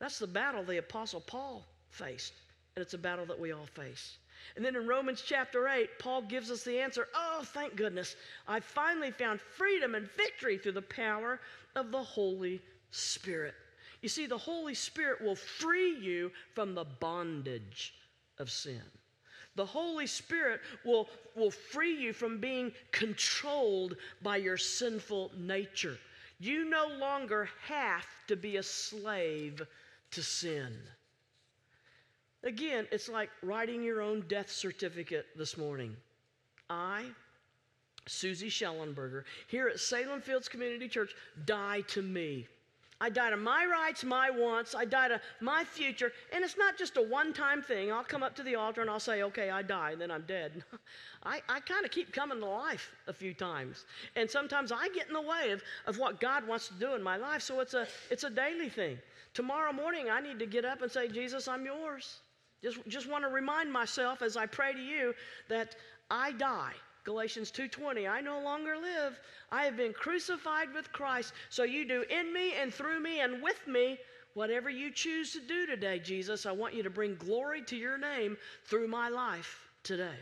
That's 0.00 0.18
the 0.18 0.26
battle 0.26 0.64
the 0.64 0.78
Apostle 0.78 1.20
Paul 1.20 1.64
faced, 1.90 2.32
and 2.74 2.82
it's 2.82 2.94
a 2.94 2.98
battle 2.98 3.26
that 3.26 3.38
we 3.38 3.52
all 3.52 3.66
face. 3.66 4.16
And 4.56 4.64
then 4.64 4.76
in 4.76 4.86
Romans 4.86 5.22
chapter 5.24 5.68
8, 5.68 5.98
Paul 5.98 6.22
gives 6.22 6.50
us 6.50 6.64
the 6.64 6.80
answer 6.80 7.08
Oh, 7.14 7.42
thank 7.44 7.76
goodness, 7.76 8.16
I 8.48 8.60
finally 8.60 9.10
found 9.10 9.40
freedom 9.40 9.94
and 9.94 10.10
victory 10.12 10.58
through 10.58 10.72
the 10.72 10.82
power 10.82 11.40
of 11.76 11.90
the 11.90 12.02
Holy 12.02 12.60
Spirit. 12.90 13.54
You 14.00 14.08
see, 14.08 14.26
the 14.26 14.38
Holy 14.38 14.74
Spirit 14.74 15.20
will 15.20 15.36
free 15.36 15.96
you 15.96 16.32
from 16.54 16.74
the 16.74 16.84
bondage 16.84 17.94
of 18.38 18.50
sin. 18.50 18.82
The 19.54 19.66
Holy 19.66 20.06
Spirit 20.06 20.60
will, 20.84 21.08
will 21.36 21.50
free 21.50 21.94
you 21.94 22.12
from 22.12 22.40
being 22.40 22.72
controlled 22.90 23.96
by 24.22 24.38
your 24.38 24.56
sinful 24.56 25.30
nature. 25.36 25.98
You 26.40 26.64
no 26.64 26.88
longer 26.98 27.48
have 27.66 28.06
to 28.28 28.34
be 28.34 28.56
a 28.56 28.62
slave 28.62 29.62
to 30.12 30.22
sin. 30.22 30.74
Again, 32.44 32.86
it's 32.90 33.08
like 33.08 33.30
writing 33.42 33.82
your 33.82 34.02
own 34.02 34.24
death 34.28 34.50
certificate 34.50 35.26
this 35.36 35.56
morning. 35.56 35.96
I, 36.68 37.04
Susie 38.06 38.50
Shellenberger, 38.50 39.22
here 39.46 39.68
at 39.68 39.78
Salem 39.78 40.20
Fields 40.20 40.48
Community 40.48 40.88
Church, 40.88 41.14
die 41.44 41.82
to 41.88 42.02
me. 42.02 42.48
I 43.00 43.10
die 43.10 43.30
to 43.30 43.36
my 43.36 43.66
rights, 43.66 44.04
my 44.04 44.30
wants. 44.30 44.76
I 44.76 44.84
die 44.84 45.08
to 45.08 45.20
my 45.40 45.64
future. 45.64 46.12
And 46.32 46.44
it's 46.44 46.56
not 46.56 46.78
just 46.78 46.96
a 46.96 47.02
one 47.02 47.32
time 47.32 47.60
thing. 47.60 47.90
I'll 47.90 48.04
come 48.04 48.22
up 48.22 48.36
to 48.36 48.44
the 48.44 48.54
altar 48.54 48.80
and 48.80 48.88
I'll 48.88 49.00
say, 49.00 49.24
okay, 49.24 49.50
I 49.50 49.62
die, 49.62 49.90
and 49.92 50.00
then 50.00 50.10
I'm 50.12 50.22
dead. 50.22 50.62
I, 51.24 51.42
I 51.48 51.58
kind 51.60 51.84
of 51.84 51.90
keep 51.90 52.12
coming 52.12 52.38
to 52.38 52.46
life 52.46 52.92
a 53.08 53.12
few 53.12 53.34
times. 53.34 53.86
And 54.14 54.30
sometimes 54.30 54.70
I 54.70 54.88
get 54.90 55.08
in 55.08 55.14
the 55.14 55.20
way 55.20 55.50
of, 55.50 55.62
of 55.86 55.98
what 55.98 56.20
God 56.20 56.46
wants 56.46 56.68
to 56.68 56.74
do 56.74 56.94
in 56.94 57.02
my 57.02 57.16
life. 57.16 57.42
So 57.42 57.58
it's 57.58 57.74
a, 57.74 57.88
it's 58.08 58.22
a 58.22 58.30
daily 58.30 58.68
thing. 58.68 58.98
Tomorrow 59.34 59.72
morning, 59.72 60.08
I 60.08 60.20
need 60.20 60.38
to 60.38 60.46
get 60.46 60.64
up 60.64 60.82
and 60.82 60.90
say, 60.90 61.08
Jesus, 61.08 61.48
I'm 61.48 61.64
yours. 61.64 62.20
Just, 62.62 62.78
just 62.86 63.08
want 63.08 63.24
to 63.24 63.28
remind 63.28 63.72
myself 63.72 64.22
as 64.22 64.36
I 64.36 64.46
pray 64.46 64.72
to 64.72 64.80
you 64.80 65.14
that 65.48 65.74
I 66.10 66.32
die. 66.32 66.74
Galatians 67.04 67.50
2:20 67.50 68.08
I 68.08 68.20
no 68.20 68.40
longer 68.40 68.76
live. 68.76 69.18
I 69.50 69.64
have 69.64 69.76
been 69.76 69.92
crucified 69.92 70.72
with 70.72 70.92
Christ. 70.92 71.32
So 71.48 71.64
you 71.64 71.84
do 71.84 72.02
in 72.02 72.32
me 72.32 72.54
and 72.54 72.72
through 72.72 73.00
me 73.00 73.20
and 73.20 73.42
with 73.42 73.66
me 73.66 73.98
whatever 74.34 74.70
you 74.70 74.90
choose 74.92 75.32
to 75.32 75.40
do 75.40 75.66
today 75.66 75.98
Jesus. 75.98 76.46
I 76.46 76.52
want 76.52 76.74
you 76.74 76.82
to 76.84 76.90
bring 76.90 77.16
glory 77.16 77.62
to 77.62 77.76
your 77.76 77.98
name 77.98 78.36
through 78.64 78.86
my 78.86 79.08
life 79.08 79.68
today. 79.82 80.18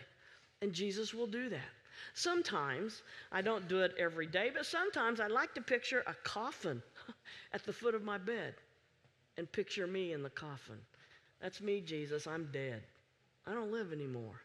And 0.62 0.72
Jesus 0.72 1.12
will 1.12 1.26
do 1.26 1.50
that. 1.50 1.70
Sometimes 2.14 3.02
I 3.30 3.42
don't 3.42 3.68
do 3.68 3.80
it 3.80 3.94
every 3.98 4.26
day 4.26 4.50
but 4.52 4.64
sometimes 4.64 5.20
I 5.20 5.26
like 5.26 5.54
to 5.54 5.60
picture 5.60 6.02
a 6.06 6.14
coffin 6.24 6.82
at 7.52 7.64
the 7.64 7.72
foot 7.74 7.94
of 7.94 8.02
my 8.02 8.16
bed 8.16 8.54
and 9.36 9.52
picture 9.52 9.86
me 9.86 10.14
in 10.14 10.22
the 10.22 10.30
coffin 10.30 10.78
That's 11.40 11.60
me 11.60 11.80
Jesus 11.80 12.26
I'm 12.26 12.48
dead 12.52 12.82
I 13.46 13.54
don't 13.54 13.72
live 13.72 13.92
anymore 13.92 14.40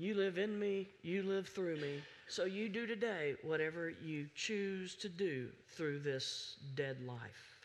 you 0.00 0.14
live 0.14 0.38
in 0.38 0.58
me, 0.58 0.88
you 1.02 1.22
live 1.22 1.46
through 1.46 1.76
me. 1.76 2.00
So 2.26 2.46
you 2.46 2.70
do 2.70 2.86
today 2.86 3.34
whatever 3.42 3.90
you 3.90 4.28
choose 4.34 4.94
to 4.94 5.10
do 5.10 5.48
through 5.68 5.98
this 5.98 6.56
dead 6.74 6.96
life. 7.06 7.58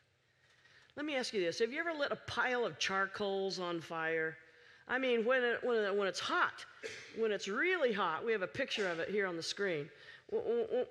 Let 0.98 1.06
me 1.06 1.16
ask 1.16 1.34
you 1.34 1.40
this 1.40 1.60
Have 1.60 1.72
you 1.72 1.80
ever 1.80 1.94
lit 1.98 2.12
a 2.12 2.18
pile 2.28 2.66
of 2.66 2.78
charcoals 2.78 3.58
on 3.58 3.80
fire? 3.80 4.36
I 4.88 5.00
mean, 5.00 5.24
when, 5.24 5.44
it, 5.44 5.60
when, 5.64 5.78
it, 5.78 5.96
when 5.96 6.10
it's 6.10 6.20
hot, 6.20 6.66
when 7.18 7.32
it's 7.32 7.48
really 7.48 7.94
hot, 7.94 8.26
we 8.26 8.34
have 8.34 8.42
a 8.42 8.48
picture 8.48 8.90
of 8.90 9.00
it 9.00 9.10
here 9.10 9.26
on 9.26 9.38
the 9.38 9.44
screen. 9.44 9.90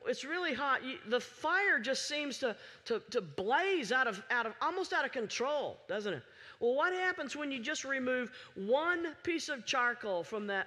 It's 0.06 0.24
really 0.24 0.54
hot. 0.54 0.80
The 1.08 1.20
fire 1.20 1.78
just 1.78 2.08
seems 2.08 2.38
to, 2.38 2.56
to, 2.86 3.02
to 3.10 3.20
blaze 3.20 3.92
out 3.92 4.06
of, 4.06 4.22
out 4.30 4.46
of 4.46 4.54
almost 4.62 4.94
out 4.94 5.04
of 5.04 5.12
control, 5.12 5.76
doesn't 5.88 6.14
it? 6.14 6.22
Well, 6.64 6.76
what 6.76 6.94
happens 6.94 7.36
when 7.36 7.52
you 7.52 7.60
just 7.60 7.84
remove 7.84 8.32
one 8.54 9.08
piece 9.22 9.50
of 9.50 9.66
charcoal 9.66 10.24
from 10.24 10.46
that 10.46 10.66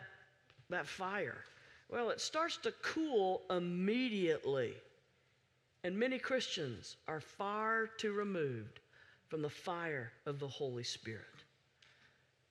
that 0.70 0.86
fire? 0.86 1.44
Well, 1.90 2.12
it 2.12 2.22
starts 2.22 2.58
to 2.58 2.74
cool 2.84 3.42
immediately. 3.50 4.76
And 5.84 5.98
many 5.98 6.20
Christians 6.20 6.98
are 7.08 7.20
far 7.20 7.88
too 7.88 8.14
removed 8.14 8.80
from 9.28 9.42
the 9.42 9.50
fire 9.50 10.12
of 10.28 10.40
the 10.40 10.48
Holy 10.48 10.84
Spirit. 10.84 11.26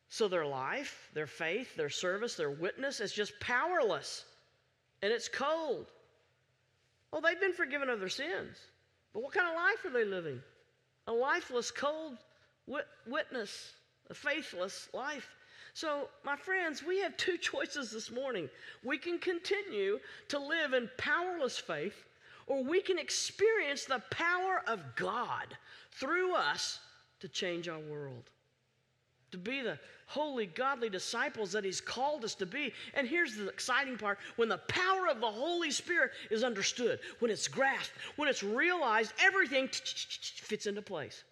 So 0.09 0.27
their 0.27 0.47
life, 0.47 1.09
their 1.15 1.29
faith, 1.29 1.77
their 1.77 1.89
service, 1.89 2.35
their 2.35 2.51
witness 2.51 2.99
is 2.99 3.13
just 3.13 3.39
powerless 3.39 4.25
and 5.03 5.13
it's 5.13 5.29
cold. 5.29 5.87
Oh, 7.13 7.21
they've 7.21 7.41
been 7.41 7.53
forgiven 7.53 7.91
of 7.91 8.01
their 8.01 8.09
sins. 8.09 8.59
But 9.15 9.23
what 9.23 9.33
kind 9.33 9.49
of 9.49 9.55
life 9.55 9.85
are 9.85 9.97
they 9.97 10.05
living? 10.05 10.43
A 11.07 11.13
lifeless, 11.13 11.71
cold 11.71 12.19
witness, 13.07 13.73
a 14.11 14.14
faithless 14.14 14.89
life. 14.93 15.29
So, 15.75 16.09
my 16.25 16.37
friends, 16.37 16.83
we 16.83 17.01
have 17.01 17.17
two 17.17 17.37
choices 17.37 17.91
this 17.91 18.11
morning. 18.11 18.49
We 18.83 18.97
can 18.97 19.19
continue 19.19 19.99
to 20.29 20.39
live 20.39 20.73
in 20.73 20.89
powerless 20.97 21.59
faith, 21.59 22.05
or 22.47 22.64
we 22.64 22.81
can 22.81 22.99
experience 22.99 23.85
the 23.85 24.03
power 24.11 24.62
of 24.67 24.81
God 24.97 25.55
through 25.93 26.35
us 26.35 26.81
to 27.21 27.29
change 27.29 27.69
our 27.69 27.79
world, 27.79 28.31
to 29.33 29.39
be 29.39 29.61
the 29.61 29.79
holy, 30.07 30.47
godly 30.47 30.89
disciples 30.89 31.53
that 31.53 31.64
He's 31.64 31.81
called 31.81 32.25
us 32.25 32.35
to 32.37 32.47
be. 32.47 32.73
And 32.95 33.07
here's 33.07 33.37
the 33.37 33.49
exciting 33.49 33.99
part 33.99 34.19
when 34.37 34.49
the 34.49 34.59
power 34.69 35.09
of 35.09 35.21
the 35.21 35.31
Holy 35.31 35.71
Spirit 35.71 36.12
is 36.31 36.43
understood, 36.43 37.01
when 37.19 37.31
it's 37.31 37.49
grasped, 37.49 37.93
when 38.17 38.29
it's 38.31 38.43
realized, 38.43 39.12
everything 39.21 39.69
fits 39.69 40.67
into 40.67 40.81
place. 40.81 41.25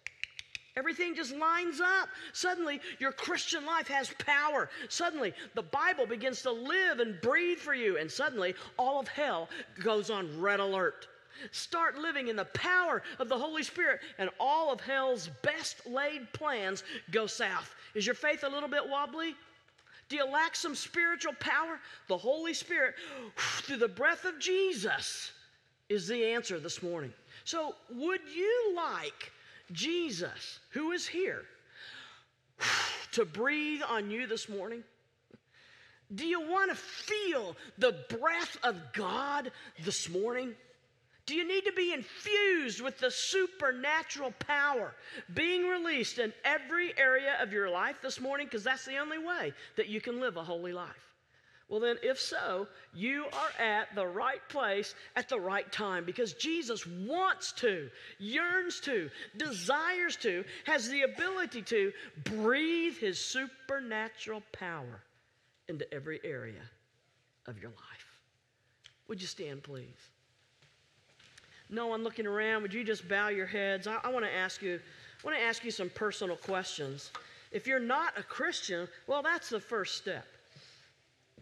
Everything 0.77 1.15
just 1.15 1.35
lines 1.35 1.79
up. 1.79 2.09
Suddenly, 2.33 2.81
your 2.99 3.13
Christian 3.13 3.65
life 3.65 3.87
has 3.87 4.13
power. 4.19 4.69
Suddenly, 4.89 5.33
the 5.53 5.63
Bible 5.63 6.05
begins 6.05 6.41
to 6.41 6.51
live 6.51 6.99
and 6.99 7.19
breathe 7.21 7.59
for 7.59 7.73
you. 7.73 7.97
And 7.97 8.11
suddenly, 8.11 8.55
all 8.77 8.99
of 8.99 9.07
hell 9.07 9.49
goes 9.81 10.09
on 10.09 10.39
red 10.39 10.59
alert. 10.59 11.07
Start 11.51 11.97
living 11.97 12.27
in 12.27 12.35
the 12.35 12.45
power 12.45 13.03
of 13.19 13.29
the 13.29 13.37
Holy 13.37 13.63
Spirit, 13.63 14.01
and 14.17 14.29
all 14.39 14.71
of 14.71 14.79
hell's 14.81 15.29
best 15.41 15.85
laid 15.85 16.31
plans 16.33 16.83
go 17.11 17.27
south. 17.27 17.75
Is 17.93 18.05
your 18.05 18.15
faith 18.15 18.43
a 18.43 18.49
little 18.49 18.69
bit 18.69 18.87
wobbly? 18.87 19.35
Do 20.07 20.15
you 20.15 20.25
lack 20.25 20.55
some 20.55 20.75
spiritual 20.75 21.33
power? 21.39 21.79
The 22.07 22.17
Holy 22.17 22.53
Spirit, 22.53 22.95
through 23.63 23.77
the 23.77 23.87
breath 23.87 24.25
of 24.25 24.39
Jesus, 24.39 25.31
is 25.89 26.07
the 26.07 26.23
answer 26.25 26.59
this 26.59 26.83
morning. 26.83 27.13
So, 27.43 27.75
would 27.93 28.21
you 28.33 28.73
like 28.75 29.31
Jesus, 29.71 30.59
who 30.71 30.91
is 30.91 31.07
here, 31.07 31.43
to 33.13 33.25
breathe 33.25 33.81
on 33.87 34.11
you 34.11 34.27
this 34.27 34.49
morning? 34.49 34.83
Do 36.13 36.25
you 36.25 36.49
want 36.49 36.69
to 36.69 36.75
feel 36.75 37.55
the 37.77 37.95
breath 38.09 38.57
of 38.63 38.75
God 38.93 39.51
this 39.83 40.07
morning? 40.09 40.53
Do 41.25 41.33
you 41.33 41.47
need 41.47 41.65
to 41.65 41.71
be 41.71 41.91
infused 41.91 42.81
with 42.81 42.99
the 42.99 43.09
supernatural 43.09 44.31
power 44.37 44.93
being 45.33 45.67
released 45.67 46.19
in 46.19 46.31
every 46.43 46.95
area 46.97 47.37
of 47.41 47.51
your 47.51 47.69
life 47.69 47.95
this 48.03 48.21
morning? 48.21 48.45
Because 48.45 48.63
that's 48.63 48.85
the 48.85 48.97
only 48.97 49.17
way 49.17 49.53
that 49.77 49.87
you 49.87 49.99
can 49.99 50.19
live 50.19 50.37
a 50.37 50.43
holy 50.43 50.73
life. 50.73 51.14
Well, 51.67 51.79
then, 51.79 51.97
if 52.03 52.19
so, 52.19 52.67
you 52.93 53.25
are 53.25 53.63
at 53.63 53.95
the 53.95 54.05
right 54.05 54.41
place 54.49 54.93
at 55.15 55.29
the 55.29 55.39
right 55.39 55.69
time 55.71 56.05
because 56.05 56.33
Jesus 56.33 56.85
wants 56.85 57.51
to, 57.53 57.89
yearns 58.19 58.79
to, 58.81 59.09
desires 59.37 60.15
to, 60.17 60.43
has 60.65 60.87
the 60.89 61.01
ability 61.01 61.63
to 61.63 61.91
breathe 62.23 62.97
his 62.97 63.19
supernatural 63.19 64.43
power 64.51 65.01
into 65.67 65.91
every 65.91 66.19
area 66.23 66.61
of 67.47 67.59
your 67.59 67.71
life. 67.71 68.21
Would 69.07 69.19
you 69.19 69.27
stand, 69.27 69.63
please? 69.63 70.09
No 71.71 71.87
one 71.87 72.03
looking 72.03 72.27
around, 72.27 72.61
would 72.61 72.75
you 72.75 72.83
just 72.83 73.07
bow 73.09 73.29
your 73.29 73.47
heads? 73.47 73.87
I, 73.87 73.97
I 74.03 74.09
want 74.09 74.23
to 74.23 74.31
ask 74.31 74.61
you, 74.61 74.79
I 75.23 75.27
want 75.27 75.35
to 75.35 75.43
ask 75.43 75.63
you 75.63 75.71
some 75.71 75.89
personal 75.89 76.35
questions. 76.35 77.11
If 77.51 77.65
you're 77.65 77.79
not 77.79 78.13
a 78.17 78.23
Christian, 78.23 78.87
well, 79.07 79.23
that's 79.23 79.49
the 79.49 79.59
first 79.59 79.95
step. 79.95 80.27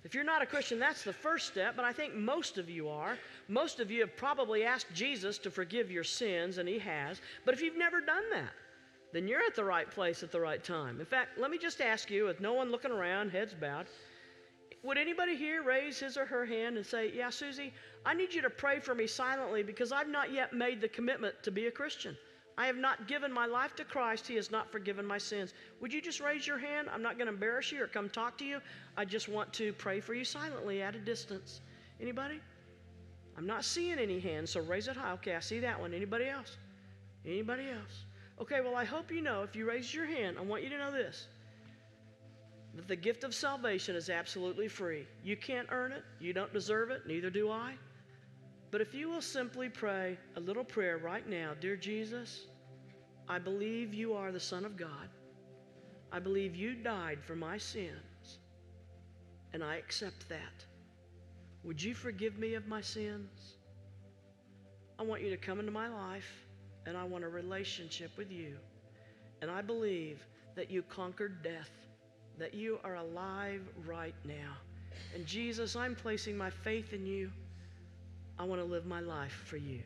If 0.04 0.14
you're 0.14 0.24
not 0.26 0.42
a 0.42 0.46
Christian, 0.46 0.80
that's 0.80 1.04
the 1.04 1.14
first 1.14 1.48
step, 1.48 1.76
but 1.78 1.86
I 1.86 1.94
think 1.94 2.14
most 2.14 2.58
of 2.58 2.70
you 2.70 2.90
are. 2.90 3.18
Most 3.48 3.80
of 3.80 3.90
you 3.90 4.02
have 4.02 4.18
probably 4.18 4.66
asked 4.66 4.94
Jesus 4.94 5.38
to 5.40 5.52
forgive 5.52 5.90
your 5.90 6.04
sins, 6.04 6.58
and 6.58 6.68
He 6.68 6.78
has. 6.80 7.22
But 7.46 7.54
if 7.54 7.62
you've 7.62 7.78
never 7.78 8.02
done 8.02 8.24
that, 8.32 8.52
then 9.14 9.28
you're 9.28 9.42
at 9.42 9.56
the 9.56 9.64
right 9.64 9.90
place 9.90 10.22
at 10.22 10.32
the 10.32 10.42
right 10.42 10.62
time. 10.62 11.00
In 11.00 11.06
fact, 11.06 11.38
let 11.38 11.52
me 11.52 11.58
just 11.58 11.80
ask 11.80 12.10
you, 12.10 12.26
with 12.26 12.42
no 12.42 12.54
one 12.54 12.70
looking 12.70 12.92
around, 12.92 13.30
heads 13.30 13.54
bowed, 13.54 13.86
would 14.84 14.98
anybody 14.98 15.38
here 15.38 15.64
raise 15.64 16.00
his 16.00 16.18
or 16.18 16.26
her 16.26 16.46
hand 16.46 16.76
and 16.76 16.86
say, 16.86 17.12
Yeah, 17.16 17.30
Susie, 17.30 17.74
I 18.06 18.14
need 18.14 18.34
you 18.34 18.42
to 18.42 18.50
pray 18.50 18.80
for 18.80 18.94
me 18.94 19.08
silently 19.08 19.64
because 19.64 19.94
I've 19.94 20.10
not 20.10 20.34
yet 20.34 20.52
made 20.52 20.82
the 20.82 20.90
commitment 20.90 21.36
to 21.44 21.52
be 21.52 21.68
a 21.68 21.72
Christian? 21.72 22.18
I 22.58 22.68
have 22.68 22.78
not 22.78 23.08
given 23.08 23.32
my 23.32 23.46
life 23.46 23.76
to 23.78 23.84
Christ. 23.84 24.28
He 24.28 24.36
has 24.36 24.52
not 24.52 24.72
forgiven 24.72 25.06
my 25.06 25.18
sins. 25.18 25.54
Would 25.82 25.92
you 25.92 26.02
just 26.02 26.20
raise 26.20 26.46
your 26.46 26.60
hand? 26.60 26.88
I'm 26.94 27.02
not 27.02 27.18
going 27.18 27.28
to 27.28 27.34
embarrass 27.34 27.72
you 27.72 27.84
or 27.84 27.88
come 27.88 28.10
talk 28.10 28.38
to 28.40 28.46
you. 28.46 28.60
I 28.96 29.06
just 29.06 29.28
want 29.28 29.52
to 29.54 29.74
pray 29.74 30.00
for 30.00 30.14
you 30.14 30.24
silently 30.24 30.82
at 30.82 30.96
a 30.96 31.00
distance. 31.00 31.62
Anybody? 32.00 32.40
I'm 33.38 33.48
not 33.48 33.66
seeing 33.66 33.98
any 33.98 34.20
hands, 34.20 34.52
so 34.52 34.62
raise 34.62 34.88
it 34.88 34.96
high. 34.96 35.14
Okay, 35.14 35.36
I 35.36 35.40
see 35.40 35.60
that 35.60 35.80
one. 35.80 35.94
Anybody 35.94 36.26
else? 36.26 36.58
Anybody 37.26 37.70
else? 37.70 38.06
Okay, 38.40 38.62
well, 38.62 38.76
I 38.76 38.84
hope 38.84 39.12
you 39.12 39.22
know 39.22 39.42
if 39.44 39.56
you 39.56 39.68
raise 39.68 39.94
your 39.94 40.06
hand, 40.06 40.38
I 40.38 40.42
want 40.42 40.64
you 40.64 40.70
to 40.70 40.78
know 40.78 40.92
this 40.92 41.28
that 42.76 42.88
the 42.88 42.96
gift 42.96 43.24
of 43.24 43.36
salvation 43.36 43.96
is 43.96 44.10
absolutely 44.10 44.68
free. 44.68 45.06
You 45.24 45.38
can't 45.38 45.68
earn 45.72 45.92
it, 45.92 46.04
you 46.20 46.34
don't 46.34 46.52
deserve 46.52 46.90
it, 46.90 47.06
neither 47.06 47.30
do 47.30 47.52
I. 47.52 47.76
But 48.74 48.82
if 48.82 48.96
you 48.96 49.08
will 49.08 49.22
simply 49.22 49.70
pray 49.70 50.18
a 50.36 50.40
little 50.40 50.64
prayer 50.64 50.98
right 50.98 51.30
now 51.30 51.52
Dear 51.62 51.76
Jesus, 51.76 52.48
I 53.30 53.38
believe 53.38 53.94
you 53.94 54.16
are 54.16 54.32
the 54.32 54.40
Son 54.40 54.66
of 54.66 54.76
God. 54.76 55.10
I 56.12 56.18
believe 56.18 56.56
you 56.56 56.74
died 56.74 57.20
for 57.24 57.36
my 57.36 57.56
sins, 57.56 58.40
and 59.54 59.64
I 59.64 59.76
accept 59.76 60.28
that. 60.30 60.66
Would 61.64 61.84
you 61.84 61.94
forgive 61.94 62.40
me 62.40 62.56
of 62.56 62.68
my 62.68 62.82
sins? 62.82 63.58
I 64.98 65.04
want 65.04 65.22
you 65.22 65.30
to 65.30 65.38
come 65.38 65.60
into 65.60 65.72
my 65.72 65.88
life, 65.88 66.44
and 66.88 66.98
I 66.98 67.04
want 67.04 67.24
a 67.24 67.30
relationship 67.30 68.18
with 68.18 68.32
you. 68.32 68.56
And 69.44 69.52
I 69.52 69.62
believe 69.62 70.26
that 70.56 70.72
you 70.72 70.82
conquered 70.82 71.44
death, 71.44 71.70
that 72.40 72.56
you 72.56 72.80
are 72.84 72.96
alive 72.96 73.62
right 73.86 74.16
now. 74.26 74.58
And 75.14 75.28
Jesus, 75.28 75.76
I'm 75.76 75.94
placing 75.94 76.36
my 76.36 76.50
faith 76.50 76.92
in 76.92 77.06
you. 77.06 77.30
I 78.40 78.44
want 78.46 78.62
to 78.62 78.66
live 78.66 78.86
my 78.86 79.00
life 79.00 79.44
for 79.46 79.58
you. 79.58 79.82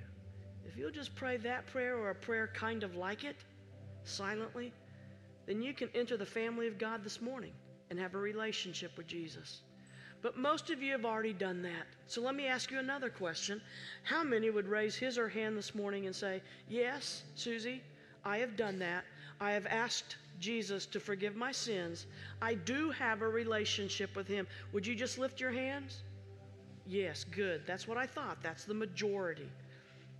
If 0.65 0.77
you'll 0.77 0.91
just 0.91 1.15
pray 1.15 1.37
that 1.37 1.67
prayer 1.67 1.97
or 1.97 2.09
a 2.09 2.15
prayer 2.15 2.49
kind 2.53 2.83
of 2.83 2.95
like 2.95 3.23
it, 3.23 3.35
silently, 4.03 4.73
then 5.45 5.61
you 5.61 5.73
can 5.73 5.89
enter 5.93 6.17
the 6.17 6.25
family 6.25 6.67
of 6.67 6.77
God 6.77 7.03
this 7.03 7.21
morning 7.21 7.53
and 7.89 7.99
have 7.99 8.15
a 8.15 8.19
relationship 8.19 8.97
with 8.97 9.07
Jesus. 9.07 9.61
But 10.21 10.37
most 10.37 10.69
of 10.69 10.81
you 10.81 10.91
have 10.93 11.05
already 11.05 11.33
done 11.33 11.61
that. 11.61 11.85
So 12.07 12.21
let 12.21 12.35
me 12.35 12.47
ask 12.47 12.71
you 12.71 12.79
another 12.79 13.09
question. 13.09 13.61
How 14.03 14.23
many 14.23 14.49
would 14.49 14.67
raise 14.67 14.95
his 14.95 15.17
or 15.17 15.23
her 15.23 15.29
hand 15.29 15.57
this 15.57 15.75
morning 15.75 16.05
and 16.05 16.15
say, 16.15 16.41
Yes, 16.67 17.23
Susie, 17.35 17.81
I 18.25 18.39
have 18.39 18.57
done 18.57 18.79
that. 18.79 19.05
I 19.39 19.51
have 19.51 19.67
asked 19.67 20.17
Jesus 20.39 20.85
to 20.87 20.99
forgive 20.99 21.35
my 21.35 21.51
sins. 21.51 22.07
I 22.41 22.55
do 22.55 22.91
have 22.91 23.21
a 23.21 23.29
relationship 23.29 24.15
with 24.15 24.27
him. 24.27 24.47
Would 24.73 24.85
you 24.85 24.95
just 24.95 25.17
lift 25.17 25.39
your 25.39 25.51
hands? 25.51 26.01
Yes, 26.87 27.25
good. 27.25 27.63
That's 27.67 27.87
what 27.87 27.97
I 27.97 28.05
thought. 28.05 28.41
That's 28.41 28.63
the 28.63 28.73
majority. 28.73 29.49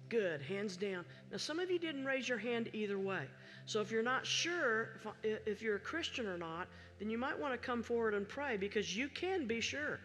Good, 0.09 0.41
hands 0.41 0.78
down. 0.78 1.05
Now, 1.32 1.38
some 1.38 1.59
of 1.59 1.72
you 1.72 1.80
didn't 1.80 2.05
raise 2.05 2.28
your 2.28 2.38
hand 2.38 2.70
either 2.74 2.99
way. 2.99 3.24
So, 3.65 3.82
if 3.82 3.91
you're 3.91 4.03
not 4.03 4.26
sure 4.26 4.89
if, 5.24 5.39
if 5.45 5.61
you're 5.61 5.76
a 5.76 5.80
Christian 5.80 6.28
or 6.28 6.38
not, 6.38 6.68
then 6.99 7.09
you 7.09 7.18
might 7.18 7.38
want 7.38 7.53
to 7.53 7.57
come 7.57 7.84
forward 7.84 8.13
and 8.13 8.28
pray 8.28 8.57
because 8.57 8.95
you 8.95 9.07
can 9.09 9.47
be 9.47 9.61
sure. 9.61 9.99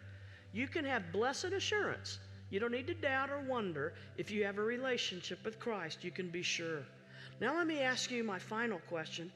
You 0.53 0.67
can 0.67 0.85
have 0.85 1.11
blessed 1.11 1.45
assurance. 1.45 2.19
You 2.49 2.59
don't 2.59 2.71
need 2.71 2.87
to 2.87 2.93
doubt 2.93 3.29
or 3.29 3.39
wonder. 3.39 3.93
If 4.17 4.31
you 4.31 4.45
have 4.45 4.57
a 4.57 4.63
relationship 4.63 5.43
with 5.43 5.59
Christ, 5.59 6.03
you 6.03 6.11
can 6.11 6.29
be 6.29 6.43
sure. 6.43 6.83
Now, 7.41 7.57
let 7.57 7.67
me 7.67 7.81
ask 7.81 8.11
you 8.11 8.23
my 8.23 8.39
final 8.39 8.79
question. 8.87 9.31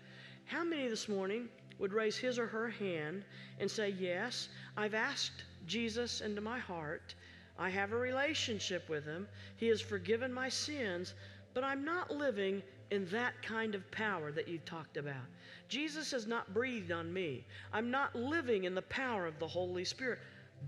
How 0.46 0.64
many 0.64 0.88
this 0.88 1.10
morning 1.10 1.50
would 1.80 1.94
raise 1.94 2.16
his 2.18 2.40
or 2.40 2.48
her 2.48 2.70
hand 2.70 3.24
and 3.60 3.70
say, 3.70 3.90
Yes, 3.90 4.50
I've 4.76 4.94
asked 4.94 5.44
Jesus 5.68 6.22
into 6.22 6.42
my 6.42 6.58
heart. 6.58 7.14
I 7.60 7.70
have 7.70 7.92
a 7.92 7.98
relationship 7.98 8.88
with 8.90 9.06
him. 9.06 9.28
He 9.58 9.68
has 9.68 9.82
forgiven 9.82 10.34
my 10.34 10.50
sins, 10.50 11.14
but 11.54 11.64
I'm 11.64 11.84
not 11.84 12.12
living 12.12 12.64
in 12.92 13.08
that 13.10 13.42
kind 13.42 13.76
of 13.76 13.90
power 13.92 14.32
that 14.32 14.48
you 14.48 14.60
talked 14.60 14.98
about. 14.98 15.26
Jesus 15.68 16.12
has 16.12 16.28
not 16.28 16.54
breathed 16.54 16.92
on 16.92 17.12
me. 17.12 17.46
I'm 17.74 17.92
not 17.92 18.16
living 18.16 18.64
in 18.64 18.76
the 18.76 18.82
power 18.84 19.26
of 19.26 19.40
the 19.40 19.48
Holy 19.48 19.84
Spirit, 19.84 20.20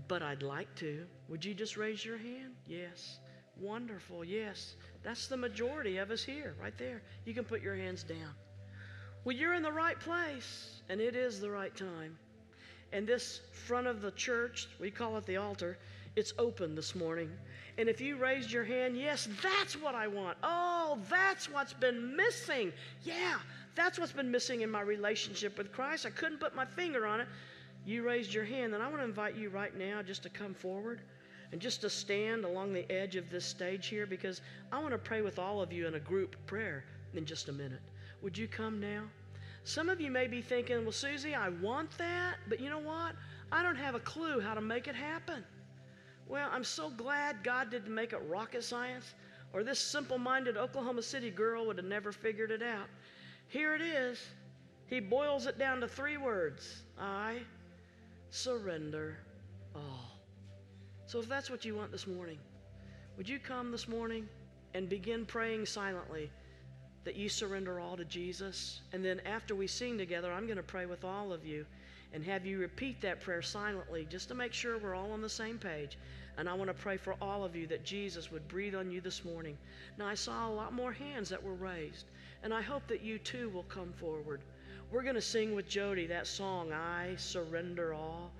but 0.08 0.22
I'd 0.22 0.42
like 0.42 0.74
to. 0.76 1.06
Would 1.28 1.44
you 1.44 1.54
just 1.54 1.76
raise 1.76 2.04
your 2.04 2.18
hand? 2.18 2.54
Yes. 2.66 3.18
Wonderful. 3.58 4.24
Yes. 4.24 4.74
That's 5.02 5.28
the 5.28 5.36
majority 5.36 5.98
of 5.98 6.10
us 6.10 6.22
here, 6.22 6.54
right 6.60 6.76
there. 6.76 7.02
You 7.24 7.34
can 7.34 7.44
put 7.44 7.62
your 7.62 7.76
hands 7.76 8.02
down. 8.02 8.34
Well, 9.24 9.36
you're 9.36 9.54
in 9.54 9.62
the 9.62 9.72
right 9.72 9.98
place, 10.00 10.82
and 10.88 11.00
it 11.00 11.14
is 11.14 11.40
the 11.40 11.50
right 11.50 11.74
time. 11.74 12.18
And 12.92 13.06
this 13.06 13.40
front 13.52 13.86
of 13.86 14.02
the 14.02 14.10
church, 14.12 14.68
we 14.80 14.90
call 14.90 15.16
it 15.16 15.26
the 15.26 15.36
altar, 15.36 15.78
it's 16.16 16.32
open 16.38 16.74
this 16.74 16.94
morning. 16.94 17.30
And 17.78 17.88
if 17.88 18.00
you 18.00 18.16
raised 18.16 18.50
your 18.50 18.64
hand, 18.64 18.96
yes, 18.96 19.28
that's 19.42 19.80
what 19.80 19.94
I 19.94 20.08
want. 20.08 20.36
Oh, 20.42 20.98
that's 21.08 21.48
what's 21.48 21.72
been 21.72 22.16
missing. 22.16 22.72
Yeah, 23.04 23.38
that's 23.74 23.98
what's 23.98 24.12
been 24.12 24.30
missing 24.30 24.62
in 24.62 24.70
my 24.70 24.80
relationship 24.80 25.56
with 25.56 25.72
Christ. 25.72 26.04
I 26.04 26.10
couldn't 26.10 26.40
put 26.40 26.54
my 26.54 26.66
finger 26.66 27.06
on 27.06 27.20
it. 27.20 27.28
You 27.86 28.02
raised 28.02 28.34
your 28.34 28.44
hand, 28.44 28.74
and 28.74 28.82
I 28.82 28.88
want 28.88 28.98
to 28.98 29.04
invite 29.04 29.36
you 29.36 29.48
right 29.48 29.74
now 29.76 30.02
just 30.02 30.22
to 30.24 30.28
come 30.28 30.52
forward 30.52 31.00
and 31.52 31.60
just 31.60 31.80
to 31.80 31.90
stand 31.90 32.44
along 32.44 32.72
the 32.72 32.90
edge 32.90 33.16
of 33.16 33.30
this 33.30 33.44
stage 33.44 33.86
here 33.86 34.06
because 34.06 34.40
I 34.70 34.78
want 34.78 34.92
to 34.92 34.98
pray 34.98 35.22
with 35.22 35.38
all 35.38 35.62
of 35.62 35.72
you 35.72 35.86
in 35.86 35.94
a 35.94 36.00
group 36.00 36.36
prayer 36.46 36.84
in 37.14 37.24
just 37.24 37.48
a 37.48 37.52
minute. 37.52 37.80
Would 38.22 38.36
you 38.36 38.46
come 38.46 38.80
now? 38.80 39.04
Some 39.64 39.88
of 39.88 40.00
you 40.00 40.10
may 40.10 40.26
be 40.26 40.40
thinking, 40.40 40.82
well, 40.82 40.92
Susie, 40.92 41.34
I 41.34 41.50
want 41.50 41.96
that, 41.98 42.36
but 42.48 42.60
you 42.60 42.70
know 42.70 42.78
what? 42.78 43.14
I 43.52 43.62
don't 43.62 43.76
have 43.76 43.94
a 43.94 44.00
clue 44.00 44.40
how 44.40 44.54
to 44.54 44.60
make 44.60 44.88
it 44.88 44.94
happen. 44.94 45.44
Well, 46.28 46.48
I'm 46.52 46.64
so 46.64 46.90
glad 46.90 47.42
God 47.42 47.70
didn't 47.70 47.94
make 47.94 48.12
it 48.12 48.22
rocket 48.28 48.62
science, 48.64 49.14
or 49.52 49.64
this 49.64 49.80
simple 49.80 50.18
minded 50.18 50.56
Oklahoma 50.56 51.02
City 51.02 51.30
girl 51.30 51.66
would 51.66 51.76
have 51.76 51.86
never 51.86 52.12
figured 52.12 52.50
it 52.50 52.62
out. 52.62 52.86
Here 53.48 53.74
it 53.74 53.82
is. 53.82 54.18
He 54.86 55.00
boils 55.00 55.46
it 55.46 55.58
down 55.58 55.80
to 55.80 55.88
three 55.88 56.16
words 56.16 56.82
I 56.98 57.40
surrender 58.30 59.18
all. 59.74 60.18
So 61.06 61.18
if 61.18 61.28
that's 61.28 61.50
what 61.50 61.64
you 61.64 61.74
want 61.74 61.90
this 61.90 62.06
morning, 62.06 62.38
would 63.16 63.28
you 63.28 63.38
come 63.40 63.72
this 63.72 63.88
morning 63.88 64.28
and 64.74 64.88
begin 64.88 65.26
praying 65.26 65.66
silently 65.66 66.30
that 67.04 67.16
you 67.16 67.28
surrender 67.28 67.80
all 67.80 67.96
to 67.96 68.04
Jesus? 68.04 68.80
And 68.92 69.04
then 69.04 69.20
after 69.26 69.54
we 69.54 69.66
sing 69.66 69.98
together, 69.98 70.32
I'm 70.32 70.46
going 70.46 70.56
to 70.56 70.62
pray 70.62 70.86
with 70.86 71.04
all 71.04 71.32
of 71.32 71.44
you 71.44 71.66
and 72.12 72.24
have 72.24 72.44
you 72.44 72.58
repeat 72.58 73.00
that 73.00 73.20
prayer 73.20 73.42
silently 73.42 74.06
just 74.10 74.28
to 74.28 74.34
make 74.34 74.52
sure 74.52 74.78
we're 74.78 74.94
all 74.94 75.12
on 75.12 75.20
the 75.20 75.28
same 75.28 75.58
page. 75.58 75.96
And 76.36 76.48
I 76.48 76.54
want 76.54 76.68
to 76.68 76.74
pray 76.74 76.96
for 76.96 77.14
all 77.20 77.44
of 77.44 77.54
you 77.54 77.66
that 77.68 77.84
Jesus 77.84 78.30
would 78.30 78.48
breathe 78.48 78.74
on 78.74 78.90
you 78.90 79.00
this 79.00 79.24
morning. 79.24 79.56
Now, 79.98 80.06
I 80.06 80.14
saw 80.14 80.48
a 80.48 80.52
lot 80.52 80.72
more 80.72 80.92
hands 80.92 81.28
that 81.28 81.42
were 81.42 81.54
raised, 81.54 82.06
and 82.42 82.54
I 82.54 82.62
hope 82.62 82.86
that 82.88 83.02
you 83.02 83.18
too 83.18 83.50
will 83.50 83.64
come 83.64 83.92
forward. 83.92 84.40
We're 84.90 85.02
going 85.02 85.14
to 85.16 85.20
sing 85.20 85.54
with 85.54 85.68
Jody 85.68 86.06
that 86.06 86.26
song, 86.26 86.72
I 86.72 87.14
Surrender 87.16 87.94
All. 87.94 88.32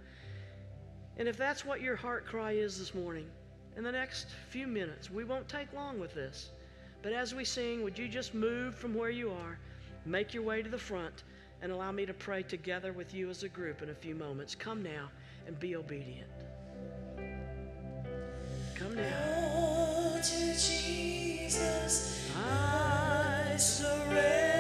And 1.17 1.29
if 1.29 1.37
that's 1.37 1.65
what 1.65 1.81
your 1.81 1.97
heart 1.97 2.27
cry 2.27 2.53
is 2.53 2.79
this 2.79 2.95
morning, 2.95 3.27
in 3.77 3.85
the 3.85 3.93
next 3.93 4.29
few 4.49 4.67
minutes, 4.67 5.11
we 5.11 5.25
won't 5.25 5.49
take 5.49 5.73
long 5.73 6.01
with 6.01 6.15
this. 6.15 6.51
But 7.03 7.13
as 7.13 7.35
we 7.35 7.45
sing, 7.45 7.83
would 7.83 7.99
you 7.99 8.09
just 8.09 8.35
move 8.35 8.75
from 8.75 8.95
where 8.95 9.11
you 9.11 9.31
are, 9.31 9.59
make 10.05 10.35
your 10.35 10.43
way 10.43 10.63
to 10.63 10.69
the 10.69 10.79
front, 10.79 11.25
and 11.63 11.73
allow 11.73 11.93
me 11.93 12.07
to 12.07 12.15
pray 12.15 12.43
together 12.43 12.93
with 12.93 13.15
you 13.15 13.31
as 13.31 13.43
a 13.43 13.49
group 13.49 13.83
in 13.83 13.91
a 13.91 13.95
few 13.95 14.15
moments. 14.15 14.55
Come 14.55 14.83
now 14.83 15.11
and 15.47 15.59
be 15.59 15.77
obedient. 15.77 16.31
Come 18.75 18.95
now. 18.95 19.13
Oh, 19.55 20.21
to 20.23 20.47
Jesus 20.53 22.31
I 22.37 23.57
surrender. 23.57 24.60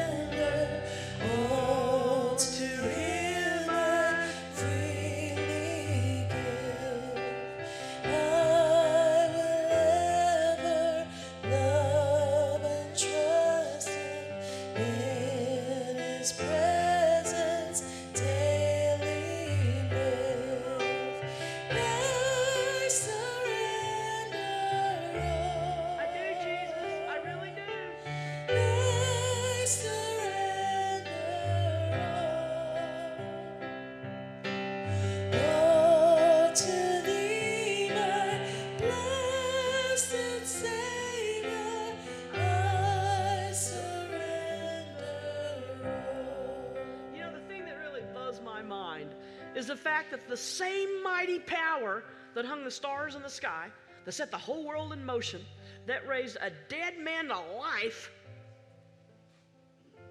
Fact 50.01 50.12
that 50.12 50.28
the 50.30 50.36
same 50.36 51.03
mighty 51.03 51.38
power 51.40 52.03
that 52.34 52.46
hung 52.46 52.64
the 52.64 52.70
stars 52.70 53.16
in 53.16 53.22
the 53.22 53.28
sky, 53.28 53.66
that 54.07 54.12
set 54.12 54.30
the 54.30 54.38
whole 54.38 54.64
world 54.64 54.94
in 54.94 55.05
motion, 55.05 55.42
that 55.86 56.07
raised 56.09 56.38
a 56.40 56.51
dead 56.70 56.98
man 56.98 57.26
to 57.26 57.38
life, 57.59 58.11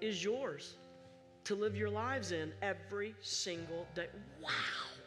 is 0.00 0.22
yours 0.22 0.76
to 1.42 1.56
live 1.56 1.76
your 1.76 1.90
lives 1.90 2.30
in 2.30 2.52
every 2.62 3.16
single 3.20 3.84
day. 3.96 4.06
Wow! 4.40 4.50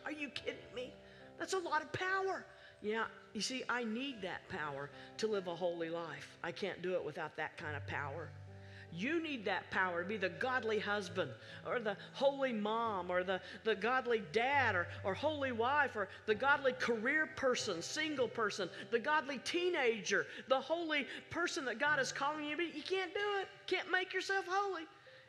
Are 0.03 0.11
you 0.11 0.27
kidding 0.27 0.59
me? 0.75 0.93
That's 1.39 1.53
a 1.53 1.59
lot 1.59 1.81
of 1.81 1.89
power. 1.93 2.45
Yeah, 2.81 3.05
you 3.33 3.39
see, 3.39 3.63
I 3.69 3.85
need 3.85 4.21
that 4.23 4.49
power 4.49 4.89
to 5.17 5.27
live 5.27 5.47
a 5.47 5.55
holy 5.55 5.89
life. 5.89 6.37
I 6.43 6.51
can't 6.51 6.81
do 6.81 6.95
it 6.95 7.05
without 7.05 7.37
that 7.37 7.55
kind 7.55 7.77
of 7.77 7.87
power. 7.87 8.29
You 8.95 9.21
need 9.21 9.45
that 9.45 9.69
power 9.71 10.03
to 10.03 10.07
be 10.07 10.17
the 10.17 10.29
godly 10.29 10.79
husband 10.79 11.31
or 11.65 11.79
the 11.79 11.97
holy 12.13 12.53
mom 12.53 13.09
or 13.09 13.23
the, 13.23 13.41
the 13.63 13.75
godly 13.75 14.21
dad 14.31 14.75
or, 14.75 14.87
or 15.03 15.13
holy 15.13 15.51
wife 15.51 15.95
or 15.95 16.09
the 16.25 16.35
godly 16.35 16.73
career 16.73 17.29
person, 17.35 17.81
single 17.81 18.27
person, 18.27 18.69
the 18.91 18.99
godly 18.99 19.39
teenager, 19.39 20.27
the 20.47 20.59
holy 20.59 21.07
person 21.29 21.65
that 21.65 21.79
God 21.79 21.99
is 21.99 22.11
calling 22.11 22.45
you 22.45 22.51
to 22.51 22.57
be. 22.57 22.71
You 22.75 22.83
can't 22.83 23.13
do 23.13 23.39
it. 23.41 23.47
Can't 23.67 23.91
make 23.91 24.13
yourself 24.13 24.45
holy. 24.47 24.83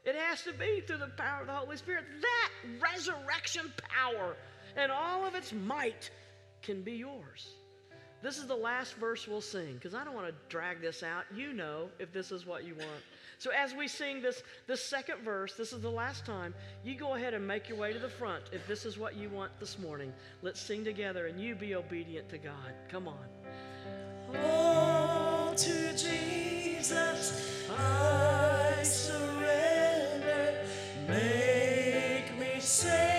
It 0.04 0.14
has 0.16 0.42
to 0.42 0.52
be 0.52 0.82
through 0.86 0.98
the 0.98 1.12
power 1.16 1.40
of 1.40 1.46
the 1.46 1.54
Holy 1.54 1.78
Spirit. 1.78 2.04
That 2.20 2.50
resurrection 2.80 3.72
power 3.78 4.36
and 4.76 4.92
all 4.92 5.24
of 5.24 5.34
its 5.34 5.52
might 5.52 6.10
can 6.62 6.82
be 6.82 6.92
yours. 6.92 7.48
This 8.22 8.38
is 8.38 8.46
the 8.46 8.56
last 8.56 8.94
verse 8.94 9.28
we'll 9.28 9.42
sing 9.42 9.74
because 9.74 9.94
I 9.94 10.02
don't 10.02 10.14
want 10.14 10.28
to 10.28 10.34
drag 10.48 10.80
this 10.80 11.02
out. 11.02 11.24
You 11.34 11.52
know 11.52 11.88
if 11.98 12.12
this 12.12 12.32
is 12.32 12.46
what 12.46 12.64
you 12.64 12.74
want. 12.74 13.02
So 13.44 13.50
as 13.50 13.74
we 13.74 13.88
sing 13.88 14.22
this, 14.22 14.42
this 14.66 14.82
second 14.82 15.18
verse, 15.22 15.52
this 15.52 15.74
is 15.74 15.82
the 15.82 15.90
last 15.90 16.24
time, 16.24 16.54
you 16.82 16.94
go 16.94 17.12
ahead 17.12 17.34
and 17.34 17.46
make 17.46 17.68
your 17.68 17.76
way 17.76 17.92
to 17.92 17.98
the 17.98 18.08
front 18.08 18.42
if 18.52 18.66
this 18.66 18.86
is 18.86 18.96
what 18.96 19.16
you 19.16 19.28
want 19.28 19.52
this 19.60 19.78
morning. 19.78 20.14
Let's 20.40 20.58
sing 20.58 20.82
together 20.82 21.26
and 21.26 21.38
you 21.38 21.54
be 21.54 21.74
obedient 21.74 22.30
to 22.30 22.38
God. 22.38 22.72
Come 22.88 23.06
on. 23.06 23.18
All 24.42 25.54
to 25.54 25.90
Jesus 25.92 27.68
I 27.70 28.82
surrender. 28.82 30.64
Make 31.06 32.38
me 32.38 32.60
Savior, 32.60 33.13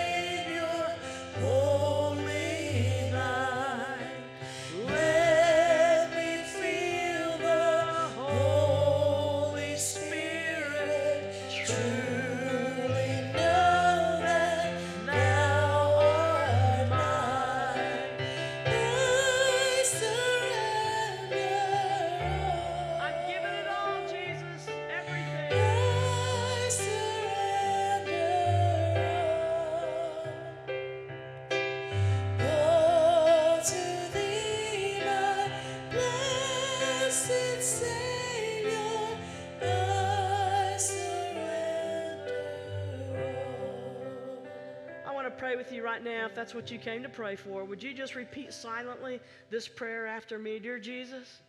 now 46.26 46.30
if 46.30 46.34
that's 46.34 46.54
what 46.54 46.72
you 46.72 46.78
came 46.78 47.04
to 47.04 47.08
pray 47.08 47.36
for. 47.36 47.64
Would 47.64 47.82
you 47.82 47.94
just 47.94 48.16
repeat 48.16 48.52
silently 48.52 49.20
this 49.48 49.68
prayer 49.68 50.08
after 50.08 50.40
me? 50.40 50.58
Dear 50.58 50.80
Jesus, 50.80 51.40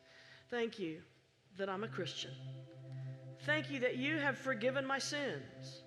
thank 0.51 0.77
you 0.77 0.99
that 1.57 1.67
I'm 1.67 1.83
a 1.83 1.87
Christian. 1.87 2.31
Thank 3.45 3.71
you 3.71 3.79
that 3.79 3.97
you 3.97 4.17
have 4.17 4.37
forgiven 4.37 4.85
my 4.85 4.99
sins 4.99 5.81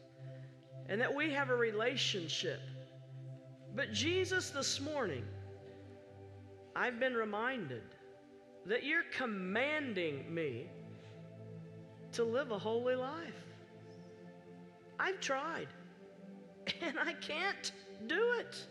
and 0.88 1.00
that 1.00 1.14
we 1.14 1.30
have 1.30 1.50
a 1.50 1.54
relationship. 1.54 2.60
But 3.76 3.92
Jesus, 3.92 4.50
this 4.50 4.80
morning, 4.80 5.24
I've 6.74 6.98
been 6.98 7.14
reminded 7.14 7.82
that 8.66 8.82
you're 8.82 9.04
commanding 9.16 10.34
me 10.34 10.66
to 12.12 12.24
live 12.24 12.50
a 12.50 12.58
holy 12.58 12.96
life. 12.96 13.44
I've 14.98 15.20
tried 15.20 15.68
and 16.82 16.98
I 16.98 17.12
can't 17.12 17.70
do 18.08 18.32
it. 18.38 18.66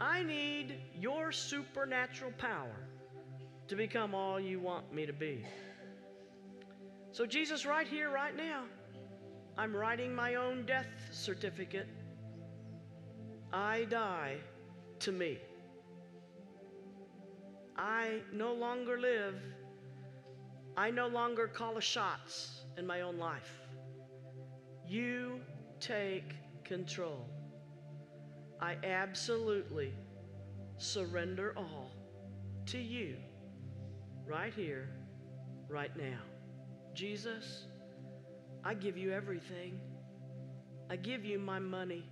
I 0.00 0.22
need 0.22 0.74
your 0.98 1.32
supernatural 1.32 2.32
power 2.38 2.76
to 3.68 3.76
become 3.76 4.14
all 4.14 4.38
you 4.40 4.60
want 4.60 4.92
me 4.92 5.06
to 5.06 5.12
be. 5.12 5.44
So, 7.12 7.26
Jesus, 7.26 7.64
right 7.64 7.86
here, 7.86 8.10
right 8.10 8.36
now, 8.36 8.64
I'm 9.56 9.74
writing 9.74 10.14
my 10.14 10.34
own 10.34 10.66
death 10.66 10.88
certificate. 11.12 11.86
I 13.52 13.84
die 13.84 14.38
to 15.00 15.12
me. 15.12 15.38
I 17.76 18.20
no 18.32 18.52
longer 18.52 18.98
live. 18.98 19.36
I 20.76 20.90
no 20.90 21.06
longer 21.06 21.46
call 21.46 21.74
the 21.74 21.80
shots 21.80 22.64
in 22.76 22.86
my 22.86 23.02
own 23.02 23.18
life. 23.18 23.60
You 24.88 25.40
take 25.78 26.34
control. 26.64 27.28
I 28.64 28.78
absolutely 28.82 29.92
surrender 30.78 31.52
all 31.54 31.90
to 32.64 32.78
you 32.78 33.16
right 34.26 34.54
here, 34.54 34.88
right 35.68 35.94
now. 35.94 36.20
Jesus, 36.94 37.66
I 38.64 38.72
give 38.72 38.96
you 38.96 39.12
everything. 39.12 39.78
I 40.88 40.96
give 40.96 41.26
you 41.26 41.38
my 41.38 41.58
money. 41.58 42.04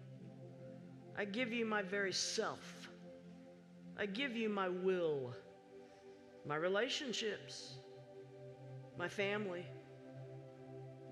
I 1.17 1.25
give 1.25 1.55
you 1.55 1.65
my 1.65 1.81
very 1.81 2.13
self. 2.13 2.91
I 3.99 4.05
give 4.05 4.37
you 4.37 4.51
my 4.51 4.69
will, 4.69 5.33
my 6.47 6.57
relationships, 6.57 7.77
my 8.99 9.09
family, 9.09 9.65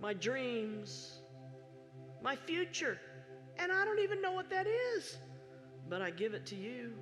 my 0.03 0.12
dreams, 0.12 1.20
my 2.22 2.36
future. 2.36 2.99
And 3.59 3.72
I 3.72 3.86
don't 3.86 4.01
even 4.01 4.20
know 4.20 4.32
what 4.32 4.51
that 4.51 4.66
is, 4.66 5.18
but 5.91 6.01
I 6.01 6.11
give 6.11 6.32
it 6.32 6.47
to 6.47 6.57
you. 6.57 6.93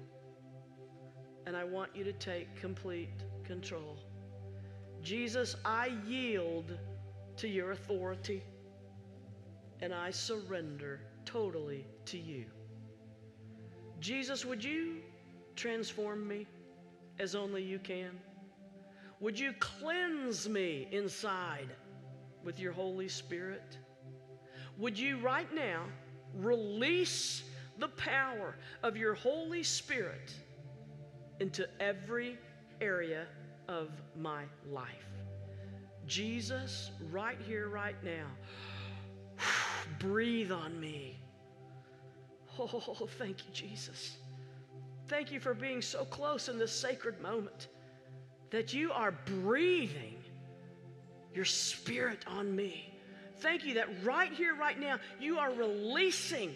And 1.46 1.56
I 1.56 1.62
want 1.62 1.94
you 1.94 2.02
to 2.04 2.12
take 2.12 2.56
complete 2.56 3.22
control. 3.44 3.98
Jesus, 5.02 5.54
I 5.64 5.92
yield 6.06 6.76
to 7.36 7.46
your 7.48 7.70
authority 7.70 8.42
and 9.80 9.94
I 9.94 10.10
surrender 10.10 11.00
totally 11.24 11.86
to 12.06 12.18
you. 12.18 12.46
Jesus, 14.00 14.44
would 14.44 14.64
you 14.64 14.96
transform 15.54 16.26
me 16.26 16.46
as 17.20 17.36
only 17.36 17.62
you 17.62 17.78
can? 17.78 18.10
Would 19.20 19.38
you 19.38 19.52
cleanse 19.60 20.48
me 20.48 20.88
inside 20.90 21.68
with 22.42 22.58
your 22.58 22.72
Holy 22.72 23.08
Spirit? 23.08 23.78
would 24.78 24.96
you 24.96 25.18
right 25.18 25.52
now 25.52 25.82
release 26.34 27.42
the 27.78 27.88
power 27.88 28.56
of 28.82 28.96
your 28.96 29.14
Holy 29.14 29.62
Spirit 29.62 30.34
into 31.40 31.68
every 31.80 32.38
area 32.80 33.26
of 33.68 33.90
my 34.16 34.42
life? 34.70 34.86
Jesus, 36.06 36.90
right 37.10 37.38
here, 37.46 37.68
right 37.68 38.02
now, 38.02 38.26
breathe 39.98 40.50
on 40.50 40.78
me. 40.80 41.18
Oh, 42.58 43.08
thank 43.18 43.46
you, 43.46 43.52
Jesus. 43.52 44.16
Thank 45.06 45.30
you 45.30 45.38
for 45.38 45.54
being 45.54 45.80
so 45.80 46.04
close 46.04 46.48
in 46.48 46.58
this 46.58 46.72
sacred 46.72 47.20
moment 47.20 47.68
that 48.50 48.72
you 48.74 48.90
are 48.92 49.12
breathing 49.42 50.16
your 51.34 51.44
spirit 51.44 52.24
on 52.26 52.54
me. 52.54 52.92
Thank 53.36 53.64
you 53.64 53.74
that 53.74 53.88
right 54.04 54.32
here, 54.32 54.54
right 54.56 54.78
now, 54.78 54.98
you 55.20 55.38
are 55.38 55.52
releasing 55.52 56.54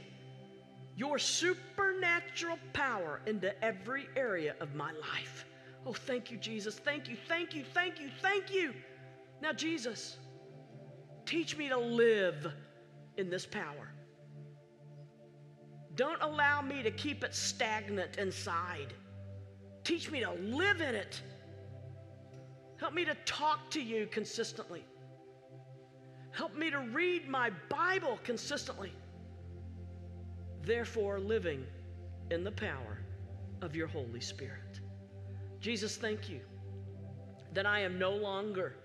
your 0.96 1.18
supernatural 1.18 2.58
power 2.72 3.20
into 3.26 3.52
every 3.64 4.08
area 4.16 4.54
of 4.60 4.74
my 4.74 4.92
life. 4.92 5.46
Oh, 5.86 5.92
thank 5.92 6.30
you, 6.30 6.36
Jesus. 6.36 6.78
Thank 6.78 7.08
you, 7.08 7.16
thank 7.28 7.54
you, 7.54 7.64
thank 7.74 8.00
you, 8.00 8.10
thank 8.20 8.52
you. 8.52 8.72
Now, 9.40 9.52
Jesus, 9.52 10.18
teach 11.26 11.56
me 11.56 11.68
to 11.68 11.78
live 11.78 12.52
in 13.16 13.30
this 13.30 13.46
power. 13.46 13.92
Don't 15.94 16.22
allow 16.22 16.62
me 16.62 16.82
to 16.82 16.90
keep 16.90 17.24
it 17.24 17.34
stagnant 17.34 18.16
inside. 18.16 18.94
Teach 19.84 20.10
me 20.10 20.20
to 20.20 20.30
live 20.30 20.80
in 20.80 20.94
it. 20.94 21.20
Help 22.78 22.94
me 22.94 23.04
to 23.04 23.14
talk 23.24 23.70
to 23.70 23.82
you 23.82 24.06
consistently. 24.06 24.84
Help 26.30 26.56
me 26.56 26.70
to 26.70 26.78
read 26.78 27.28
my 27.28 27.50
Bible 27.68 28.18
consistently. 28.24 28.92
Therefore, 30.62 31.18
living 31.18 31.64
in 32.30 32.44
the 32.44 32.52
power 32.52 32.98
of 33.60 33.74
your 33.74 33.88
Holy 33.88 34.20
Spirit. 34.20 34.80
Jesus, 35.60 35.96
thank 35.96 36.28
you 36.28 36.40
that 37.52 37.66
I 37.66 37.80
am 37.80 37.98
no 37.98 38.12
longer 38.12 38.76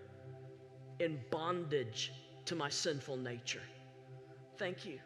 in 0.99 1.19
bondage 1.32 2.13
to 2.45 2.55
my 2.55 2.69
sinful 2.69 3.17
nature. 3.17 3.61
Thank 4.57 4.86
you 4.86 4.99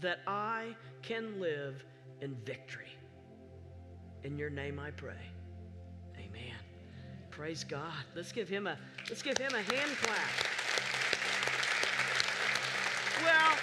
that 0.00 0.20
I 0.26 0.74
can 1.02 1.40
live 1.40 1.84
in 2.20 2.34
victory. 2.44 2.90
In 4.24 4.36
your 4.36 4.50
name 4.50 4.78
I 4.78 4.90
pray. 4.90 5.14
Amen. 6.16 6.56
Praise 7.30 7.64
God. 7.64 7.92
Let's 8.14 8.32
give 8.32 8.48
him 8.48 8.66
a 8.66 8.76
let's 9.08 9.22
give 9.22 9.38
him 9.38 9.52
a 9.52 9.62
hand 9.62 9.90
clap. 10.02 10.46
Well, 13.22 13.56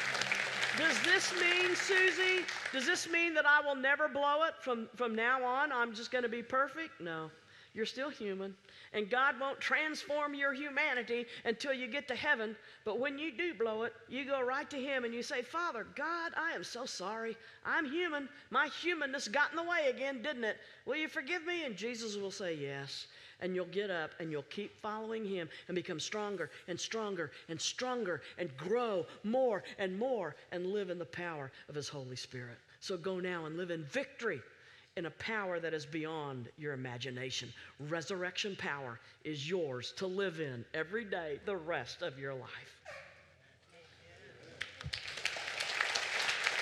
does 0.77 1.01
this 1.03 1.33
mean, 1.39 1.75
Susie? 1.75 2.45
Does 2.71 2.85
this 2.85 3.09
mean 3.09 3.33
that 3.35 3.45
I 3.45 3.61
will 3.61 3.75
never 3.75 4.07
blow 4.07 4.43
it 4.43 4.55
from, 4.59 4.87
from 4.95 5.15
now 5.15 5.43
on? 5.43 5.71
I'm 5.71 5.93
just 5.93 6.11
going 6.11 6.23
to 6.23 6.29
be 6.29 6.41
perfect? 6.43 6.99
No. 6.99 7.29
You're 7.73 7.85
still 7.87 8.09
human. 8.09 8.53
And 8.93 9.09
God 9.09 9.39
won't 9.39 9.59
transform 9.59 10.35
your 10.35 10.53
humanity 10.53 11.25
until 11.43 11.73
you 11.73 11.87
get 11.87 12.07
to 12.07 12.15
heaven. 12.15 12.55
But 12.85 12.99
when 12.99 13.17
you 13.17 13.31
do 13.31 13.55
blow 13.55 13.83
it, 13.83 13.93
you 14.07 14.25
go 14.25 14.43
right 14.43 14.69
to 14.69 14.77
Him 14.77 15.05
and 15.05 15.13
you 15.13 15.23
say, 15.23 15.41
Father, 15.41 15.87
God, 15.95 16.33
I 16.37 16.51
am 16.51 16.63
so 16.63 16.85
sorry. 16.85 17.35
I'm 17.65 17.85
human. 17.85 18.29
My 18.51 18.67
humanness 18.81 19.27
got 19.27 19.49
in 19.49 19.57
the 19.57 19.63
way 19.63 19.89
again, 19.89 20.21
didn't 20.21 20.43
it? 20.43 20.57
Will 20.85 20.97
you 20.97 21.07
forgive 21.07 21.45
me? 21.45 21.65
And 21.65 21.75
Jesus 21.75 22.15
will 22.15 22.31
say, 22.31 22.53
Yes. 22.53 23.07
And 23.43 23.53
you'll 23.53 23.65
get 23.65 23.91
up 23.91 24.09
and 24.19 24.31
you'll 24.31 24.41
keep 24.43 24.75
following 24.81 25.23
Him 25.23 25.47
and 25.67 25.75
become 25.75 25.99
stronger 25.99 26.49
and 26.67 26.79
stronger 26.79 27.29
and 27.49 27.61
stronger 27.61 28.21
and 28.39 28.55
grow 28.57 29.05
more 29.23 29.63
and 29.77 29.99
more 29.99 30.35
and 30.51 30.65
live 30.65 30.89
in 30.89 30.97
the 30.97 31.05
power 31.05 31.51
of 31.69 31.75
His 31.75 31.87
Holy 31.87 32.15
Spirit. 32.15 32.57
So 32.79 32.97
go 32.97 33.19
now 33.19 33.45
and 33.45 33.55
live 33.55 33.69
in 33.69 33.83
victory 33.83 34.41
in 34.95 35.05
a 35.07 35.11
power 35.11 35.59
that 35.59 35.73
is 35.73 35.85
beyond 35.85 36.49
your 36.57 36.73
imagination. 36.73 37.51
Resurrection 37.89 38.55
power 38.55 38.99
is 39.23 39.49
yours 39.49 39.93
to 39.97 40.07
live 40.07 40.39
in 40.39 40.63
every 40.73 41.03
day, 41.03 41.39
the 41.45 41.55
rest 41.55 42.01
of 42.01 42.19
your 42.19 42.33
life. 42.33 42.79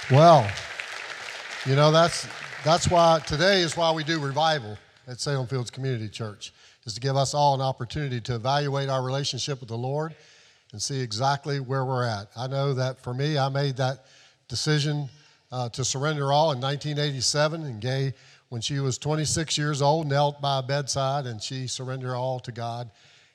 Well, 0.10 0.50
you 1.66 1.76
know 1.76 1.92
that's 1.92 2.28
that's 2.66 2.90
why 2.90 3.20
today 3.26 3.62
is 3.62 3.78
why 3.78 3.92
we 3.92 4.04
do 4.04 4.20
revival 4.20 4.78
at 5.08 5.20
Salem 5.20 5.48
Fields 5.48 5.72
Community 5.72 6.10
Church 6.10 6.54
is 6.86 6.94
to 6.94 7.00
give 7.00 7.16
us 7.16 7.34
all 7.34 7.54
an 7.54 7.62
opportunity 7.62 8.20
to 8.22 8.36
evaluate 8.36 8.90
our 8.90 9.04
relationship 9.04 9.60
with 9.60 9.70
the 9.70 9.78
Lord 9.78 10.16
and 10.72 10.82
see 10.82 11.00
exactly 11.02 11.60
where 11.60 11.86
we're 11.86 12.06
at. 12.06 12.28
I 12.36 12.48
know 12.48 12.74
that 12.74 13.00
for 13.02 13.14
me, 13.14 13.38
I 13.38 13.50
made 13.50 13.78
that 13.78 14.06
decision 14.48 15.10
uh, 15.52 15.70
to 15.70 15.84
surrender 15.84 16.32
all 16.32 16.52
in 16.52 16.62
1987, 16.62 17.64
and 17.64 17.82
Gay, 17.82 18.14
when 18.50 18.62
she 18.62 18.80
was 18.80 18.98
26 18.98 19.58
years 19.58 19.82
old, 19.82 20.08
knelt 20.08 20.42
by 20.42 20.60
a 20.60 20.64
bedside 20.64 21.26
and 21.26 21.42
she 21.42 21.68
surrendered 21.68 22.16
all 22.16 22.40
to 22.42 22.52
God. 22.52 22.90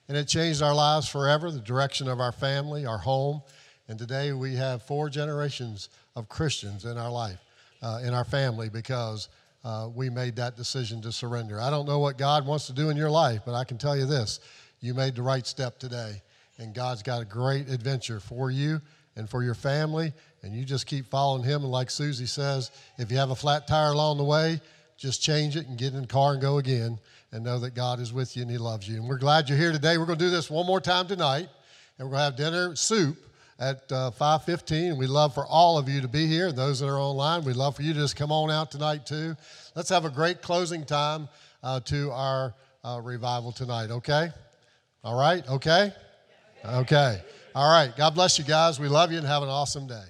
And 0.09 0.17
it 0.17 0.29
changed 0.29 0.63
our 0.63 0.75
lives 0.75 1.09
forever, 1.09 1.51
the 1.51 1.61
direction 1.61 2.09
of 2.09 2.21
our 2.21 2.33
family, 2.33 2.87
our 2.87 2.99
home. 2.99 3.43
And 3.89 3.99
today 3.99 4.33
we 4.33 4.55
have 4.57 4.83
four 4.83 5.09
generations 5.09 5.89
of 6.15 6.29
Christians 6.29 6.85
in 6.85 6.97
our 6.97 7.11
life, 7.11 7.39
uh, 7.83 8.01
in 8.03 8.15
our 8.15 8.25
family, 8.25 8.69
because 8.69 9.29
uh, 9.67 9.89
we 9.93 10.09
made 10.09 10.37
that 10.37 10.57
decision 10.57 11.03
to 11.03 11.11
surrender. 11.11 11.61
I 11.61 11.71
don't 11.71 11.87
know 11.87 11.99
what 11.99 12.17
God 12.17 12.47
wants 12.47 12.69
to 12.69 12.73
do 12.73 12.89
in 12.89 12.97
your 12.97 13.11
life, 13.11 13.41
but 13.45 13.53
I 13.53 13.65
can 13.65 13.79
tell 13.79 13.97
you 13.97 14.07
this 14.07 14.39
you 14.79 14.95
made 14.95 15.17
the 15.17 15.23
right 15.23 15.45
step 15.45 15.81
today. 15.81 16.23
And 16.59 16.73
God's 16.73 17.03
got 17.03 17.21
a 17.21 17.25
great 17.25 17.69
adventure 17.69 18.21
for 18.21 18.53
you 18.53 18.81
and 19.17 19.29
for 19.29 19.43
your 19.43 19.55
family. 19.55 20.13
And 20.43 20.55
you 20.55 20.65
just 20.65 20.87
keep 20.87 21.11
following 21.11 21.43
Him. 21.43 21.63
And 21.63 21.73
like 21.73 21.91
Susie 21.91 22.27
says, 22.27 22.71
if 22.97 23.11
you 23.11 23.17
have 23.17 23.31
a 23.31 23.35
flat 23.35 23.67
tire 23.67 23.91
along 23.91 24.19
the 24.19 24.25
way, 24.25 24.61
just 24.97 25.21
change 25.21 25.57
it 25.57 25.67
and 25.67 25.77
get 25.77 25.95
in 25.95 26.03
the 26.03 26.07
car 26.07 26.35
and 26.35 26.41
go 26.41 26.59
again 26.59 27.01
and 27.33 27.43
know 27.43 27.59
that 27.59 27.75
God 27.75 27.99
is 27.99 28.13
with 28.13 28.37
you 28.37 28.43
and 28.43 28.51
He 28.51 28.59
loves 28.59 28.89
you. 28.89 28.99
And 28.99 29.09
we're 29.09 29.19
glad 29.19 29.49
you're 29.49 29.59
here 29.59 29.73
today. 29.73 29.99
We're 29.99 30.07
going 30.07 30.19
to 30.19 30.25
do 30.25 30.31
this 30.31 30.49
one 30.49 30.65
more 30.67 30.81
time 30.81 31.09
tonight. 31.09 31.49
And 31.99 32.09
we're 32.09 32.17
going 32.17 32.21
to 32.21 32.25
have 32.25 32.37
dinner, 32.37 32.77
soup 32.77 33.17
at 33.59 33.91
uh, 33.91 34.11
5.15 34.19 34.97
we'd 34.99 35.09
love 35.09 35.35
for 35.35 35.47
all 35.47 35.79
of 35.79 35.89
you 35.89 36.01
to 36.01 36.09
be 36.09 36.27
here. 36.27 36.53
Those 36.53 36.81
that 36.81 36.89
are 36.89 36.99
online 36.99 37.45
we'd 37.45 37.57
love 37.57 37.77
for 37.77 37.83
you 37.83 37.93
to 37.95 38.01
just 38.01 38.17
come 38.17 38.33
on 38.33 38.51
out 38.51 38.71
tonight 38.71 39.07
too. 39.07 39.37
Let's 39.75 39.89
have 39.91 40.05
a 40.05 40.11
great 40.11 40.43
closing 40.43 40.85
time 40.85 41.29
uh, 41.63 41.81
to 41.81 42.11
our 42.11 42.55
uh, 42.85 43.01
revival 43.03 43.53
tonight 43.53 43.91
okay? 43.91 44.31
All 45.05 45.19
right 45.19 45.47
okay? 45.49 45.93
Okay. 46.65 47.23
All 47.55 47.71
right. 47.71 47.97
God 47.97 48.15
bless 48.15 48.39
you 48.39 48.45
guys. 48.45 48.81
We 48.81 48.89
love 48.89 49.13
you 49.13 49.19
and 49.19 49.27
have 49.27 49.43
an 49.43 49.49
awesome 49.49 49.87
day 49.87 50.05